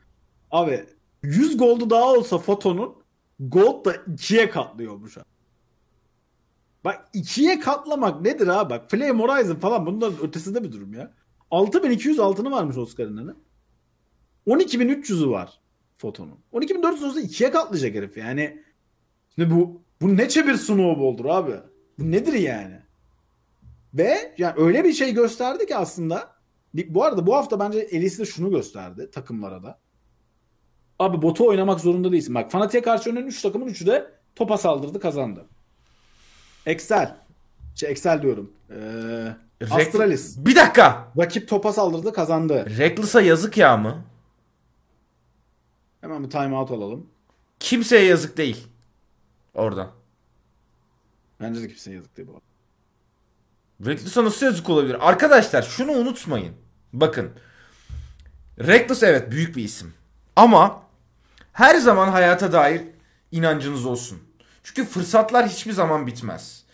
Abi 0.50 0.84
100 1.22 1.56
goldu 1.56 1.90
daha 1.90 2.12
olsa 2.12 2.38
fotonun 2.38 2.94
gold 3.40 3.84
da 3.84 3.94
2'ye 3.94 4.50
katlıyormuş 4.50 5.18
abi. 5.18 5.24
Bak 6.84 7.08
2'ye 7.14 7.60
katlamak 7.60 8.20
nedir 8.20 8.48
abi? 8.48 8.70
Bak 8.70 8.90
Flame 8.90 9.22
Horizon 9.22 9.54
falan 9.56 9.86
bunların 9.86 10.22
ötesinde 10.22 10.64
bir 10.64 10.72
durum 10.72 10.94
ya. 10.94 11.14
6200 11.50 12.18
altını 12.18 12.50
varmış 12.50 12.76
Oscar'ın 12.76 13.16
hani. 13.16 13.30
12300'ü 14.46 15.30
var. 15.30 15.60
Foton'un. 15.96 16.38
12.400 16.52 17.06
olsa 17.06 17.20
ikiye 17.20 17.50
katlayacak 17.50 17.94
herif 17.94 18.16
yani. 18.16 18.64
Şimdi 19.38 19.54
bu 19.54 19.80
bu 20.00 20.16
ne 20.16 20.28
çevir 20.28 20.54
snowball'dur 20.54 21.24
abi. 21.24 21.52
Bu 21.98 22.10
nedir 22.10 22.32
yani? 22.32 22.80
Ve 23.94 24.34
yani 24.38 24.54
öyle 24.56 24.84
bir 24.84 24.92
şey 24.92 25.14
gösterdi 25.14 25.66
ki 25.66 25.76
aslında 25.76 26.30
bu 26.74 27.04
arada 27.04 27.26
bu 27.26 27.36
hafta 27.36 27.60
bence 27.60 27.78
Elise 27.78 28.22
de 28.22 28.26
şunu 28.26 28.50
gösterdi 28.50 29.10
takımlara 29.10 29.62
da. 29.62 29.78
Abi 30.98 31.22
botu 31.22 31.46
oynamak 31.48 31.80
zorunda 31.80 32.12
değilsin. 32.12 32.34
Bak 32.34 32.50
Fanatik'e 32.50 32.82
karşı 32.82 33.10
oynayan 33.10 33.26
3 33.26 33.42
takımın 33.42 33.68
3'ü 33.68 33.86
de 33.86 34.10
topa 34.36 34.58
saldırdı 34.58 35.00
kazandı. 35.00 35.46
Excel. 36.66 37.16
Şey 37.74 37.90
Excel 37.90 38.22
diyorum. 38.22 38.52
Ee, 38.70 39.66
Astralis. 39.70 40.38
Bir 40.38 40.56
dakika. 40.56 41.12
Rakip 41.18 41.48
topa 41.48 41.72
saldırdı 41.72 42.12
kazandı. 42.12 42.66
Reckless'a 42.78 43.20
yazık 43.20 43.56
ya 43.56 43.76
mı? 43.76 44.04
Hemen 46.00 46.24
bir 46.24 46.30
timeout 46.30 46.70
alalım. 46.70 47.06
Kimseye 47.60 48.04
yazık 48.04 48.36
değil. 48.36 48.66
Orada. 49.54 49.90
Bence 51.40 51.62
de 51.62 51.68
kimseye 51.68 51.96
yazık 51.96 52.16
değil 52.16 52.28
bu. 52.28 52.40
Reckless'a 53.86 54.24
nasıl 54.24 54.46
yazık 54.46 54.70
olabilir? 54.70 55.08
Arkadaşlar 55.08 55.62
şunu 55.62 55.92
unutmayın. 55.92 56.54
Bakın. 56.92 57.30
Reckless 58.58 59.02
evet 59.02 59.30
büyük 59.30 59.56
bir 59.56 59.64
isim. 59.64 59.94
Ama 60.36 60.82
her 61.52 61.76
zaman 61.76 62.08
hayata 62.08 62.52
dair 62.52 62.82
inancınız 63.32 63.86
olsun. 63.86 64.22
Çünkü 64.62 64.84
fırsatlar 64.84 65.48
hiçbir 65.48 65.72
zaman 65.72 66.06
bitmez. 66.06 66.64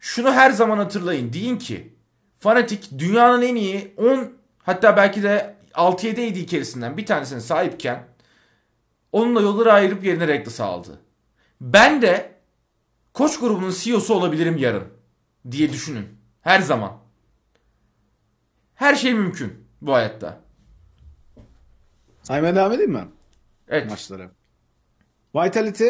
Şunu 0.00 0.32
her 0.32 0.50
zaman 0.50 0.78
hatırlayın. 0.78 1.32
Deyin 1.32 1.58
ki 1.58 1.98
Fanatik 2.38 2.98
dünyanın 2.98 3.42
en 3.42 3.54
iyi 3.56 3.94
10 3.96 4.32
hatta 4.58 4.96
belki 4.96 5.22
de 5.22 5.56
6-7 5.74 6.12
AD 6.12 6.36
içerisinden 6.36 6.96
bir 6.96 7.06
tanesine 7.06 7.40
sahipken 7.40 8.04
onunla 9.12 9.40
yolları 9.40 9.72
ayırıp 9.72 10.04
yerine 10.04 10.28
Reckless'ı 10.28 10.64
aldı. 10.64 11.00
Ben 11.60 12.02
de 12.02 12.34
koç 13.14 13.40
grubunun 13.40 13.70
CEO'su 13.70 14.14
olabilirim 14.14 14.56
yarın 14.56 14.88
diye 15.50 15.72
düşünün. 15.72 16.08
Her 16.40 16.60
zaman. 16.60 16.98
Her 18.74 18.94
şey 18.94 19.14
mümkün 19.14 19.64
bu 19.82 19.92
hayatta. 19.92 20.40
Saymaya 22.22 22.56
devam 22.56 22.72
edeyim 22.72 22.92
mi? 22.92 23.08
Evet. 23.68 23.90
Maçları. 23.90 24.30
Vitality 25.34 25.88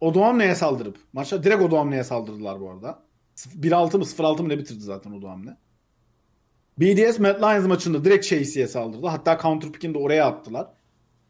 Odoamne'ye 0.00 0.54
saldırıp 0.54 0.98
maçta 1.12 1.42
direkt 1.42 1.62
Odoamne'ye 1.62 2.04
saldırdılar 2.04 2.60
bu 2.60 2.70
arada. 2.70 3.02
1-6 3.36 3.98
mı 3.98 4.04
0-6 4.04 4.42
mı 4.42 4.48
ne 4.48 4.58
bitirdi 4.58 4.80
zaten 4.80 5.12
Odoamne. 5.12 5.56
BDS 6.78 7.18
Mad 7.18 7.42
Lions 7.42 7.66
maçında 7.66 8.04
direkt 8.04 8.26
Chase'ye 8.26 8.68
saldırdı. 8.68 9.06
Hatta 9.06 9.38
counter 9.42 9.72
pick'ini 9.72 9.94
de 9.94 9.98
oraya 9.98 10.26
attılar. 10.26 10.68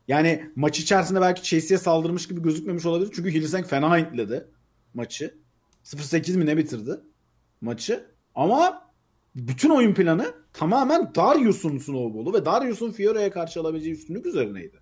Yani 0.09 0.51
maç 0.57 0.81
içerisinde 0.81 1.21
belki 1.21 1.43
Chase'ye 1.43 1.79
saldırmış 1.79 2.29
gibi 2.29 2.43
gözükmemiş 2.43 2.87
olabilir. 2.87 3.13
Çünkü 3.15 3.31
Hillsang 3.31 3.67
fena 3.67 3.99
hintledi 3.99 4.47
maçı. 4.95 5.35
0-8 5.85 6.37
mi 6.37 6.47
ne 6.47 6.57
bitirdi 6.57 7.01
maçı. 7.61 8.07
Ama 8.35 8.91
bütün 9.37 9.71
oyun 9.71 9.95
planı 9.95 10.35
tamamen 10.53 11.15
Darius'un 11.15 11.79
snowball'u 11.79 12.35
ve 12.35 12.45
Darius'un 12.45 12.91
Fiora'ya 12.91 13.31
karşı 13.31 13.61
alabileceği 13.61 13.95
üstünlük 13.95 14.27
üzerineydi. 14.27 14.77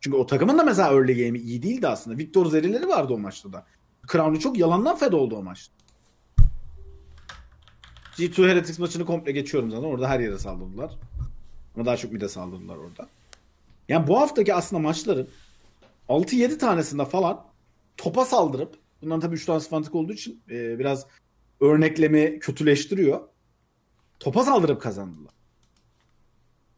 Çünkü 0.00 0.16
o 0.16 0.26
takımın 0.26 0.58
da 0.58 0.62
mesela 0.62 0.88
early 0.92 1.24
game'i 1.24 1.42
iyi 1.42 1.62
değildi 1.62 1.88
aslında. 1.88 2.18
Victor 2.18 2.46
Zerileri 2.46 2.88
vardı 2.88 3.12
o 3.12 3.18
maçta 3.18 3.52
da. 3.52 3.66
Crown'u 4.12 4.40
çok 4.40 4.58
yalandan 4.58 4.96
fed 4.96 5.12
oldu 5.12 5.36
o 5.36 5.42
maçta. 5.42 5.74
G2 8.16 8.48
Heretics 8.48 8.78
maçını 8.78 9.06
komple 9.06 9.32
geçiyorum 9.32 9.70
zaten. 9.70 9.84
Orada 9.84 10.08
her 10.08 10.20
yere 10.20 10.38
saldırdılar. 10.38 10.92
Ama 11.76 11.86
daha 11.86 11.96
çok 11.96 12.12
mide 12.12 12.28
saldırdılar 12.28 12.76
orada. 12.76 13.08
Yani 13.92 14.06
bu 14.06 14.20
haftaki 14.20 14.54
aslında 14.54 14.82
maçların 14.82 15.28
6-7 16.08 16.58
tanesinde 16.58 17.04
falan 17.04 17.46
topa 17.96 18.24
saldırıp 18.24 18.78
bundan 19.02 19.20
tabii 19.20 19.34
3 19.34 19.44
tanesi 19.44 19.68
fantik 19.68 19.94
olduğu 19.94 20.12
için 20.12 20.42
e, 20.50 20.78
biraz 20.78 21.06
örneklemi 21.60 22.38
kötüleştiriyor. 22.38 23.20
Topa 24.20 24.44
saldırıp 24.44 24.82
kazandılar. 24.82 25.32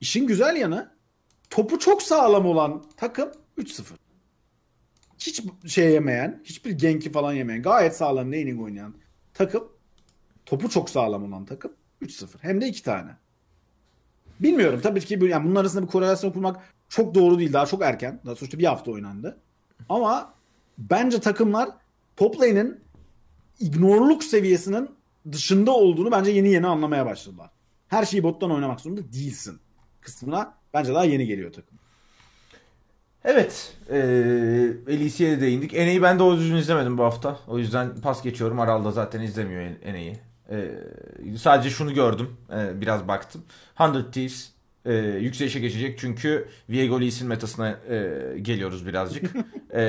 İşin 0.00 0.26
güzel 0.26 0.56
yanı 0.56 0.94
topu 1.50 1.78
çok 1.78 2.02
sağlam 2.02 2.46
olan 2.46 2.84
takım 2.96 3.32
3-0. 3.58 3.82
Hiç 5.18 5.42
şey 5.66 5.92
yemeyen, 5.92 6.42
hiçbir 6.44 6.70
genki 6.70 7.12
falan 7.12 7.32
yemeyen, 7.32 7.62
gayet 7.62 7.96
sağlam 7.96 8.32
laning 8.32 8.60
oynayan 8.60 8.94
takım 9.34 9.68
topu 10.46 10.70
çok 10.70 10.90
sağlam 10.90 11.24
olan 11.24 11.44
takım 11.44 11.72
3-0. 12.02 12.26
Hem 12.40 12.60
de 12.60 12.68
iki 12.68 12.82
tane. 12.82 13.10
Bilmiyorum 14.40 14.80
tabii 14.82 15.00
ki 15.00 15.18
yani 15.22 15.44
bunun 15.44 15.54
arasında 15.54 15.82
bir 15.82 15.90
korelasyon 15.90 16.30
kurmak 16.30 16.73
çok 16.88 17.14
doğru 17.14 17.38
değil. 17.38 17.52
Daha 17.52 17.66
çok 17.66 17.82
erken. 17.82 18.20
Daha 18.26 18.36
sonuçta 18.36 18.58
bir 18.58 18.64
hafta 18.64 18.90
oynandı. 18.90 19.38
Ama 19.88 20.34
bence 20.78 21.20
takımlar 21.20 21.68
top 22.16 22.40
lane'in 22.40 22.80
ignorluk 23.60 24.24
seviyesinin 24.24 24.90
dışında 25.32 25.70
olduğunu 25.70 26.10
bence 26.10 26.30
yeni 26.30 26.48
yeni 26.48 26.66
anlamaya 26.66 27.06
başladılar. 27.06 27.50
Her 27.88 28.04
şeyi 28.04 28.22
bottan 28.22 28.50
oynamak 28.50 28.80
zorunda 28.80 29.12
değilsin 29.12 29.60
kısmına 30.00 30.54
bence 30.74 30.94
daha 30.94 31.04
yeni 31.04 31.26
geliyor 31.26 31.52
takım. 31.52 31.78
Evet. 33.24 33.76
E, 33.90 33.98
Elise'ye 34.88 35.36
de 35.36 35.40
değindik. 35.40 35.74
Ene'yi 35.74 36.02
ben 36.02 36.18
doğru 36.18 36.38
düzgün 36.38 36.56
izlemedim 36.56 36.98
bu 36.98 37.04
hafta. 37.04 37.38
O 37.48 37.58
yüzden 37.58 38.00
pas 38.00 38.22
geçiyorum. 38.22 38.60
Aral 38.60 38.84
da 38.84 38.90
zaten 38.90 39.20
izlemiyor 39.20 39.62
Ene'yi. 39.82 40.16
E, 40.50 40.70
sadece 41.38 41.70
şunu 41.70 41.94
gördüm. 41.94 42.36
E, 42.52 42.80
biraz 42.80 43.08
baktım. 43.08 43.44
100 43.80 44.10
Thieves 44.12 44.53
e, 44.84 44.94
yükselişe 44.96 45.60
geçecek. 45.60 45.98
Çünkü 45.98 46.48
Viego 46.70 47.00
Lee'sin 47.00 47.28
metasına 47.28 47.68
e, 47.68 48.12
geliyoruz 48.42 48.86
birazcık. 48.86 49.30
e, 49.74 49.82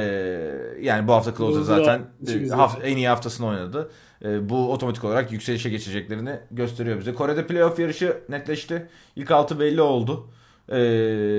yani 0.82 1.08
bu 1.08 1.14
hafta 1.14 1.36
Closer 1.38 1.62
zaten 1.62 2.02
e, 2.28 2.48
haf, 2.50 2.78
en 2.84 2.98
iyi 2.98 3.08
haftasını 3.08 3.48
oynadı. 3.48 3.92
E, 4.26 4.50
bu 4.50 4.72
otomatik 4.72 5.04
olarak 5.04 5.32
yükselişe 5.32 5.70
geçeceklerini 5.70 6.40
gösteriyor 6.52 7.00
bize. 7.00 7.14
Kore'de 7.14 7.48
playoff 7.48 7.80
yarışı 7.80 8.18
netleşti. 8.30 8.88
İlk 9.16 9.32
altı 9.32 9.60
belli 9.60 9.82
oldu. 9.82 10.28
E, 10.70 10.78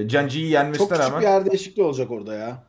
Genji'yi 0.06 0.50
yenmesine 0.50 0.88
Çok 0.88 0.92
rağmen. 0.92 1.04
Çok 1.04 1.10
küçük 1.10 1.22
bir 1.22 1.32
yer 1.32 1.46
değişikliği 1.46 1.82
olacak 1.82 2.10
orada 2.10 2.34
ya. 2.34 2.64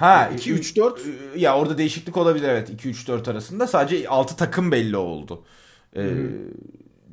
Ha 0.00 0.30
2-3-4 0.36 0.98
ya 1.36 1.58
orada 1.58 1.78
değişiklik 1.78 2.16
olabilir 2.16 2.48
evet 2.48 2.70
2-3-4 2.84 3.30
arasında 3.30 3.66
sadece 3.66 4.08
6 4.08 4.36
takım 4.36 4.72
belli 4.72 4.96
oldu. 4.96 5.44
Ee, 5.96 6.14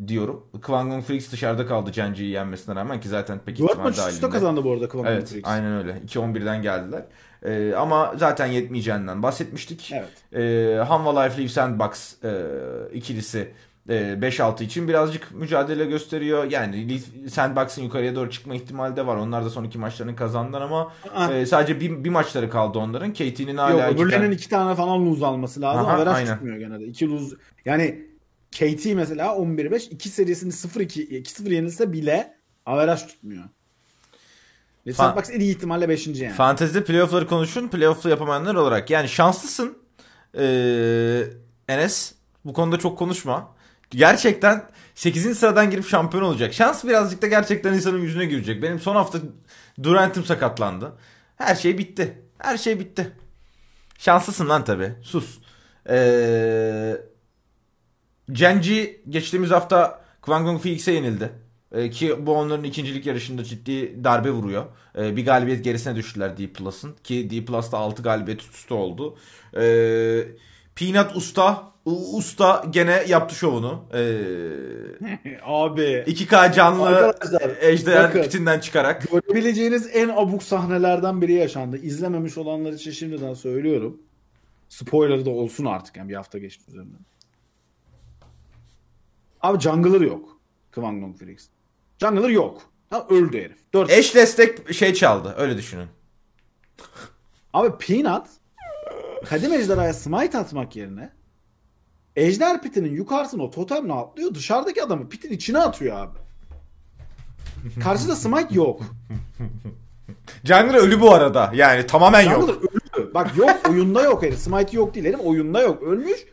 diyorum. 0.08 0.46
Kwangong 0.62 1.04
Felix 1.04 1.32
dışarıda 1.32 1.68
kaldı 1.68 1.92
Genji'yi 1.92 2.30
yenmesine 2.30 2.76
rağmen 2.76 3.00
ki 3.00 3.10
zaten 3.10 3.40
pek 3.46 3.60
ihtimal 3.60 3.74
dahilinde. 3.76 3.98
4 3.98 4.22
maç 4.22 4.32
kazandı 4.32 4.64
bu 4.64 4.72
arada 4.72 4.90
Kwangong 4.90 5.16
evet, 5.16 5.30
Felix. 5.30 5.46
aynen 5.46 5.78
öyle. 5.78 5.92
2-11'den 6.08 6.62
geldiler. 6.62 7.06
Ee, 7.44 7.74
ama 7.74 8.14
zaten 8.18 8.46
yetmeyeceğinden 8.46 9.24
bahsetmiştik. 9.24 9.94
Evet. 9.94 10.44
Ee, 10.44 10.84
Hanwha 10.84 11.22
Life 11.22 11.42
Leaf 11.42 11.52
Sandbox 11.52 12.24
e, 12.24 12.46
ikilisi 12.94 13.54
5-6 13.90 14.64
için 14.64 14.88
birazcık 14.88 15.32
mücadele 15.32 15.86
gösteriyor. 15.86 16.52
Yani 16.52 17.00
Sandbox'ın 17.30 17.84
yukarıya 17.84 18.16
doğru 18.16 18.30
çıkma 18.30 18.56
ihtimali 18.56 18.96
de 18.96 19.08
var. 19.08 19.16
Onlar 19.16 19.46
da 19.46 19.50
son 19.50 19.64
iki 19.64 19.78
maçlarını 19.78 20.16
kazandılar 20.16 20.62
ama 20.62 20.94
e, 21.34 21.46
sadece 21.46 21.80
bir, 21.80 22.04
bir 22.04 22.10
maçları 22.10 22.50
kaldı 22.50 22.80
onların. 22.80 23.14
KT'nin 23.14 23.58
hala 23.58 23.88
Yok 23.88 23.94
öbürlerinin 23.94 24.32
iki 24.32 24.50
tane 24.50 24.76
falan 24.76 25.06
lose 25.06 25.26
alması 25.26 25.62
lazım. 25.62 25.86
Aha, 25.86 25.94
Averaj 25.94 26.16
aynen. 26.16 26.34
tutmuyor 26.34 26.58
gene 26.58 26.80
de. 26.80 26.86
İki 26.86 27.10
lose. 27.10 27.36
Yani 27.66 28.06
KT 28.52 28.86
mesela 28.86 29.26
11-5 29.26 29.90
iki 29.90 30.10
serisini 30.10 30.52
0-2 30.52 31.08
2-0 31.24 31.54
yenilse 31.54 31.94
bile 31.94 32.38
averaj 32.66 33.08
tutmuyor. 33.08 33.44
Sandbox 34.94 35.30
en 35.30 35.40
iyi 35.40 35.56
ihtimalle 35.56 35.90
5. 35.90 36.08
yani. 36.08 36.34
Fantezide 36.34 36.84
playoff'ları 36.84 37.28
konuşun. 37.28 37.68
Playoff'u 37.68 38.10
yapamayanlar 38.10 38.56
olarak. 38.56 38.90
Yani 38.90 39.10
şanslısın. 39.10 39.78
Ee, 40.38 41.24
Enes 41.68 42.14
bu 42.46 42.54
konuda 42.54 42.78
çok 42.80 42.98
konuşma. 42.98 43.56
Gerçekten 43.92 44.70
8. 44.96 45.38
sıradan 45.38 45.70
girip 45.72 45.88
şampiyon 45.88 46.24
olacak. 46.24 46.54
Şans 46.54 46.84
birazcık 46.84 47.22
da 47.22 47.28
gerçekten 47.28 47.74
insanın 47.74 48.02
yüzüne 48.02 48.26
girecek. 48.26 48.64
Benim 48.64 48.80
son 48.80 48.96
hafta 48.96 49.20
Durant'im 49.84 50.26
sakatlandı. 50.26 50.94
Her 51.36 51.56
şey 51.56 51.78
bitti. 51.78 52.22
Her 52.38 52.58
şey 52.58 52.80
bitti. 52.80 53.12
Şanslısın 53.98 54.50
lan 54.50 54.64
tabi. 54.64 54.94
Sus. 55.02 55.40
Ee, 55.90 56.98
Genji 58.32 59.02
geçtiğimiz 59.10 59.52
hafta 59.52 60.02
Kwangong 60.22 60.62
Felix'e 60.62 60.92
yenildi. 60.92 61.32
Ee, 61.72 61.90
ki 61.90 62.26
bu 62.26 62.34
onların 62.34 62.64
ikincilik 62.64 63.06
yarışında 63.06 63.44
ciddi 63.44 64.04
darbe 64.04 64.32
vuruyor. 64.32 64.66
Ee, 64.98 65.16
bir 65.16 65.26
galibiyet 65.26 65.64
gerisine 65.64 65.96
düştüler 65.96 66.38
D 66.38 66.48
Plus'ın. 66.54 66.96
Ki 67.04 67.30
D 67.30 67.46
Plus'ta 67.46 67.78
6 67.78 68.04
galibiyet 68.04 68.42
üst 68.42 68.72
oldu. 68.72 69.18
Ee, 69.58 70.24
Peanut 70.76 71.16
Usta 71.16 71.78
Usta 71.86 72.66
gene 72.70 73.04
yaptı 73.08 73.36
şovunu. 73.36 73.84
Ee, 73.94 74.18
Abi. 75.44 76.04
2K 76.08 76.54
canlı 76.54 77.16
ejder 77.62 78.14
pitinden 78.14 78.60
çıkarak. 78.60 79.12
Görebileceğiniz 79.12 79.90
en 79.94 80.10
abuk 80.10 80.44
sahnelerden 80.44 81.22
biri 81.22 81.34
yaşandı. 81.34 81.78
İzlememiş 81.78 82.38
olanlar 82.38 82.74
için 82.74 82.92
şimdiden 82.92 83.34
söylüyorum. 83.34 84.02
Spoiler 84.70 85.26
da 85.26 85.30
olsun 85.30 85.66
artık 85.66 85.98
yani 85.98 86.10
bir 86.10 86.16
hafta 86.16 86.38
geçti 86.38 86.64
üzerinden. 86.68 87.00
Abi 89.42 89.60
jungler 89.60 90.02
yok. 90.02 90.38
Kwangdong 90.76 91.18
Felix. 91.20 91.48
Jungler 92.00 92.30
yok. 92.30 92.62
Ha, 92.90 93.06
öldü 93.10 93.38
herif. 93.44 93.58
4 93.74 93.92
Eş 93.92 94.16
destek 94.16 94.74
şey 94.74 94.94
çaldı. 94.94 95.36
Öyle 95.38 95.58
düşünün. 95.58 95.88
Abi 97.54 97.78
Peanut 97.78 98.28
Kadim 99.26 99.54
Ejderha'ya 99.54 99.94
smite 99.94 100.38
atmak 100.38 100.76
yerine 100.76 101.10
Ejder 102.16 102.62
pitinin 102.62 102.96
yukarısına 102.96 103.44
o 103.44 103.52
totemle 103.52 103.94
atlıyor. 103.94 104.34
Dışarıdaki 104.34 104.84
adamı 104.84 105.10
pitin 105.10 105.32
içine 105.32 105.60
atıyor 105.60 105.98
abi. 105.98 106.18
Karşıda 107.84 108.16
smite 108.16 108.56
yok. 108.56 108.82
Jungler 110.44 110.76
ölü 110.76 111.02
bu 111.02 111.14
arada. 111.14 111.52
Yani 111.56 111.88
tamamen 111.88 112.22
yok. 112.22 112.50
Jungler 112.50 112.56
ölü. 112.56 113.14
Bak 113.14 113.38
yok 113.38 113.70
oyunda 113.70 114.02
yok 114.02 114.24
herif. 114.24 114.40
Smite 114.40 114.78
yok 114.78 114.96
değil 114.96 115.06
herif. 115.06 115.20
Oyunda 115.20 115.62
yok. 115.62 115.84
Ölmüş. 115.84 116.26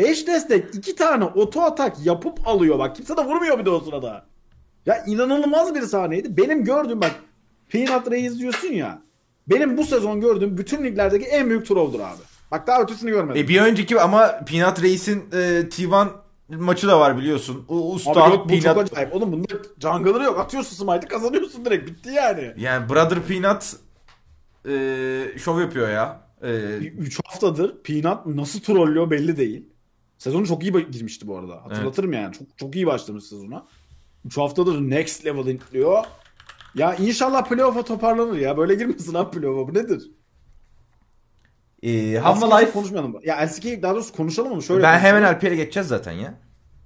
Eş 0.00 0.26
destek 0.26 0.74
iki 0.74 0.96
tane 0.96 1.24
oto 1.24 1.60
atak 1.60 2.06
yapıp 2.06 2.48
alıyor. 2.48 2.78
Bak 2.78 2.96
kimse 2.96 3.16
de 3.16 3.24
vurmuyor 3.24 3.58
bir 3.58 3.64
de 3.64 3.70
o 3.70 3.80
sırada. 3.80 4.26
Ya 4.86 5.04
inanılmaz 5.06 5.74
bir 5.74 5.82
sahneydi. 5.82 6.36
Benim 6.36 6.64
gördüğüm 6.64 7.00
bak 7.00 7.14
Peanut 7.68 8.10
Ray'i 8.10 8.26
izliyorsun 8.26 8.68
ya. 8.68 9.02
Benim 9.46 9.76
bu 9.76 9.84
sezon 9.84 10.20
gördüğüm 10.20 10.58
bütün 10.58 10.84
liglerdeki 10.84 11.24
en 11.24 11.48
büyük 11.48 11.66
trolldur 11.66 12.00
abi. 12.00 12.20
Bak 12.50 12.66
daha 12.66 12.82
ötesini 12.82 13.10
görmedim. 13.10 13.44
E 13.44 13.48
bir 13.48 13.60
önceki 13.60 14.00
ama 14.00 14.44
Peanut 14.46 14.82
Reis'in 14.82 15.18
e, 15.32 15.36
T1 15.60 16.08
maçı 16.48 16.88
da 16.88 17.00
var 17.00 17.18
biliyorsun. 17.18 17.64
O 17.68 17.92
usta 17.92 18.10
Abi 18.10 18.34
yok 18.34 18.48
bu 18.48 18.60
çok 18.60 18.78
acayip. 18.78 19.14
Oğlum 19.14 19.32
bunda 19.32 19.46
jungle'ları 19.82 20.24
yok. 20.24 20.38
Atıyorsun 20.38 20.76
smite'ı 20.76 21.08
kazanıyorsun 21.08 21.64
direkt. 21.64 21.90
Bitti 21.90 22.10
yani. 22.10 22.52
yani 22.56 22.88
Brother 22.88 23.18
Peanut 23.22 23.76
e, 24.68 25.38
şov 25.38 25.60
yapıyor 25.60 25.88
ya. 25.88 26.20
E, 26.42 26.50
3 26.76 27.20
haftadır 27.24 27.82
Peanut 27.82 28.26
nasıl 28.26 28.60
trollüyor 28.60 29.10
belli 29.10 29.36
değil. 29.36 29.69
Sezonu 30.20 30.46
çok 30.46 30.62
iyi 30.62 30.90
girmişti 30.90 31.26
bu 31.26 31.38
arada. 31.38 31.64
Hatırlatırım 31.64 32.12
yani. 32.12 32.32
Çok 32.32 32.58
çok 32.58 32.76
iyi 32.76 32.86
başlamış 32.86 33.24
sezona. 33.24 33.66
3 34.24 34.36
haftadır 34.38 34.80
next 34.80 35.26
level 35.26 35.46
intliyor. 35.46 36.04
Ya 36.74 36.94
inşallah 36.94 37.48
playoff'a 37.48 37.82
toparlanır 37.82 38.38
ya. 38.38 38.56
Böyle 38.56 38.74
girmesin 38.74 39.14
abi 39.14 39.38
playoff'a. 39.38 39.68
Bu 39.68 39.78
nedir? 39.78 40.10
e, 41.82 42.18
Half 42.18 42.42
Half 42.42 42.62
Life 42.62 42.72
konuşmayalım. 42.72 43.16
Ya 43.24 43.36
LCK'yi 43.36 43.82
daha 43.82 43.94
doğrusu 43.94 44.12
konuşalım 44.12 44.52
onu. 44.52 44.62
Şöyle 44.62 44.82
ben 44.82 44.92
konuşalım. 45.00 45.16
hemen 45.16 45.34
LP'ye 45.34 45.56
geçeceğiz 45.56 45.88
zaten 45.88 46.12
ya. 46.12 46.34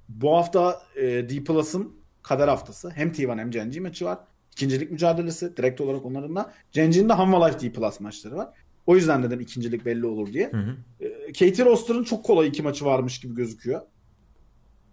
Bu 0.09 0.37
hafta 0.37 0.83
e, 0.97 1.03
D 1.03 1.45
Plus'ın 1.45 1.93
kader 2.23 2.49
haftası. 2.49 2.91
Hem 2.91 3.09
T1 3.09 3.39
hem 3.39 3.51
Genji 3.51 3.81
maçı 3.81 4.05
var. 4.05 4.19
İkincilik 4.53 4.91
mücadelesi. 4.91 5.57
Direkt 5.57 5.81
olarak 5.81 6.05
onların 6.05 6.37
da. 6.37 6.53
Genji'nin 6.73 7.09
de 7.09 7.13
Hanwha 7.13 7.47
Life 7.47 7.61
D 7.61 7.73
Plus 7.73 8.01
maçları 8.01 8.37
var. 8.37 8.49
O 8.87 8.97
yüzden 8.97 9.23
dedim 9.23 9.41
ikincilik 9.41 9.85
belli 9.87 10.07
olur 10.07 10.33
diye. 10.33 10.51
Hı 10.53 10.57
hı. 10.57 10.77
E, 11.01 11.14
Katie 11.27 11.65
Roster'ın 11.65 12.05
çok 12.05 12.25
kolay 12.25 12.49
iki 12.49 12.63
maçı 12.63 12.85
varmış 12.85 13.21
gibi 13.21 13.35
gözüküyor. 13.35 13.81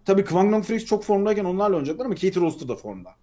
Tabii 0.06 0.26
Kwangdong 0.26 0.66
Freaks 0.66 0.86
çok 0.86 1.04
formdayken 1.04 1.46
onlarla 1.46 1.76
oynayacaklar 1.76 2.06
ama 2.06 2.16
Katie 2.16 2.42
Roster 2.42 2.68
da 2.68 2.76
formda. 2.76 3.16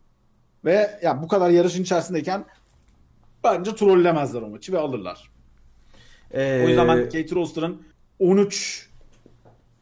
Ve 0.65 0.99
ya 1.03 1.23
bu 1.23 1.29
kadar 1.29 1.51
yarışın 1.51 1.83
içerisindeyken 1.83 2.45
bence 3.45 3.75
trollemezler 3.75 4.43
o 4.43 4.49
maçı 4.49 4.73
ve 4.73 4.79
alırlar. 4.79 5.31
E, 6.35 6.63
O 6.65 6.69
yüzden 6.69 6.89
ben 6.89 7.05
Katie 7.05 7.35
Roster'ın 7.35 7.83
13 8.19 8.89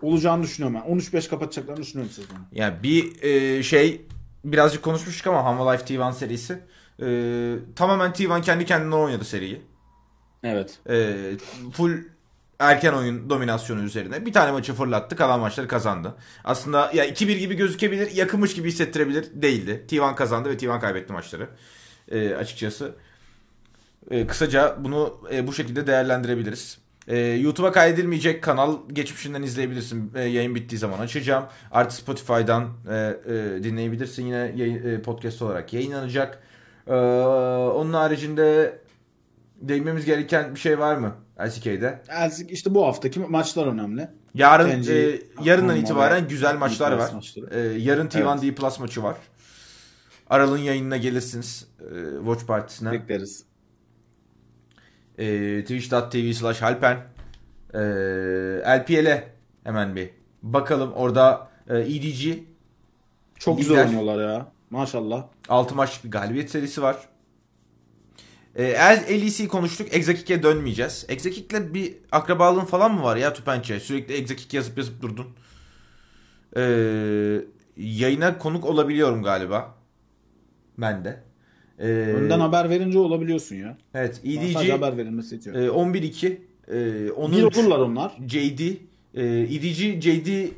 olacağını 0.03 0.43
düşünüyorum 0.43 0.81
ben. 0.87 0.99
13-5 0.99 1.29
kapatacaklarını 1.29 1.83
düşünüyorum 1.83 2.13
sezonu. 2.13 2.39
Yani 2.53 2.83
bir 2.83 3.23
e, 3.23 3.63
şey 3.63 4.07
birazcık 4.45 4.83
konuşmuştuk 4.83 5.27
ama 5.27 5.45
Hanwha 5.45 5.71
Life 5.71 5.95
T1 5.95 6.13
serisi. 6.13 6.59
E, 7.03 7.07
tamamen 7.77 8.11
T1 8.11 8.43
kendi 8.43 8.65
kendine 8.65 8.95
oynadı 8.95 9.25
seriyi. 9.25 9.63
Evet. 10.43 10.79
E, 10.89 11.15
full 11.73 11.93
erken 12.59 12.93
oyun 12.93 13.31
dominasyonu 13.31 13.83
üzerine. 13.83 14.27
Bir 14.27 14.33
tane 14.33 14.53
maçı 14.53 14.75
fırlattı. 14.75 15.17
Kalan 15.17 15.41
maçları 15.41 15.69
kazandı. 15.69 16.15
Aslında 16.45 16.91
ya 16.95 17.07
2-1 17.07 17.33
gibi 17.39 17.55
gözükebilir. 17.55 18.11
Yakınmış 18.11 18.55
gibi 18.55 18.69
hissettirebilir. 18.69 19.27
Değildi. 19.35 19.85
T1 19.89 20.15
kazandı 20.15 20.51
ve 20.51 20.55
T1 20.55 20.81
kaybetti 20.81 21.13
maçları. 21.13 21.49
E, 22.11 22.35
açıkçası. 22.35 22.95
E, 24.11 24.27
kısaca 24.27 24.77
bunu 24.81 25.21
e, 25.33 25.47
bu 25.47 25.53
şekilde 25.53 25.87
değerlendirebiliriz. 25.87 26.79
E, 27.09 27.19
YouTube'a 27.19 27.73
kaydedilmeyecek 27.73 28.43
kanal 28.43 28.79
geçmişinden 28.93 29.43
izleyebilirsin. 29.43 30.13
E, 30.15 30.21
yayın 30.23 30.55
bittiği 30.55 30.79
zaman 30.79 30.99
açacağım. 30.99 31.45
Artı 31.73 31.97
Spotify'dan 31.97 32.69
e, 32.91 32.95
e, 32.95 33.35
dinleyebilirsin. 33.65 34.27
Yine 34.27 34.53
yayın- 34.57 34.89
e, 34.89 35.03
podcast 35.03 35.43
olarak 35.43 35.73
yayınlanacak. 35.73 36.43
E, 36.87 36.95
onun 37.75 37.93
haricinde 37.93 38.79
değinmemiz 39.61 40.05
gereken 40.05 40.55
bir 40.55 40.61
şey 40.61 40.79
var 40.79 40.97
mı 40.97 41.15
LCK'de? 41.41 42.03
Elzik 42.09 42.51
işte 42.51 42.75
bu 42.75 42.87
haftaki 42.87 43.21
maçlar 43.21 43.67
önemli. 43.67 44.09
Yarın 44.35 44.85
e, 44.89 45.21
yarından 45.45 45.77
itibaren 45.77 46.29
güzel 46.29 46.57
maçlar 46.57 46.93
var. 46.93 47.11
maçları. 47.13 47.55
E, 47.55 47.79
yarın 47.79 48.09
T1 48.09 48.33
Evet. 48.33 48.43
D 48.43 48.55
Plus 48.55 48.81
maçı 48.81 49.03
var. 49.03 49.17
Aral'ın 50.31 50.59
yayınına 50.59 50.97
gelirsiniz. 50.97 51.69
E, 51.81 52.17
Watch 52.19 52.47
Partisi'ne. 52.47 52.93
Bekleriz. 52.93 53.45
E, 55.19 55.61
Twitch.tv 55.61 56.33
slash 56.33 56.63
Halpen. 56.63 56.97
E, 57.75 57.79
LPL'e 58.79 59.29
hemen 59.65 59.97
bir 59.97 60.11
bakalım. 60.43 60.93
Orada 60.93 61.49
e, 61.69 61.79
EDG 61.79 62.39
Çok 63.39 63.59
güzel 63.59 63.75
Lider. 63.75 63.85
oynuyorlar 63.87 64.29
ya. 64.33 64.53
Maşallah. 64.71 65.25
6 65.49 65.75
maçlık 65.75 66.05
bir 66.05 66.11
galibiyet 66.11 66.51
serisi 66.51 66.83
var. 66.83 66.97
E, 68.57 68.65
El- 68.65 69.21
LEC 69.23 69.49
konuştuk. 69.49 69.89
Exakik'e 69.95 70.43
dönmeyeceğiz. 70.43 71.07
Exakik'le 71.09 71.75
bir 71.75 71.95
akrabalığın 72.13 72.65
falan 72.65 72.95
mı 72.95 73.03
var 73.03 73.17
ya 73.17 73.33
Tüpençe? 73.33 73.81
Sürekli 73.81 74.15
Exakik 74.15 74.55
yazıp 74.55 74.79
yazıp 74.79 75.03
durdun. 75.03 75.27
E, 76.57 76.63
yayına 77.77 78.39
konuk 78.39 78.65
olabiliyorum 78.65 79.23
galiba. 79.23 79.75
Ben 80.79 81.05
de. 81.05 81.23
E, 81.79 81.87
Önden 81.89 82.41
haber 82.41 82.71
verince 82.71 82.99
olabiliyorsun 82.99 83.57
ya. 83.57 83.79
Evet. 83.95 84.21
EDG 84.25 84.53
Sadece 84.53 84.73
haber 84.73 84.97
verilmesi 84.97 85.35
yetiyor. 85.35 85.57
e, 85.57 85.69
11-2. 85.69 86.39
E, 86.69 87.11
onun 87.11 87.37
Bir 87.37 87.43
olurlar 87.43 87.79
onlar. 87.79 88.13
JD. 88.29 88.61
E, 89.15 89.25
EDG 89.41 90.03
JD 90.03 90.49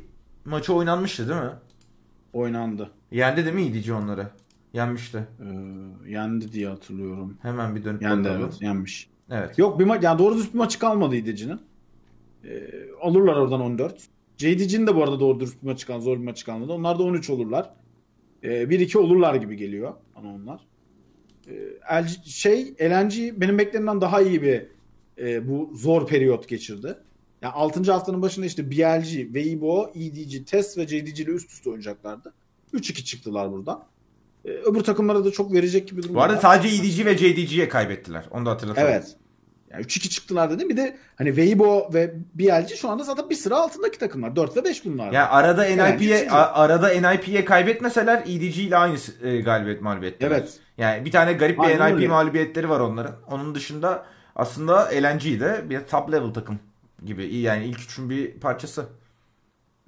maçı 0.45 0.73
oynanmıştı 0.73 1.29
değil 1.29 1.41
mi? 1.41 1.51
Oynandı. 2.33 2.89
Yendi 3.11 3.45
değil 3.45 3.55
mi 3.55 3.63
EDG 3.77 3.91
onları? 3.91 4.27
Yenmişti. 4.73 5.17
Ee, 5.17 5.45
yendi 6.09 6.51
diye 6.51 6.67
hatırlıyorum. 6.67 7.37
Hemen 7.41 7.75
bir 7.75 7.83
dönüp 7.85 8.01
Yendi 8.01 8.23
bakalım. 8.29 8.41
evet. 8.43 8.61
Yenmiş. 8.61 9.09
Evet. 9.31 9.57
Yok 9.57 9.79
bir 9.79 9.85
maç 9.85 10.03
yani 10.03 10.19
doğru 10.19 10.35
dürüst 10.35 10.53
bir 10.53 10.57
maçı 10.57 10.79
kalmadı 10.79 11.15
İdici'nin. 11.15 11.59
Ee, 12.45 12.69
alırlar 13.01 13.35
oradan 13.35 13.61
14. 13.61 14.01
JDC'nin 14.37 14.87
de 14.87 14.95
bu 14.95 15.03
arada 15.03 15.19
doğru 15.19 15.39
dürüst 15.39 15.61
bir 15.61 15.67
maçı 15.67 15.87
kalmadı. 15.87 16.05
Zor 16.05 16.17
bir 16.19 16.23
maçı 16.23 16.45
kalmadı. 16.45 16.71
Onlar 16.73 16.99
da 16.99 17.03
13 17.03 17.29
olurlar. 17.29 17.69
Ee, 18.43 18.69
1-2 18.69 18.97
olurlar 18.97 19.35
gibi 19.35 19.57
geliyor 19.57 19.93
bana 20.15 20.33
onlar. 20.35 20.59
Ee, 21.47 22.01
LG, 22.01 22.25
şey 22.25 22.73
LNG 22.81 23.13
benim 23.41 23.57
beklenimden 23.57 24.01
daha 24.01 24.21
iyi 24.21 24.41
bir 24.41 24.65
e, 25.17 25.47
bu 25.49 25.71
zor 25.75 26.07
periyot 26.07 26.47
geçirdi. 26.47 26.97
Yani 27.41 27.53
6. 27.53 27.91
haftanın 27.91 28.21
başında 28.21 28.45
işte 28.45 28.71
BLG, 28.71 29.07
Weibo, 29.07 29.91
EDG, 29.95 30.47
TES 30.47 30.77
ve 30.77 30.87
JDC 30.87 31.23
ile 31.23 31.31
üst 31.31 31.51
üste 31.51 31.69
oynayacaklardı. 31.69 32.33
3-2 32.73 33.03
çıktılar 33.03 33.51
buradan. 33.51 33.83
Ee, 34.45 34.49
öbür 34.49 34.81
takımlara 34.83 35.25
da 35.25 35.31
çok 35.31 35.53
verecek 35.53 35.87
gibi 35.87 36.03
durum 36.03 36.15
Bu 36.15 36.21
arada 36.21 36.35
var. 36.37 36.41
sadece 36.41 36.75
EDG 36.75 37.05
ve 37.05 37.17
JDG'ye 37.17 37.69
kaybettiler. 37.69 38.25
Onu 38.31 38.45
da 38.45 38.49
hatırlatalım. 38.49 38.87
Evet. 38.89 39.15
Yani 39.71 39.83
3-2 39.83 40.09
çıktılar 40.09 40.49
dedim. 40.51 40.69
Bir 40.69 40.77
de 40.77 40.97
hani 41.15 41.29
Weibo 41.35 41.89
ve 41.93 42.13
BLG 42.35 42.69
şu 42.75 42.89
anda 42.89 43.03
zaten 43.03 43.29
bir 43.29 43.35
sıra 43.35 43.55
altındaki 43.57 43.99
takımlar. 43.99 44.35
4 44.35 44.57
ve 44.57 44.63
5 44.63 44.85
bunlar. 44.85 45.05
Yani 45.11 45.27
arada 45.27 45.65
Yani 45.67 45.93
NIP'ye 45.93 46.29
a- 46.31 46.53
arada 46.63 46.87
NIP'ye 47.11 47.45
kaybetmeseler 47.45 48.17
EDG 48.17 48.57
ile 48.57 48.77
aynı 48.77 48.97
e, 49.23 49.41
galibiyet 49.41 49.81
mağlubiyetleri. 49.81 50.33
Evet. 50.33 50.53
Yani 50.77 51.05
bir 51.05 51.11
tane 51.11 51.33
garip 51.33 51.57
bir 51.59 51.63
Aynen 51.63 51.87
NIP 51.87 51.95
öyle. 51.95 52.07
mağlubiyetleri 52.07 52.69
var 52.69 52.79
onların. 52.79 53.15
Onun 53.31 53.55
dışında 53.55 54.05
aslında 54.35 54.89
LNG 54.93 55.23
de 55.39 55.61
bir 55.69 55.79
top 55.79 56.11
level 56.11 56.33
takım 56.33 56.59
gibi. 57.05 57.35
Yani 57.35 57.65
ilk 57.65 57.79
üçün 57.79 58.09
bir 58.09 58.31
parçası. 58.31 58.85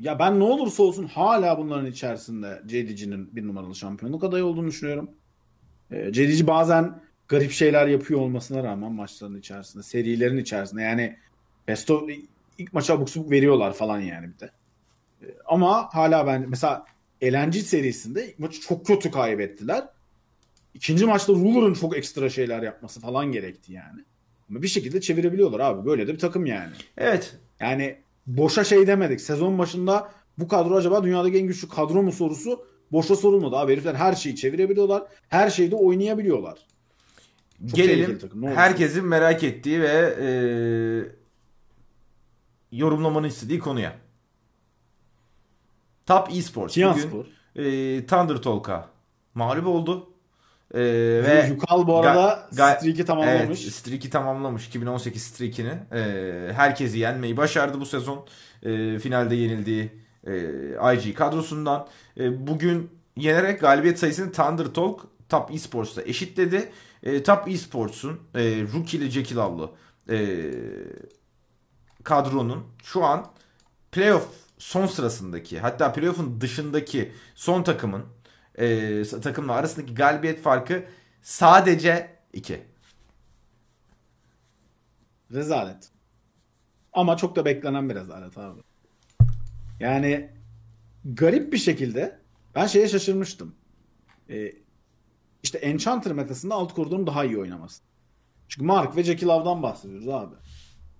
Ya 0.02 0.20
ben 0.20 0.39
ne 0.39 0.43
olursa 0.43 0.84
olsun 0.84 1.04
hala 1.04 1.58
bunların 1.58 1.86
içerisinde 1.86 2.62
JDG'nin 2.68 3.36
bir 3.36 3.47
numaralı 3.47 3.76
şampiyonluk 3.76 4.24
adayı 4.24 4.45
olduğunu 4.45 4.68
düşünüyorum. 4.68 5.12
Ee, 5.91 6.14
JDG 6.14 6.47
bazen 6.47 7.02
garip 7.28 7.52
şeyler 7.52 7.88
yapıyor 7.88 8.20
olmasına 8.20 8.64
rağmen 8.64 8.91
maçların 8.91 9.39
içerisinde, 9.39 9.84
serilerin 9.84 10.38
içerisinde 10.38 10.82
yani 10.82 11.18
best 11.68 11.91
of, 11.91 12.10
ilk 12.58 12.74
maça 12.74 12.93
abuk 12.93 13.10
subuk 13.10 13.32
veriyorlar 13.32 13.74
falan 13.74 13.99
yani 13.99 14.30
bir 14.34 14.39
de. 14.39 14.52
Ee, 15.22 15.26
ama 15.45 15.89
hala 15.91 16.28
ben 16.28 16.45
mesela 16.49 16.86
LNG 17.24 17.54
serisinde 17.54 18.28
ilk 18.30 18.39
maçı 18.39 18.62
çok 18.62 18.86
kötü 18.86 19.12
kaybettiler. 19.12 19.84
İkinci 20.74 21.06
maçta 21.06 21.34
Ruler'ın 21.34 21.74
çok 21.74 21.97
ekstra 21.97 22.30
şeyler 22.30 22.64
yapması 22.64 22.99
falan 22.99 23.32
gerekti 23.32 23.74
yani. 23.74 24.02
Ama 24.49 24.62
bir 24.62 24.68
şekilde 24.68 25.02
çevirebiliyorlar 25.02 25.60
abi. 25.60 25.86
Böyle 25.86 26.08
de 26.08 26.14
bir 26.14 26.20
takım 26.20 26.45
yani. 26.45 26.74
Evet. 26.97 27.36
Yani 27.60 27.97
boşa 28.28 28.63
şey 28.63 28.88
demedik. 28.88 29.22
Sezon 29.22 29.59
başında 29.59 30.11
bu 30.38 30.47
kadro 30.47 30.76
acaba 30.76 31.03
dünyadaki 31.03 31.38
en 31.38 31.47
güçlü 31.47 31.67
kadro 31.69 32.03
mu 32.03 32.11
sorusu 32.11 32.65
boşa 32.91 33.15
sorulmadı. 33.15 33.55
Abi 33.55 33.72
herifler 33.72 33.95
her 33.95 34.13
şeyi 34.13 34.36
çevirebiliyorlar. 34.36 35.03
Her 35.30 35.49
şeyde 35.49 35.76
oynayabiliyorlar. 35.76 36.59
Çok 37.67 37.76
Gelelim 37.76 38.19
takım, 38.19 38.43
herkesin 38.47 39.05
merak 39.05 39.43
ettiği 39.43 39.82
ve 39.82 40.15
e, 40.22 40.28
yorumlamanı 42.72 43.28
istediği 43.28 43.59
konuya. 43.59 43.95
Top 46.05 46.32
Esports 46.32 46.74
Kian 46.74 46.93
bugün 46.93 47.07
Spor. 47.07 47.26
e, 47.55 48.05
Thunder 48.05 48.38
Talk'a 48.41 48.89
mağlup 49.34 49.67
oldu. 49.67 50.11
Ee, 50.74 50.80
ve 51.24 51.45
Yukal 51.49 51.88
bu 51.88 51.97
arada 51.97 52.49
streak'i 52.51 53.05
tamamlamış. 53.05 53.63
Evet, 53.63 53.74
streak'i 53.74 54.09
tamamlamış 54.09 54.67
2018 54.67 55.24
streak'ini. 55.24 55.74
Ee, 55.93 56.53
herkesi 56.53 56.99
yenmeyi 56.99 57.38
başardı 57.38 57.80
bu 57.80 57.86
sezon. 57.86 58.26
Ee, 58.63 58.99
finalde 58.99 59.36
yenildiği 59.36 59.91
e, 60.28 60.93
IG 60.95 61.15
kadrosundan. 61.15 61.88
Ee, 62.17 62.47
bugün 62.47 62.89
yenerek 63.17 63.61
galibiyet 63.61 63.99
sayısını 63.99 64.32
Thunder 64.32 64.65
Talk 64.65 65.01
Top 65.30 65.51
Esports'ta 65.51 66.01
eşitledi. 66.01 66.72
Ee, 67.03 67.24
Top 67.24 67.47
Esports'un 67.47 68.19
e, 68.36 68.39
Rookie'li 68.74 69.11
Jekyll 69.11 69.45
adlı 69.45 69.69
e, 70.09 70.51
kadronun 72.03 72.63
şu 72.84 73.03
an 73.03 73.28
playoff 73.91 74.28
son 74.57 74.88
sırasındaki 74.88 75.59
hatta 75.59 75.93
playoff'un 75.93 76.41
dışındaki 76.41 77.11
son 77.36 77.63
takımın 77.63 78.03
e, 78.56 79.04
takımla 79.04 79.54
arasındaki 79.54 79.93
galibiyet 79.93 80.41
farkı 80.41 80.84
sadece 81.22 82.18
2. 82.34 82.62
Rezalet. 85.32 85.91
Ama 86.93 87.18
çok 87.18 87.36
da 87.36 87.45
beklenen 87.45 87.89
bir 87.89 87.95
rezalet 87.95 88.38
abi. 88.38 88.62
Yani 89.80 90.30
garip 91.06 91.54
bir 91.54 91.58
şekilde 91.58 92.20
ben 92.56 92.68
şeye 92.68 92.88
şaşırmıştım. 92.88 93.56
Ee, 94.30 94.52
işte 95.43 95.58
Enchanter 95.58 96.14
metasında 96.14 96.56
alt 96.56 96.74
koridorun 96.74 97.08
daha 97.08 97.26
iyi 97.26 97.38
oynaması. 97.38 97.82
Çünkü 98.47 98.66
Mark 98.66 98.95
ve 98.95 99.04
Jackie 99.04 99.28
Love'dan 99.28 99.64
bahsediyoruz 99.64 100.08
abi. 100.08 100.36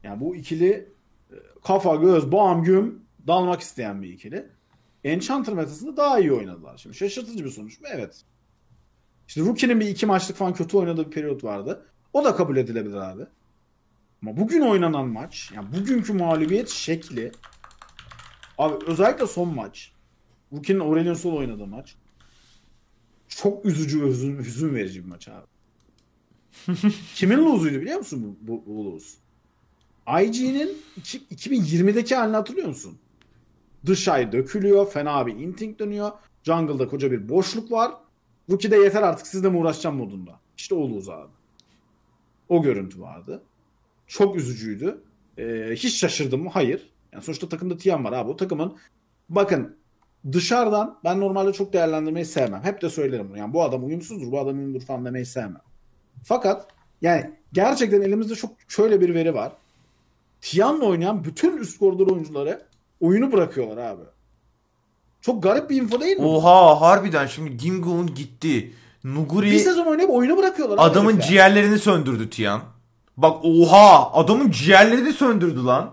Yani 0.04 0.20
bu 0.20 0.36
ikili 0.36 0.90
e, 1.32 1.36
kafa 1.64 1.96
göz 1.96 2.32
bam 2.32 2.64
güm 2.64 3.06
dalmak 3.28 3.62
isteyen 3.62 4.02
bir 4.02 4.10
ikili. 4.10 4.50
Enchanter 5.04 5.54
metasında 5.54 5.98
daha 5.98 6.20
iyi 6.20 6.34
oynadılar. 6.34 6.78
Şimdi 6.78 6.96
şaşırtıcı 6.96 7.46
bir 7.46 7.50
sonuç 7.50 7.82
mu? 7.82 7.88
Evet. 7.92 8.24
İşte 9.28 9.42
Rookie'nin 9.42 9.80
bir 9.80 9.88
iki 9.88 10.06
maçlık 10.06 10.38
falan 10.38 10.54
kötü 10.54 10.78
oynadığı 10.78 11.06
bir 11.06 11.12
periyot 11.12 11.44
vardı. 11.44 11.86
O 12.14 12.24
da 12.24 12.36
kabul 12.36 12.58
edilebilir 12.58 12.96
abi. 12.96 13.24
Ama 14.22 14.38
bugün 14.38 14.62
oynanan 14.62 15.08
maç, 15.08 15.52
yani 15.56 15.68
bugünkü 15.74 16.14
mağlubiyet 16.14 16.70
şekli 16.70 17.32
abi 18.58 18.86
özellikle 18.86 19.28
son 19.28 19.56
maç 19.56 19.92
Rookie'nin 20.54 20.80
Aurelion 20.80 21.14
Sol 21.14 21.34
oynadığı 21.34 21.68
maç 21.68 21.96
çok 23.28 23.66
üzücü 23.66 24.02
ve 24.02 24.08
hüzün, 24.08 24.38
hüzün 24.38 24.76
verici 24.76 25.04
bir 25.04 25.10
maç 25.10 25.28
abi. 25.28 25.48
Kimin 27.16 27.38
lose'uydu 27.38 27.82
biliyor 27.82 27.98
musun 27.98 28.38
bu, 28.42 28.48
bu, 28.48 28.76
bu 28.76 28.86
lose? 28.86 29.18
IG'nin 30.08 30.78
2020'deki 31.32 32.16
halini 32.16 32.36
hatırlıyor 32.36 32.68
musun? 32.68 32.98
Dışarı 33.86 34.32
dökülüyor. 34.32 34.92
Fena 34.92 35.28
bir 35.28 35.36
inting 35.36 35.80
dönüyor. 35.80 36.12
Jungle'da 36.44 36.88
koca 36.88 37.12
bir 37.12 37.30
boşluk 37.30 37.72
var. 37.72 37.92
Rookie'de 38.50 38.78
yeter 38.78 39.04
artık 39.04 39.28
sizle 39.28 39.50
mi 39.50 39.58
uğraşacağım 39.58 39.96
modunda. 39.96 40.40
İşte 40.58 40.76
o 40.76 40.90
lose 40.90 41.14
abi. 41.14 41.32
O 42.50 42.62
görüntü 42.62 43.02
vardı. 43.02 43.44
Çok 44.08 44.36
üzücüydü. 44.36 45.02
Ee, 45.38 45.70
hiç 45.76 46.00
şaşırdım 46.00 46.44
mı? 46.44 46.50
Hayır. 46.54 46.90
Yani 47.12 47.24
sonuçta 47.24 47.50
takımda 47.50 47.78
Tiyan 47.78 48.04
var 48.04 48.14
abi. 48.14 48.30
O 48.30 48.36
takımın 48.36 48.78
bakın 49.30 49.76
dışarıdan 50.32 51.00
ben 51.04 51.20
normalde 51.20 51.54
çok 51.54 51.74
değerlendirmeyi 51.74 52.26
sevmem. 52.26 52.64
Hep 52.64 52.82
de 52.82 52.90
söylerim 52.90 53.30
bunu. 53.30 53.38
Yani 53.38 53.54
bu 53.54 53.64
adam 53.64 53.86
uyumsuzdur, 53.86 54.32
bu 54.32 54.40
adam 54.40 54.58
uyumludur 54.58 54.86
falan 54.86 55.06
demeyi 55.06 55.26
sevmem. 55.26 55.62
Fakat 56.24 56.68
yani 57.02 57.32
gerçekten 57.54 58.02
elimizde 58.02 58.36
çok 58.36 58.52
şöyle 58.68 59.02
bir 59.02 59.14
veri 59.14 59.34
var. 59.34 59.54
Tiyan'la 60.42 60.86
oynayan 60.86 61.24
bütün 61.24 61.58
üst 61.58 61.80
koridor 61.80 62.08
oyuncuları 62.08 62.66
oyunu 63.02 63.32
bırakıyorlar 63.32 63.78
abi. 63.78 64.04
Çok 65.22 65.44
garip 65.44 65.70
bir 65.70 65.82
info 65.82 66.02
değil 66.02 66.18
mi? 66.18 66.26
Oha 66.26 66.82
harbiden 66.82 67.28
şimdi 67.28 67.58
Gimgo'nun 67.58 68.16
gitti. 68.16 68.74
Nuguri 69.04 69.52
Bir 69.52 69.60
sezon 69.60 69.86
oynayıp 69.86 70.10
oyunu 70.12 70.38
bırakıyorlar. 70.38 70.76
abi 70.76 70.82
adamın 70.82 71.10
herifler. 71.12 71.28
ciğerlerini 71.28 71.80
söndürdü 71.80 72.30
Tiyan. 72.30 72.62
Bak 73.18 73.38
oha 73.44 74.12
adamın 74.14 74.52
ciğerlerini 74.52 75.14
söndürdü 75.14 75.64
lan. 75.66 75.92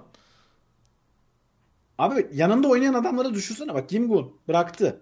Abi 1.99 2.27
yanında 2.33 2.69
oynayan 2.69 2.95
adamları 2.95 3.35
düşünsene 3.35 3.75
bak 3.75 3.89
Kim 3.89 4.11
bıraktı. 4.49 5.01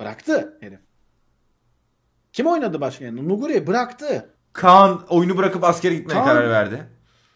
Bıraktı 0.00 0.58
herif. 0.60 0.80
Kim 2.32 2.46
oynadı 2.46 2.80
başka 2.80 3.04
yanında? 3.04 3.22
Nuguri 3.22 3.66
bıraktı. 3.66 4.34
Kaan 4.52 5.06
oyunu 5.08 5.36
bırakıp 5.36 5.64
askere 5.64 5.94
gitmeye 5.94 6.14
Kaan- 6.14 6.24
karar 6.24 6.50
verdi. 6.50 6.86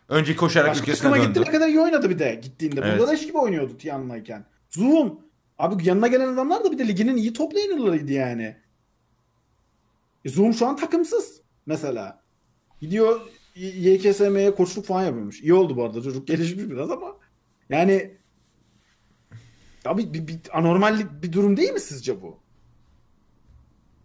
Önce 0.08 0.36
koşarak 0.36 0.70
Başka 0.70 0.82
ülkesine 0.82 1.14
döndü. 1.14 1.26
gitti 1.26 1.40
ne 1.40 1.50
kadar 1.50 1.68
iyi 1.68 1.80
oynadı 1.80 2.10
bir 2.10 2.18
de 2.18 2.40
gittiğinde. 2.42 2.80
Evet. 2.84 2.98
Burada 2.98 3.10
leş 3.10 3.26
gibi 3.26 3.38
oynuyordu 3.38 3.78
Tiyan'layken. 3.78 4.44
Zoom. 4.70 5.20
Abi 5.58 5.88
yanına 5.88 6.06
gelen 6.06 6.32
adamlar 6.32 6.64
da 6.64 6.72
bir 6.72 6.78
de 6.78 6.88
liginin 6.88 7.16
iyi 7.16 7.32
top 7.32 7.54
laner'larıydı 7.54 8.12
yani. 8.12 8.56
E, 10.24 10.28
Zoom 10.28 10.54
şu 10.54 10.66
an 10.66 10.76
takımsız 10.76 11.40
mesela. 11.66 12.22
Gidiyor 12.80 13.20
YKSM'ye 13.54 14.54
koçluk 14.54 14.86
falan 14.86 15.04
yapıyormuş. 15.04 15.40
İyi 15.40 15.54
oldu 15.54 15.76
bu 15.76 15.84
arada 15.84 16.02
çocuk 16.02 16.26
gelişmiş 16.26 16.70
biraz 16.70 16.90
ama 16.90 17.16
yani 17.70 18.16
abi 19.84 20.14
bir, 20.14 20.28
bir 20.28 20.38
anormal 20.52 21.22
bir 21.22 21.32
durum 21.32 21.56
değil 21.56 21.72
mi 21.72 21.80
sizce 21.80 22.22
bu? 22.22 22.38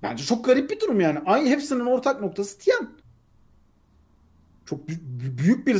Bence 0.04 0.24
çok 0.24 0.46
garip 0.46 0.70
bir 0.70 0.80
durum 0.80 1.00
yani. 1.00 1.20
Aynı 1.26 1.50
hepsinin 1.50 1.86
ortak 1.86 2.22
noktası 2.22 2.60
Tiyan. 2.60 3.01
Çok 4.72 4.90
bü- 4.90 5.38
büyük 5.38 5.68
bir 5.68 5.78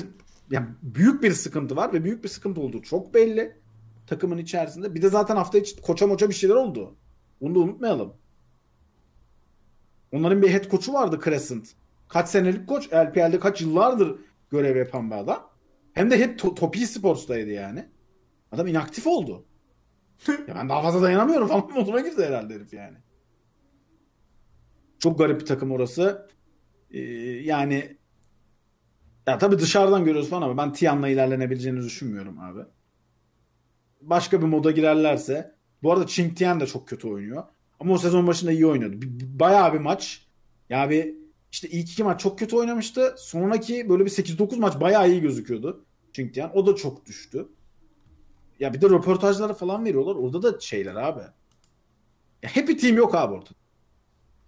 yani 0.50 0.68
büyük 0.82 1.24
bir 1.24 1.32
sıkıntı 1.34 1.76
var 1.76 1.94
ve 1.94 2.04
büyük 2.04 2.24
bir 2.24 2.30
sıkıntı 2.30 2.62
olduğu 2.62 2.82
çok 2.82 3.14
belli 3.14 3.58
takımın 4.08 4.38
içerisinde. 4.38 4.96
Bir 4.96 5.02
de 5.02 5.10
zaten 5.10 5.36
hafta 5.36 5.58
içi 5.58 5.82
koça 5.82 6.08
moça 6.08 6.30
bir 6.30 6.34
şeyler 6.34 6.56
oldu. 6.56 6.96
Onu 7.42 7.56
da 7.56 7.60
unutmayalım. 7.60 8.14
Onların 10.12 10.42
bir 10.42 10.50
head 10.50 10.70
koçu 10.70 10.94
vardı 10.94 11.20
Crescent. 11.24 11.70
Kaç 12.10 12.30
senelik 12.30 12.68
koç. 12.68 12.94
LPL'de 12.94 13.40
kaç 13.40 13.62
yıllardır 13.62 14.20
görev 14.50 14.78
yapan 14.78 15.12
bir 15.12 15.16
adam. 15.16 15.50
Hem 15.94 16.12
de 16.12 16.20
hep 16.20 16.40
to- 16.40 16.56
Topi 16.56 16.88
Sports'taydı 16.88 17.50
yani. 17.50 17.86
Adam 18.52 18.68
inaktif 18.68 19.08
oldu. 19.08 19.46
ya 20.28 20.56
ben 20.56 20.70
daha 20.70 20.82
fazla 20.82 21.02
dayanamıyorum 21.02 21.48
falan 21.48 21.72
moduna 21.76 22.00
girdi 22.00 22.26
herhalde 22.26 22.54
herif 22.54 22.74
yani. 22.74 22.98
Çok 25.00 25.20
garip 25.20 25.42
bir 25.42 25.46
takım 25.46 25.72
orası. 25.72 26.28
Ee, 26.92 27.00
yani 27.44 28.01
ya 29.28 29.38
tabii 29.38 29.60
dışarıdan 29.60 30.06
görüyoruz 30.06 30.30
falan 30.30 30.42
ama 30.42 30.58
ben 30.58 30.74
Tian'la 30.74 31.08
ilerlenebileceğini 31.08 31.82
düşünmüyorum 31.82 32.40
abi. 32.40 32.60
Başka 34.02 34.42
bir 34.42 34.48
moda 34.48 34.72
girerlerse 34.72 35.56
bu 35.84 35.92
arada 35.92 36.08
Ching 36.08 36.38
Tian 36.38 36.60
da 36.60 36.66
çok 36.66 36.88
kötü 36.88 37.08
oynuyor. 37.08 37.44
Ama 37.80 37.94
o 37.94 37.98
sezon 37.98 38.28
başında 38.28 38.52
iyi 38.52 38.68
oynadı. 38.68 38.96
Bayağı 39.40 39.74
bir 39.74 39.80
maç. 39.80 40.28
Ya 40.70 40.90
bir 40.90 41.16
işte 41.52 41.70
ilk 41.70 41.92
iki 41.92 42.04
maç 42.04 42.22
çok 42.22 42.40
kötü 42.40 42.56
oynamıştı. 42.56 43.16
Sonraki 43.18 43.90
böyle 43.90 44.06
bir 44.06 44.10
8-9 44.10 44.60
maç 44.60 44.80
bayağı 44.80 45.10
iyi 45.12 45.22
gözüküyordu. 45.22 45.86
Ching 46.14 46.34
Tian. 46.34 46.58
O 46.58 46.66
da 46.66 46.76
çok 46.76 47.06
düştü. 47.06 47.48
Ya 48.60 48.74
bir 48.74 48.82
de 48.82 48.90
röportajları 48.90 49.54
falan 49.54 49.86
veriyorlar. 49.86 50.16
Orada 50.16 50.44
da 50.44 50.60
şeyler 50.60 50.96
abi. 50.96 51.22
Ya 52.44 52.56
happy 52.56 52.74
team 52.74 52.98
yok 52.98 53.16
abi 53.16 53.34
ortada. 53.34 53.60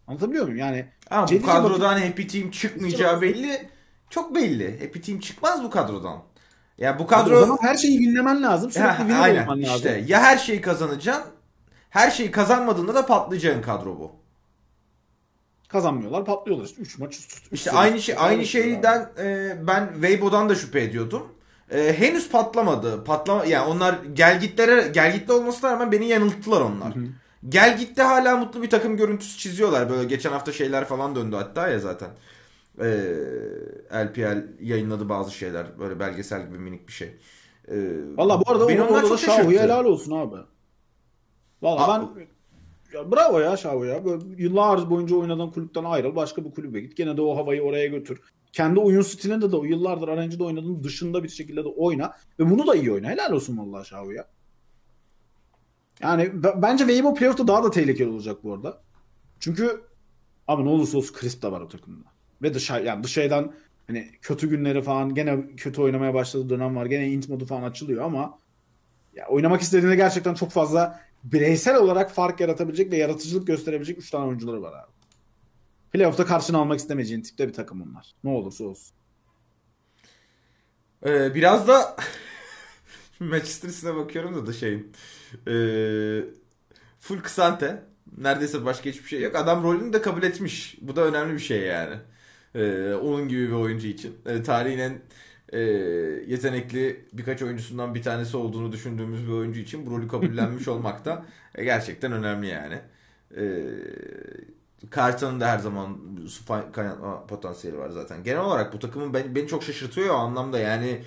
Anlatabiliyor 0.07 0.43
muyum? 0.43 0.57
Yani 0.59 0.86
Ama 1.09 1.28
bu 1.28 1.41
kadrodan 1.41 2.01
Happy 2.01 2.28
Team 2.28 2.51
çıkmayacağı 2.51 3.21
belli. 3.21 3.69
Çok 4.14 4.36
belli. 4.36 4.80
Happy 4.86 4.99
Team 4.99 5.20
çıkmaz 5.20 5.64
bu 5.64 5.70
kadrodan. 5.70 6.24
Ya 6.78 6.99
bu 6.99 7.03
o 7.03 7.07
kadro 7.07 7.39
zaman 7.39 7.57
her 7.61 7.76
şeyi 7.76 7.97
winlemen 7.97 8.43
lazım. 8.43 8.72
Sürekli 8.72 8.97
winner 8.97 9.20
aynen 9.22 9.43
olman 9.43 9.64
lazım. 9.64 9.76
işte 9.76 10.03
ya 10.07 10.22
her 10.22 10.38
şeyi 10.38 10.61
kazanacaksın 10.61 11.24
her 11.89 12.11
şeyi 12.11 12.32
kazanmadığında 12.32 12.95
da 12.95 13.05
patlayacağın 13.05 13.61
kadro 13.61 13.99
bu. 13.99 14.11
Kazanmıyorlar, 15.68 16.26
patlıyorlar 16.26 16.66
işte 16.66 16.82
3 16.82 16.97
maç 16.97 17.16
üst 17.16 17.32
üste. 17.32 17.47
İşte 17.51 17.72
aynı 17.72 18.01
şey 18.01 18.16
aynı 18.18 18.45
şeyden 18.45 19.09
e, 19.20 19.57
ben 19.68 19.89
Weibo'dan 19.93 20.49
da 20.49 20.55
şüphe 20.55 20.82
ediyordum. 20.82 21.28
E, 21.72 21.99
henüz 21.99 22.30
patlamadı. 22.30 23.03
Patlama 23.03 23.45
yani 23.45 23.68
onlar 23.68 23.95
gelgitlere 24.14 24.88
gelgitte 24.88 25.34
olmasına 25.34 25.72
rağmen 25.72 25.91
beni 25.91 26.07
yanılttılar 26.07 26.61
onlar. 26.61 26.93
Gelgitte 27.49 28.03
hala 28.03 28.38
mutlu 28.38 28.61
bir 28.61 28.70
takım 28.70 28.97
görüntüsü 28.97 29.38
çiziyorlar. 29.38 29.89
Böyle 29.89 30.03
geçen 30.03 30.32
hafta 30.32 30.51
şeyler 30.51 30.86
falan 30.86 31.16
döndü 31.16 31.36
hatta 31.36 31.68
ya 31.68 31.80
zaten. 31.80 32.09
E, 32.80 32.86
LPL 33.93 34.47
yayınladı 34.61 35.09
bazı 35.09 35.32
şeyler. 35.34 35.80
Böyle 35.80 35.99
belgesel 35.99 36.47
gibi 36.47 36.57
minik 36.57 36.88
bir 36.88 36.93
şey. 36.93 37.07
E, 37.67 37.76
Valla 38.17 38.39
bu 38.39 38.51
arada 38.51 38.67
beni 38.67 38.82
o 38.82 38.88
onlar 38.88 39.07
çok 39.07 39.19
Şahu'ya 39.19 39.61
helal 39.63 39.86
olsun 39.86 40.11
abi. 40.11 40.36
Valla 41.61 41.88
ben 42.15 42.26
ya 42.93 43.11
bravo 43.11 43.39
ya 43.39 43.57
Şahu 43.57 43.86
ya. 43.86 44.05
Böyle 44.05 44.24
yıllar 44.43 44.89
boyunca 44.89 45.15
oynadığın 45.15 45.49
kulüpten 45.49 45.84
ayrıl. 45.84 46.15
Başka 46.15 46.45
bir 46.45 46.51
kulübe 46.51 46.80
git. 46.80 46.97
Gene 46.97 47.17
de 47.17 47.21
o 47.21 47.38
havayı 47.38 47.61
oraya 47.63 47.88
götür. 47.88 48.21
Kendi 48.51 48.80
oyun 48.80 49.01
stilinde 49.01 49.51
de 49.51 49.55
o 49.55 49.63
yıllardır 49.63 50.07
RNG'de 50.07 50.43
oynadığın 50.43 50.84
dışında 50.84 51.24
bir 51.24 51.30
şekilde 51.30 51.63
de 51.63 51.67
oyna. 51.67 52.13
Ve 52.39 52.49
bunu 52.49 52.67
da 52.67 52.76
iyi 52.76 52.91
oyna. 52.91 53.09
Helal 53.09 53.32
olsun 53.32 53.57
vallahi 53.57 53.88
Şahu'ya. 53.88 54.28
Yani 56.01 56.43
b- 56.43 56.61
bence 56.61 56.84
Weibo 56.84 57.13
playoff'ta 57.13 57.47
daha 57.47 57.63
da 57.63 57.71
tehlikeli 57.71 58.09
olacak 58.09 58.43
bu 58.43 58.53
arada. 58.53 58.82
Çünkü 59.39 59.82
abi 60.47 60.65
ne 60.65 60.69
olursa 60.69 60.97
olsun 60.97 61.15
Crisp 61.21 61.41
da 61.41 61.51
var 61.51 61.61
o 61.61 61.67
takımda. 61.67 62.12
Ve 62.42 62.54
dışarı 62.54 62.86
yani 62.86 63.04
dışarıdan 63.04 63.54
hani 63.88 64.12
kötü 64.22 64.50
günleri 64.50 64.82
falan 64.82 65.16
gene 65.16 65.56
kötü 65.58 65.82
oynamaya 65.82 66.14
başladığı 66.14 66.50
dönem 66.50 66.76
var. 66.76 66.86
Gene 66.86 67.10
int 67.10 67.30
modu 67.30 67.46
falan 67.46 67.64
açılıyor 67.64 68.06
ama 68.06 68.40
ya 69.16 69.28
oynamak 69.28 69.62
istediğinde 69.62 69.96
gerçekten 69.96 70.34
çok 70.34 70.52
fazla 70.52 71.00
bireysel 71.24 71.76
olarak 71.76 72.12
fark 72.12 72.40
yaratabilecek 72.40 72.92
ve 72.92 72.98
yaratıcılık 72.98 73.48
gösterebilecek 73.48 73.98
3 73.98 74.12
tane 74.12 74.26
oyuncuları 74.26 74.62
var 74.62 74.74
abi. 74.74 74.92
Playoff'ta 75.92 76.26
karşına 76.26 76.58
almak 76.58 76.80
istemeyeceğin 76.80 77.22
tipte 77.22 77.48
bir 77.48 77.54
takım 77.54 77.82
onlar. 77.82 78.12
Ne 78.24 78.30
olursa 78.30 78.64
olsun. 78.64 78.96
Ee, 81.06 81.36
biraz 81.36 81.68
da 81.68 81.96
Manchester 83.20 83.70
City'ne 83.70 83.96
bakıyorum 83.96 84.36
da 84.36 84.48
da 84.48 84.54
şeyin 84.54 84.92
ee, 85.48 86.24
full 87.00 87.20
kısante. 87.20 87.84
Neredeyse 88.18 88.66
başka 88.66 88.90
hiçbir 88.90 89.08
şey 89.08 89.22
yok. 89.22 89.36
Adam 89.36 89.64
rolünü 89.64 89.94
de 89.94 90.02
kabul 90.02 90.24
etmiş. 90.24 90.78
Bu 90.82 90.96
da 90.96 91.06
önemli 91.06 91.34
bir 91.34 91.40
şey 91.40 91.62
yani. 91.62 91.96
Ee, 92.56 92.93
onun 92.93 93.28
gibi 93.28 93.47
bir 93.47 93.54
oyuncu 93.54 93.88
için. 93.88 94.16
Ee, 94.26 94.43
tarihin 94.43 94.80
en 94.80 95.01
ee, 95.54 95.60
yetenekli 96.28 97.06
birkaç 97.14 97.41
oyuncusundan 97.41 97.95
bir 97.95 98.04
tanesi 98.04 98.38
olduğunu 98.38 98.72
düşündüğümüz 98.72 99.28
bir 99.28 99.32
oyuncu 99.32 99.60
için 99.60 99.86
bu 99.86 99.91
rolü 99.91 100.08
kabullenmiş 100.08 100.68
olmak 100.74 101.06
da 101.06 101.26
e, 101.56 101.64
gerçekten 101.64 102.12
önemli 102.12 102.47
yani. 102.47 102.80
Ee, 103.38 103.64
Carton'un 104.95 105.39
da 105.39 105.47
her 105.47 105.60
zaman 105.60 105.97
kaynatma 106.74 107.28
potansiyeli 107.28 107.78
var 107.78 107.89
zaten. 107.89 108.24
Genel 108.24 108.39
olarak 108.39 108.74
bu 108.74 108.80
takımın 108.80 109.14
beni, 109.14 109.36
beni 109.36 109.47
çok 109.47 109.64
şaşırtıyor 109.64 110.16
o 110.16 110.18
anlamda 110.18 110.60
yani 110.60 111.01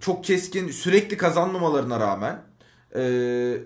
çok 0.00 0.24
keskin 0.24 0.68
sürekli 0.68 1.16
kazanmamalarına 1.16 2.00
rağmen 2.00 2.42
ee, 2.96 3.58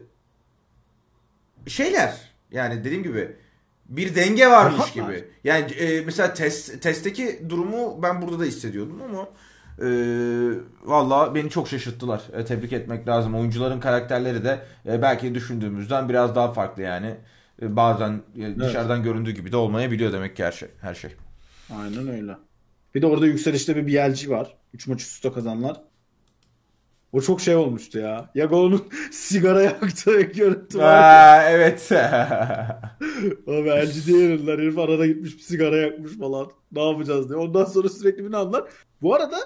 şeyler 1.66 2.32
yani 2.50 2.84
dediğim 2.84 3.02
gibi 3.02 3.36
bir 3.88 4.14
denge 4.14 4.46
varmış 4.46 4.92
gibi. 4.92 5.24
Yani 5.44 5.72
e, 5.72 6.00
mesela 6.00 6.34
test 6.34 6.82
testteki 6.82 7.40
durumu 7.48 8.02
ben 8.02 8.22
burada 8.22 8.40
da 8.40 8.44
hissediyordum 8.44 9.02
ama 9.02 9.28
e, 9.78 9.88
valla 10.84 11.34
beni 11.34 11.50
çok 11.50 11.68
şaşırttılar. 11.68 12.22
E, 12.32 12.44
tebrik 12.44 12.72
etmek 12.72 13.08
lazım. 13.08 13.34
Oyuncuların 13.34 13.80
karakterleri 13.80 14.44
de 14.44 14.62
e, 14.86 15.02
belki 15.02 15.34
düşündüğümüzden 15.34 16.08
biraz 16.08 16.34
daha 16.34 16.52
farklı 16.52 16.82
yani. 16.82 17.14
E, 17.62 17.76
bazen 17.76 18.22
e, 18.38 18.58
dışarıdan 18.58 19.02
göründüğü 19.02 19.30
gibi 19.30 19.52
de 19.52 19.56
olmayabiliyor 19.56 20.12
demek 20.12 20.36
ki 20.36 20.44
her 20.44 20.52
şey. 20.52 20.68
Her 20.80 20.94
şey. 20.94 21.10
Aynen 21.76 22.08
öyle. 22.08 22.32
Bir 22.94 23.02
de 23.02 23.06
orada 23.06 23.26
yükselişte 23.26 23.76
bir 23.76 23.86
BLG 23.86 24.30
var. 24.30 24.54
3 24.74 24.86
maç 24.86 25.00
üst 25.00 25.12
üste 25.12 25.32
kazanlar. 25.32 25.80
O 27.14 27.20
çok 27.20 27.40
şey 27.40 27.56
olmuştu 27.56 27.98
ya. 27.98 28.30
Yago'nun 28.34 28.84
sigara 29.12 29.62
yaktığı 29.62 30.20
görüntü 30.20 30.78
var. 30.78 30.84
Aa, 30.84 31.50
evet. 31.50 31.92
Abi 33.46 33.68
LG 33.68 34.06
diye 34.06 34.28
verirler. 34.28 34.58
Herif 34.58 34.78
arada 34.78 35.06
gitmiş 35.06 35.36
bir 35.36 35.42
sigara 35.42 35.76
yakmış 35.76 36.18
falan. 36.18 36.50
Ne 36.72 36.90
yapacağız 36.90 37.28
diye. 37.28 37.38
Ondan 37.38 37.64
sonra 37.64 37.88
sürekli 37.88 38.24
bir 38.24 38.32
anlar. 38.32 38.64
Bu 39.02 39.14
arada 39.14 39.36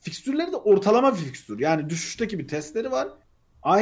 fikstürleri 0.00 0.52
de 0.52 0.56
ortalama 0.56 1.12
bir 1.12 1.18
fikstür. 1.18 1.58
Yani 1.58 1.90
düşüşteki 1.90 2.38
bir 2.38 2.48
testleri 2.48 2.90
var. 2.90 3.08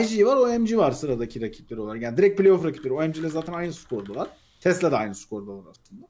IG 0.00 0.26
var, 0.26 0.36
OMG 0.36 0.76
var 0.76 0.92
sıradaki 0.92 1.40
rakipleri 1.40 1.80
olarak. 1.80 2.02
Yani 2.02 2.16
direkt 2.16 2.40
playoff 2.40 2.64
rakipleri. 2.64 2.94
OMG 2.94 3.16
ile 3.16 3.28
zaten 3.28 3.52
aynı 3.52 3.72
skordalar. 3.72 4.28
Tesla 4.60 4.92
da 4.92 4.98
aynı 4.98 5.14
skordalar 5.14 5.64
aslında. 5.70 6.06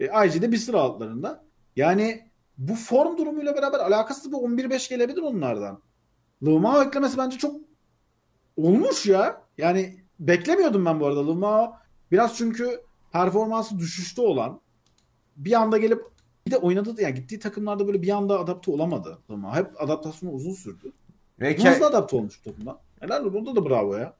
E, 0.00 0.26
IG 0.26 0.42
de 0.42 0.52
bir 0.52 0.58
sıra 0.58 0.80
altlarında. 0.80 1.44
Yani 1.76 2.30
bu 2.58 2.74
form 2.74 3.18
durumuyla 3.18 3.54
beraber 3.56 3.78
alakasız 3.78 4.32
bir 4.32 4.36
11-5 4.36 4.88
gelebilir 4.88 5.22
onlardan. 5.22 5.82
Lumao 6.44 6.82
eklemesi 6.82 7.18
bence 7.18 7.38
çok 7.38 7.56
olmuş 8.56 9.06
ya. 9.06 9.42
Yani 9.58 10.00
beklemiyordum 10.20 10.84
ben 10.84 11.00
bu 11.00 11.06
arada. 11.06 11.26
Lumao 11.26 11.76
biraz 12.10 12.36
çünkü 12.36 12.80
performansı 13.12 13.78
düşüşte 13.78 14.22
olan 14.22 14.60
bir 15.36 15.52
anda 15.52 15.78
gelip 15.78 16.02
bir 16.46 16.50
de 16.50 16.56
oynadığı 16.56 17.02
yani 17.02 17.14
gittiği 17.14 17.38
takımlarda 17.38 17.86
böyle 17.86 18.02
bir 18.02 18.08
anda 18.08 18.40
adapte 18.40 18.70
olamadı. 18.70 19.18
Lumao. 19.30 19.54
Hep 19.54 19.82
adaptasyonu 19.82 20.32
uzun 20.32 20.52
sürdü. 20.52 20.92
Ve 21.40 21.56
hızlı 21.56 21.86
adapte 21.86 22.16
olmuş 22.16 22.40
takımda. 22.40 22.80
Helal. 23.00 23.24
Onda 23.24 23.56
da 23.56 23.70
bravo 23.70 23.96
ya. 23.96 24.14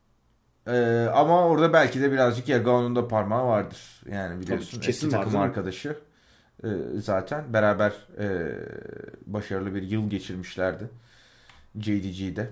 Ee, 0.66 1.06
ama 1.14 1.48
orada 1.48 1.72
belki 1.72 2.02
de 2.02 2.12
birazcık 2.12 2.48
Yagao'nun 2.48 2.96
da 2.96 3.08
parmağı 3.08 3.46
vardır. 3.46 4.02
Yani 4.10 4.40
biliyorsun 4.40 4.70
Tabii 4.70 4.86
kesin 4.86 5.06
eski 5.06 5.18
takım 5.18 5.40
arkadaşı 5.40 5.96
Ee, 6.64 6.68
zaten 6.94 7.52
beraber 7.52 7.92
e, 8.18 8.56
başarılı 9.26 9.74
bir 9.74 9.82
yıl 9.82 10.10
geçirmişlerdi. 10.10 10.90
JDG'de. 11.80 12.50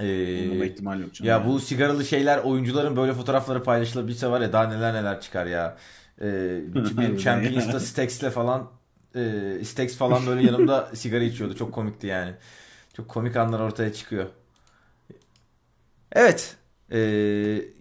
Ee, 0.00 0.66
ihtimali 0.66 1.02
yok 1.02 1.14
canım. 1.14 1.28
ya 1.28 1.46
bu 1.46 1.60
sigaralı 1.60 2.04
şeyler 2.04 2.38
oyuncuların 2.38 2.96
böyle 2.96 3.12
fotoğrafları 3.12 3.62
paylaşılabilse 3.62 4.26
var 4.26 4.40
ya 4.40 4.52
daha 4.52 4.68
neler 4.68 4.94
neler 4.94 5.20
çıkar 5.20 5.46
ya. 5.46 5.76
Ee, 6.20 6.60
benim 6.74 7.16
Champions'ta. 7.16 7.80
Stax'le 7.80 8.30
falan 8.30 8.70
e, 9.14 9.64
Stax 9.64 9.96
falan 9.96 10.26
böyle 10.26 10.46
yanımda 10.46 10.90
sigara 10.94 11.24
içiyordu. 11.24 11.56
Çok 11.56 11.72
komikti 11.72 12.06
yani. 12.06 12.32
Çok 12.96 13.08
komik 13.08 13.36
anlar 13.36 13.60
ortaya 13.60 13.92
çıkıyor. 13.92 14.26
Evet. 16.12 16.56
Ee, 16.92 16.98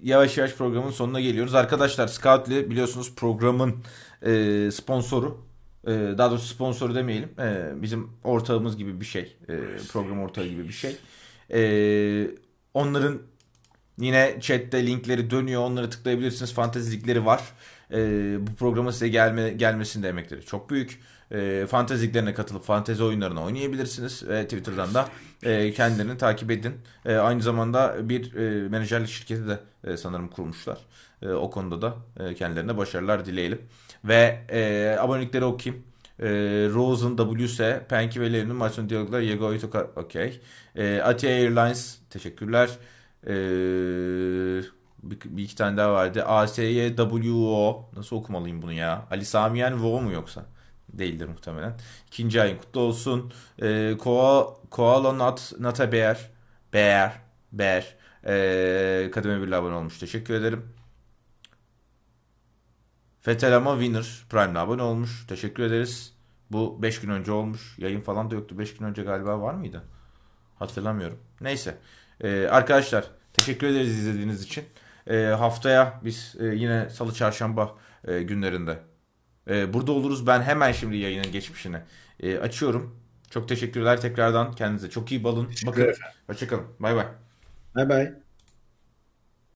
yavaş 0.03 0.37
yavaş 0.37 0.53
programın 0.53 0.91
sonuna 0.91 1.19
geliyoruz. 1.19 1.55
Arkadaşlar 1.55 2.07
Scoutly 2.07 2.69
biliyorsunuz 2.69 3.15
programın 3.15 3.83
e, 4.25 4.71
sponsoru. 4.71 5.48
E, 5.87 5.91
daha 6.17 6.31
doğrusu 6.31 6.47
sponsoru 6.47 6.95
demeyelim. 6.95 7.29
E, 7.39 7.81
bizim 7.81 8.09
ortağımız 8.23 8.77
gibi 8.77 9.01
bir 9.01 9.05
şey. 9.05 9.37
E, 9.49 9.57
program 9.91 10.19
ortağı 10.19 10.45
gibi 10.45 10.67
bir 10.67 10.73
şey. 10.73 10.95
Onların 12.73 13.19
yine 13.99 14.37
chatte 14.41 14.87
linkleri 14.87 15.29
dönüyor. 15.29 15.61
Onları 15.61 15.89
tıklayabilirsiniz. 15.89 16.53
Fantezi 16.53 16.97
ligleri 16.97 17.25
var. 17.25 17.43
Bu 18.47 18.55
programa 18.55 18.91
size 18.91 19.07
gelme, 19.07 19.49
gelmesinin 19.49 20.03
de 20.03 20.09
emekleri 20.09 20.45
çok 20.45 20.69
büyük. 20.69 20.99
Fantezi 21.67 22.07
liglerine 22.07 22.33
katılıp 22.33 22.63
fantezi 22.63 23.03
oyunlarını 23.03 23.43
oynayabilirsiniz. 23.43 24.23
E, 24.23 24.43
Twitter'dan 24.43 24.93
da 24.93 25.09
e, 25.43 25.73
kendilerini 25.73 26.17
takip 26.17 26.51
edin. 26.51 26.73
Aynı 27.05 27.41
zamanda 27.41 28.09
bir 28.09 28.35
e, 28.35 28.69
menajerlik 28.69 29.09
şirketi 29.09 29.47
de 29.47 29.59
e, 29.83 29.97
sanırım 29.97 30.27
kurmuşlar. 30.27 30.77
O 31.25 31.51
konuda 31.51 31.81
da 31.81 31.95
kendilerine 32.33 32.77
başarılar 32.77 33.25
dileyelim. 33.25 33.61
Ve 34.05 34.39
e, 34.49 34.95
abonelikleri 34.99 35.45
okuyayım. 35.45 35.83
E, 36.19 36.27
Rosen, 36.73 37.17
WS, 37.17 37.59
Penki 37.89 38.21
ve 38.21 38.33
Lev'in 38.33 38.55
maç 38.55 38.73
sonu 38.73 39.21
Yego 39.21 39.53
Itoka, 39.53 39.91
okey. 39.95 40.41
E, 40.75 41.01
Atia 41.01 41.29
Airlines, 41.29 41.97
teşekkürler. 42.09 42.69
E, 43.27 43.33
bir, 45.03 45.19
bir 45.25 45.43
iki 45.43 45.55
tane 45.55 45.77
daha 45.77 45.93
vardı. 45.93 46.23
ASYWO, 46.23 47.89
nasıl 47.95 48.15
okumalıyım 48.15 48.61
bunu 48.61 48.73
ya? 48.73 49.07
Ali 49.11 49.25
Samiyen 49.25 49.71
Wo 49.71 50.01
mu 50.01 50.11
yoksa? 50.11 50.45
Değildir 50.93 51.27
muhtemelen. 51.27 51.73
İkinci 52.07 52.41
ayın 52.41 52.57
kutlu 52.57 52.79
olsun. 52.81 53.33
E, 53.61 53.97
Koa, 53.99 54.53
Koala 54.69 55.11
Not, 55.11 55.51
Not 55.59 55.79
a 55.79 55.91
Bear. 55.91 56.29
Bear. 56.73 57.21
Bear. 57.51 57.95
E, 58.25 59.11
kademe 59.11 59.47
bir 59.47 59.51
abone 59.51 59.75
olmuş. 59.75 59.99
Teşekkür 59.99 60.33
ederim. 60.33 60.78
Fetel 63.29 63.55
ama 63.55 63.73
Winner 63.73 64.25
Prime'le 64.29 64.59
abone 64.59 64.81
olmuş. 64.81 65.27
Teşekkür 65.27 65.63
ederiz. 65.63 66.13
Bu 66.51 66.81
5 66.81 67.01
gün 67.01 67.09
önce 67.09 67.31
olmuş. 67.31 67.75
Yayın 67.77 68.01
falan 68.01 68.31
da 68.31 68.35
yoktu. 68.35 68.59
5 68.59 68.77
gün 68.77 68.85
önce 68.85 69.03
galiba 69.03 69.41
var 69.41 69.53
mıydı? 69.53 69.83
Hatırlamıyorum. 70.59 71.17
Neyse. 71.41 71.77
Ee, 72.21 72.47
arkadaşlar 72.47 73.05
teşekkür 73.33 73.67
ederiz 73.67 73.97
izlediğiniz 73.97 74.43
için. 74.43 74.63
Ee, 75.07 75.17
haftaya 75.17 76.01
biz 76.03 76.35
e, 76.39 76.45
yine 76.45 76.89
salı 76.89 77.13
çarşamba 77.13 77.75
e, 78.07 78.23
günlerinde 78.23 78.79
e, 79.49 79.73
burada 79.73 79.91
oluruz. 79.91 80.27
Ben 80.27 80.41
hemen 80.41 80.71
şimdi 80.71 80.97
yayının 80.97 81.31
geçmişini 81.31 81.77
e, 82.19 82.37
açıyorum. 82.37 82.99
Çok 83.29 83.49
teşekkürler 83.49 84.01
tekrardan. 84.01 84.55
Kendinize 84.55 84.89
çok 84.89 85.11
iyi 85.11 85.23
balın. 85.23 85.49
Bakın. 85.65 85.93
Hoşçakalın. 86.27 86.65
Bay 86.79 86.95
bay. 86.95 87.05
Bye 87.75 87.89
bye. 87.89 88.28